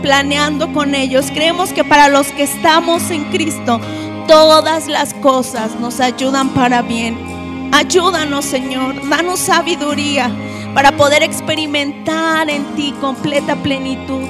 planeando 0.03 0.73
con 0.73 0.95
ellos. 0.95 1.27
Creemos 1.33 1.73
que 1.73 1.83
para 1.83 2.09
los 2.09 2.29
que 2.29 2.45
estamos 2.45 3.11
en 3.11 3.25
Cristo, 3.31 3.81
todas 4.29 4.87
las 4.87 5.15
cosas 5.15 5.75
nos 5.81 6.01
ayudan 6.01 6.51
para 6.51 6.83
bien. 6.83 7.19
Ayúdanos, 7.73 8.45
Señor, 8.45 9.09
danos 9.09 9.41
sabiduría 9.41 10.31
para 10.75 10.93
poder 10.97 11.23
experimentar 11.23 12.49
en 12.51 12.65
ti 12.77 12.95
completa 13.01 13.57
plenitud, 13.57 14.23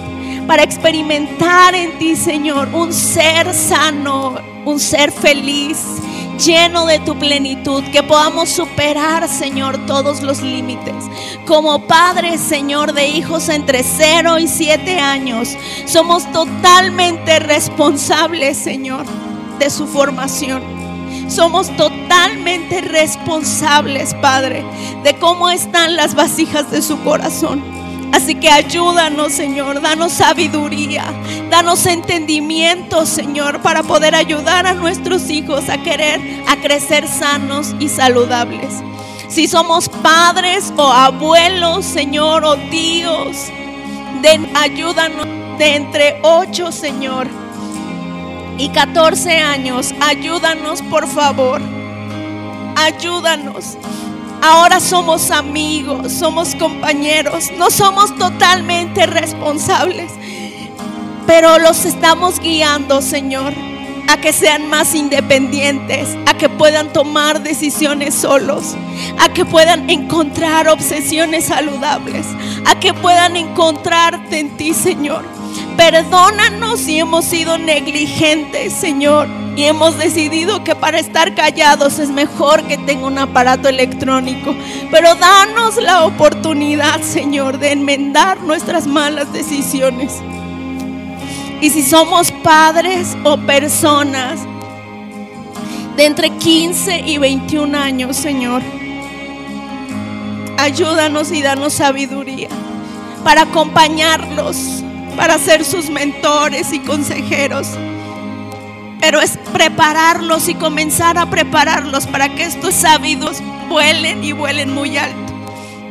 para 0.46 0.62
experimentar 0.62 1.74
en 1.74 1.98
ti, 1.98 2.16
Señor, 2.16 2.68
un 2.72 2.92
ser 2.92 3.52
sano, 3.52 4.36
un 4.64 4.78
ser 4.78 5.12
feliz, 5.12 5.78
lleno 6.38 6.86
de 6.86 6.98
tu 7.00 7.18
plenitud, 7.18 7.82
que 7.92 8.02
podamos 8.02 8.48
superar, 8.48 9.28
Señor, 9.28 9.86
todos 9.86 10.22
los 10.22 10.42
límites. 10.42 10.94
Como 11.46 11.86
padres, 11.86 12.40
Señor, 12.40 12.92
de 12.92 13.08
hijos 13.08 13.48
entre 13.48 13.82
0 13.82 14.38
y 14.38 14.48
7 14.48 14.98
años, 15.00 15.56
somos 15.86 16.30
totalmente 16.32 17.38
responsables, 17.38 18.56
Señor, 18.56 19.04
de 19.58 19.70
su 19.70 19.86
formación. 19.86 20.62
Somos 21.28 21.74
totalmente 21.76 22.80
responsables, 22.82 24.14
Padre, 24.14 24.64
de 25.02 25.18
cómo 25.18 25.50
están 25.50 25.96
las 25.96 26.14
vasijas 26.14 26.70
de 26.70 26.82
su 26.82 27.00
corazón. 27.02 27.85
Así 28.12 28.34
que 28.34 28.50
ayúdanos, 28.50 29.32
Señor, 29.32 29.80
danos 29.80 30.12
sabiduría, 30.12 31.04
danos 31.50 31.86
entendimiento, 31.86 33.06
Señor, 33.06 33.60
para 33.60 33.82
poder 33.82 34.14
ayudar 34.14 34.66
a 34.66 34.74
nuestros 34.74 35.28
hijos 35.30 35.68
a 35.68 35.82
querer, 35.82 36.20
a 36.48 36.56
crecer 36.56 37.06
sanos 37.08 37.74
y 37.78 37.88
saludables. 37.88 38.82
Si 39.28 39.48
somos 39.48 39.88
padres 39.88 40.72
o 40.76 40.90
abuelos, 40.90 41.84
Señor, 41.84 42.44
o 42.44 42.56
tíos, 42.70 43.50
ayúdanos 44.54 45.26
de 45.58 45.76
entre 45.76 46.18
8, 46.22 46.72
Señor, 46.72 47.28
y 48.58 48.68
14 48.70 49.38
años. 49.38 49.94
Ayúdanos, 50.00 50.82
por 50.82 51.06
favor. 51.06 51.60
Ayúdanos. 52.76 53.76
Ahora 54.48 54.78
somos 54.78 55.32
amigos, 55.32 56.12
somos 56.12 56.54
compañeros, 56.54 57.50
no 57.58 57.68
somos 57.68 58.16
totalmente 58.16 59.04
responsables, 59.04 60.12
pero 61.26 61.58
los 61.58 61.84
estamos 61.84 62.38
guiando, 62.38 63.02
Señor, 63.02 63.52
a 64.06 64.18
que 64.18 64.32
sean 64.32 64.70
más 64.70 64.94
independientes, 64.94 66.16
a 66.26 66.34
que 66.34 66.48
puedan 66.48 66.92
tomar 66.92 67.42
decisiones 67.42 68.14
solos, 68.14 68.76
a 69.18 69.32
que 69.32 69.44
puedan 69.44 69.90
encontrar 69.90 70.68
obsesiones 70.68 71.46
saludables, 71.46 72.24
a 72.66 72.78
que 72.78 72.94
puedan 72.94 73.34
encontrarte 73.34 74.38
en 74.38 74.56
ti, 74.56 74.74
Señor. 74.74 75.24
Perdónanos 75.76 76.80
si 76.80 76.98
hemos 76.98 77.24
sido 77.24 77.58
negligentes, 77.58 78.72
Señor 78.72 79.28
y 79.56 79.64
hemos 79.64 79.96
decidido 79.96 80.62
que 80.62 80.76
para 80.76 80.98
estar 80.98 81.34
callados 81.34 81.98
es 81.98 82.10
mejor 82.10 82.62
que 82.64 82.76
tenga 82.76 83.06
un 83.06 83.18
aparato 83.18 83.70
electrónico. 83.70 84.54
Pero 84.90 85.14
danos 85.14 85.76
la 85.82 86.04
oportunidad, 86.04 87.00
Señor, 87.00 87.58
de 87.58 87.72
enmendar 87.72 88.38
nuestras 88.42 88.86
malas 88.86 89.32
decisiones. 89.32 90.20
Y 91.62 91.70
si 91.70 91.82
somos 91.82 92.30
padres 92.30 93.16
o 93.24 93.38
personas 93.38 94.40
de 95.96 96.04
entre 96.04 96.28
15 96.28 97.00
y 97.00 97.16
21 97.16 97.78
años, 97.78 98.14
Señor, 98.14 98.60
ayúdanos 100.58 101.32
y 101.32 101.40
danos 101.40 101.72
sabiduría 101.72 102.50
para 103.24 103.42
acompañarlos, 103.42 104.84
para 105.16 105.38
ser 105.38 105.64
sus 105.64 105.90
mentores 105.90 106.72
y 106.72 106.80
consejeros 106.80 107.68
pero 109.00 109.20
es 109.20 109.38
prepararlos 109.52 110.48
y 110.48 110.54
comenzar 110.54 111.18
a 111.18 111.26
prepararlos 111.26 112.06
para 112.06 112.34
que 112.34 112.44
estos 112.44 112.74
sabidos 112.74 113.40
vuelen 113.68 114.24
y 114.24 114.32
vuelen 114.32 114.74
muy 114.74 114.96
alto. 114.96 115.16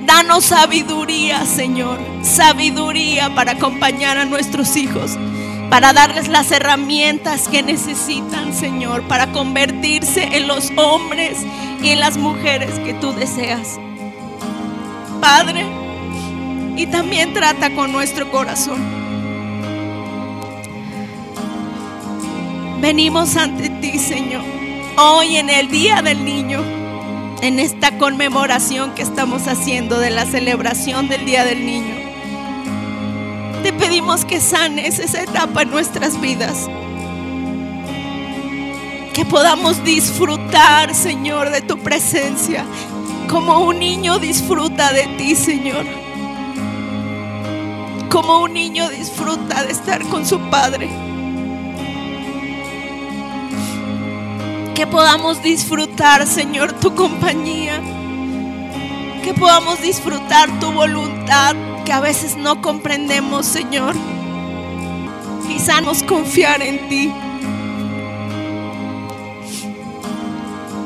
Danos 0.06 0.45
sabiduría, 0.45 1.45
Señor, 1.45 1.97
sabiduría 2.22 3.34
para 3.34 3.53
acompañar 3.53 4.18
a 4.18 4.26
nuestros 4.26 4.76
hijos, 4.76 5.18
para 5.69 5.93
darles 5.93 6.27
las 6.27 6.52
herramientas 6.52 7.47
que 7.47 7.64
necesitan, 7.64 8.53
Señor, 8.53 9.03
para 9.03 9.31
convertirse 9.31 10.35
en 10.35 10.47
los 10.47 10.72
hombres 10.76 11.38
y 11.81 11.91
en 11.91 12.02
las 12.02 12.18
mujeres 12.18 12.80
que 12.80 12.93
tú 12.95 13.14
deseas. 13.14 13.80
Padre, 15.22 15.65
y 16.76 16.85
también 16.88 17.34
trata 17.34 17.73
con 17.73 17.91
nuestro 17.91 18.30
corazón. 18.30 19.05
Venimos 22.81 23.35
ante 23.38 23.69
ti, 23.69 23.97
Señor, 23.97 24.43
hoy 24.97 25.38
en 25.38 25.49
el 25.49 25.69
Día 25.69 26.02
del 26.02 26.23
Niño, 26.26 26.61
en 27.41 27.57
esta 27.60 27.97
conmemoración 27.97 28.93
que 28.93 29.02
estamos 29.02 29.47
haciendo 29.47 29.97
de 29.97 30.10
la 30.11 30.26
celebración 30.26 31.07
del 31.07 31.26
Día 31.26 31.45
del 31.45 31.65
Niño. 31.65 31.95
Te 33.64 33.72
pedimos 33.73 34.26
que 34.26 34.41
sanes 34.41 34.99
esa 34.99 35.23
etapa 35.23 35.64
en 35.64 35.72
nuestras 35.72 36.19
vidas. 36.19 36.69
Que 39.14 39.26
podamos 39.26 39.84
disfrutar, 39.84 40.93
Señor, 40.93 41.52
de 41.52 41.61
tu 41.61 41.77
presencia, 41.80 42.65
como 43.30 43.61
un 43.61 43.80
niño 43.80 44.19
disfruta 44.19 44.91
de 44.91 45.07
ti, 45.18 45.34
Señor. 45.34 45.85
Como 48.10 48.43
un 48.43 48.53
niño 48.53 48.89
disfruta 48.89 49.64
de 49.64 49.72
estar 49.72 50.03
con 50.10 50.26
su 50.26 50.39
padre. 50.49 51.15
Que 54.76 54.85
podamos 54.85 55.41
disfrutar, 55.41 56.27
Señor, 56.27 56.73
tu 56.73 56.93
compañía, 56.93 57.81
que 59.23 59.34
podamos 59.34 59.81
disfrutar 59.81 60.60
tu 60.60 60.69
voluntad 60.73 61.56
que 61.85 61.93
a 61.93 62.02
veces 62.02 62.35
no 62.35 62.61
comprendemos, 62.61 63.45
Señor. 63.45 63.95
Quizá 65.47 65.80
nos 65.80 66.03
confiar 66.03 66.61
en 66.61 66.89
ti. 66.89 67.14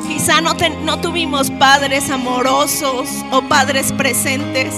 Quizá 0.07 0.39
no, 0.39 0.53
no 0.83 1.01
tuvimos 1.01 1.49
padres 1.49 2.11
amorosos 2.11 3.09
o 3.31 3.41
padres 3.41 3.91
presentes 3.91 4.73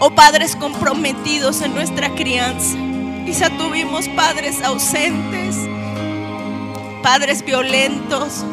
o 0.00 0.10
padres 0.10 0.56
comprometidos 0.56 1.62
en 1.62 1.72
nuestra 1.72 2.12
crianza. 2.16 2.76
Quizá 3.24 3.48
tuvimos 3.50 4.08
padres 4.08 4.60
ausentes 4.64 5.69
padres 7.02 7.44
violentos 7.44 8.44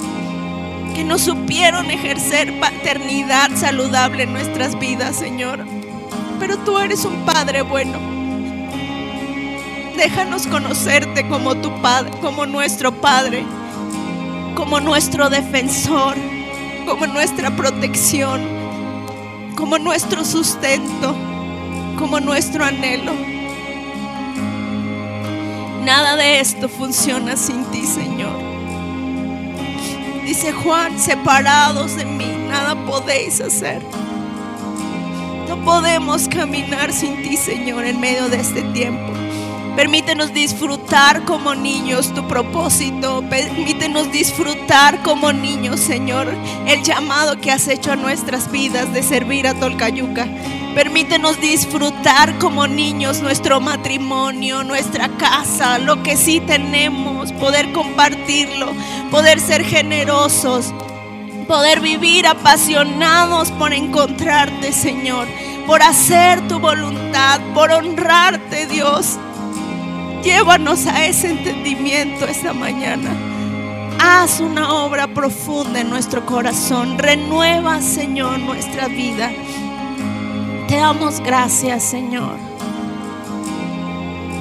que 0.96 1.04
no 1.04 1.20
supieron 1.20 1.92
ejercer 1.92 2.60
paternidad 2.60 3.52
saludable 3.56 4.24
en 4.24 4.34
nuestras 4.34 4.80
vidas, 4.80 5.16
Señor. 5.16 5.64
Pero 6.40 6.58
tú 6.60 6.80
eres 6.80 7.06
un 7.06 7.26
Padre 7.26 7.62
bueno. 7.62 8.00
Déjanos 9.96 10.48
conocerte 10.48 11.28
como 11.28 11.56
tu 11.56 11.72
Padre, 11.82 12.12
como 12.22 12.46
nuestro 12.46 12.92
Padre, 12.92 13.46
como 14.56 14.80
nuestro 14.80 15.30
defensor, 15.30 16.16
como 16.88 17.08
nuestra 17.08 17.56
protección, 17.56 18.42
como 19.56 19.78
nuestro 19.78 20.24
sustento, 20.24 21.16
como 21.98 22.20
nuestro 22.20 22.64
anhelo. 22.64 23.37
Nada 25.88 26.18
de 26.18 26.42
esto 26.42 26.68
funciona 26.68 27.38
sin 27.38 27.64
ti, 27.72 27.86
Señor. 27.86 28.38
Dice 30.26 30.52
Juan, 30.52 31.00
separados 31.00 31.96
de 31.96 32.04
mí, 32.04 32.26
nada 32.50 32.76
podéis 32.86 33.40
hacer. 33.40 33.82
No 35.48 35.64
podemos 35.64 36.28
caminar 36.28 36.92
sin 36.92 37.24
ti, 37.24 37.38
Señor, 37.38 37.86
en 37.86 38.02
medio 38.02 38.28
de 38.28 38.36
este 38.36 38.64
tiempo. 38.74 39.14
Permítenos 39.78 40.34
disfrutar 40.34 41.24
como 41.24 41.54
niños 41.54 42.12
tu 42.16 42.28
propósito. 42.28 43.24
Permítenos 43.30 44.12
disfrutar 44.12 45.04
como 45.04 45.32
niños, 45.32 45.80
Señor, 45.80 46.34
el 46.66 46.82
llamado 46.82 47.40
que 47.40 47.52
has 47.52 47.68
hecho 47.68 47.92
a 47.92 47.96
nuestras 47.96 48.52
vidas 48.52 48.92
de 48.92 49.04
servir 49.04 49.46
a 49.48 49.54
Tolcayuca. 49.54 50.28
Permítenos 50.74 51.40
disfrutar 51.40 52.40
como 52.40 52.66
niños 52.66 53.22
nuestro 53.22 53.60
matrimonio, 53.60 54.64
nuestra 54.64 55.10
casa, 55.10 55.78
lo 55.78 56.02
que 56.02 56.18
sí 56.18 56.40
tenemos, 56.40 57.32
poder 57.34 57.72
compartirlo, 57.72 58.72
poder 59.12 59.40
ser 59.40 59.64
generosos, 59.64 60.74
Poder 61.48 61.80
vivir 61.80 62.28
apasionados 62.28 63.52
por 63.52 63.72
encontrarte, 63.72 64.74
Señor. 64.74 65.30
Por 65.66 65.82
hacer 65.82 66.46
tu 66.50 66.60
voluntad, 66.60 67.40
por 67.54 67.72
honrarte, 67.72 68.68
Dios. 68.68 69.18
Llévanos 70.28 70.86
a 70.88 71.06
ese 71.06 71.30
entendimiento 71.30 72.26
esta 72.26 72.52
mañana. 72.52 73.12
Haz 73.98 74.42
una 74.42 74.74
obra 74.74 75.08
profunda 75.08 75.80
en 75.80 75.90
nuestro 75.90 76.26
corazón. 76.26 76.98
Renueva, 76.98 77.82
Señor, 77.82 78.38
nuestra 78.40 78.90
vida. 78.90 79.32
Te 80.68 80.76
damos 80.76 81.22
gracias, 81.22 81.82
Señor. 81.82 82.36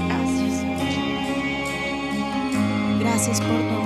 Gracias. 0.09 0.65
Gracias 2.99 3.41
por 3.41 3.57
tu 3.57 3.86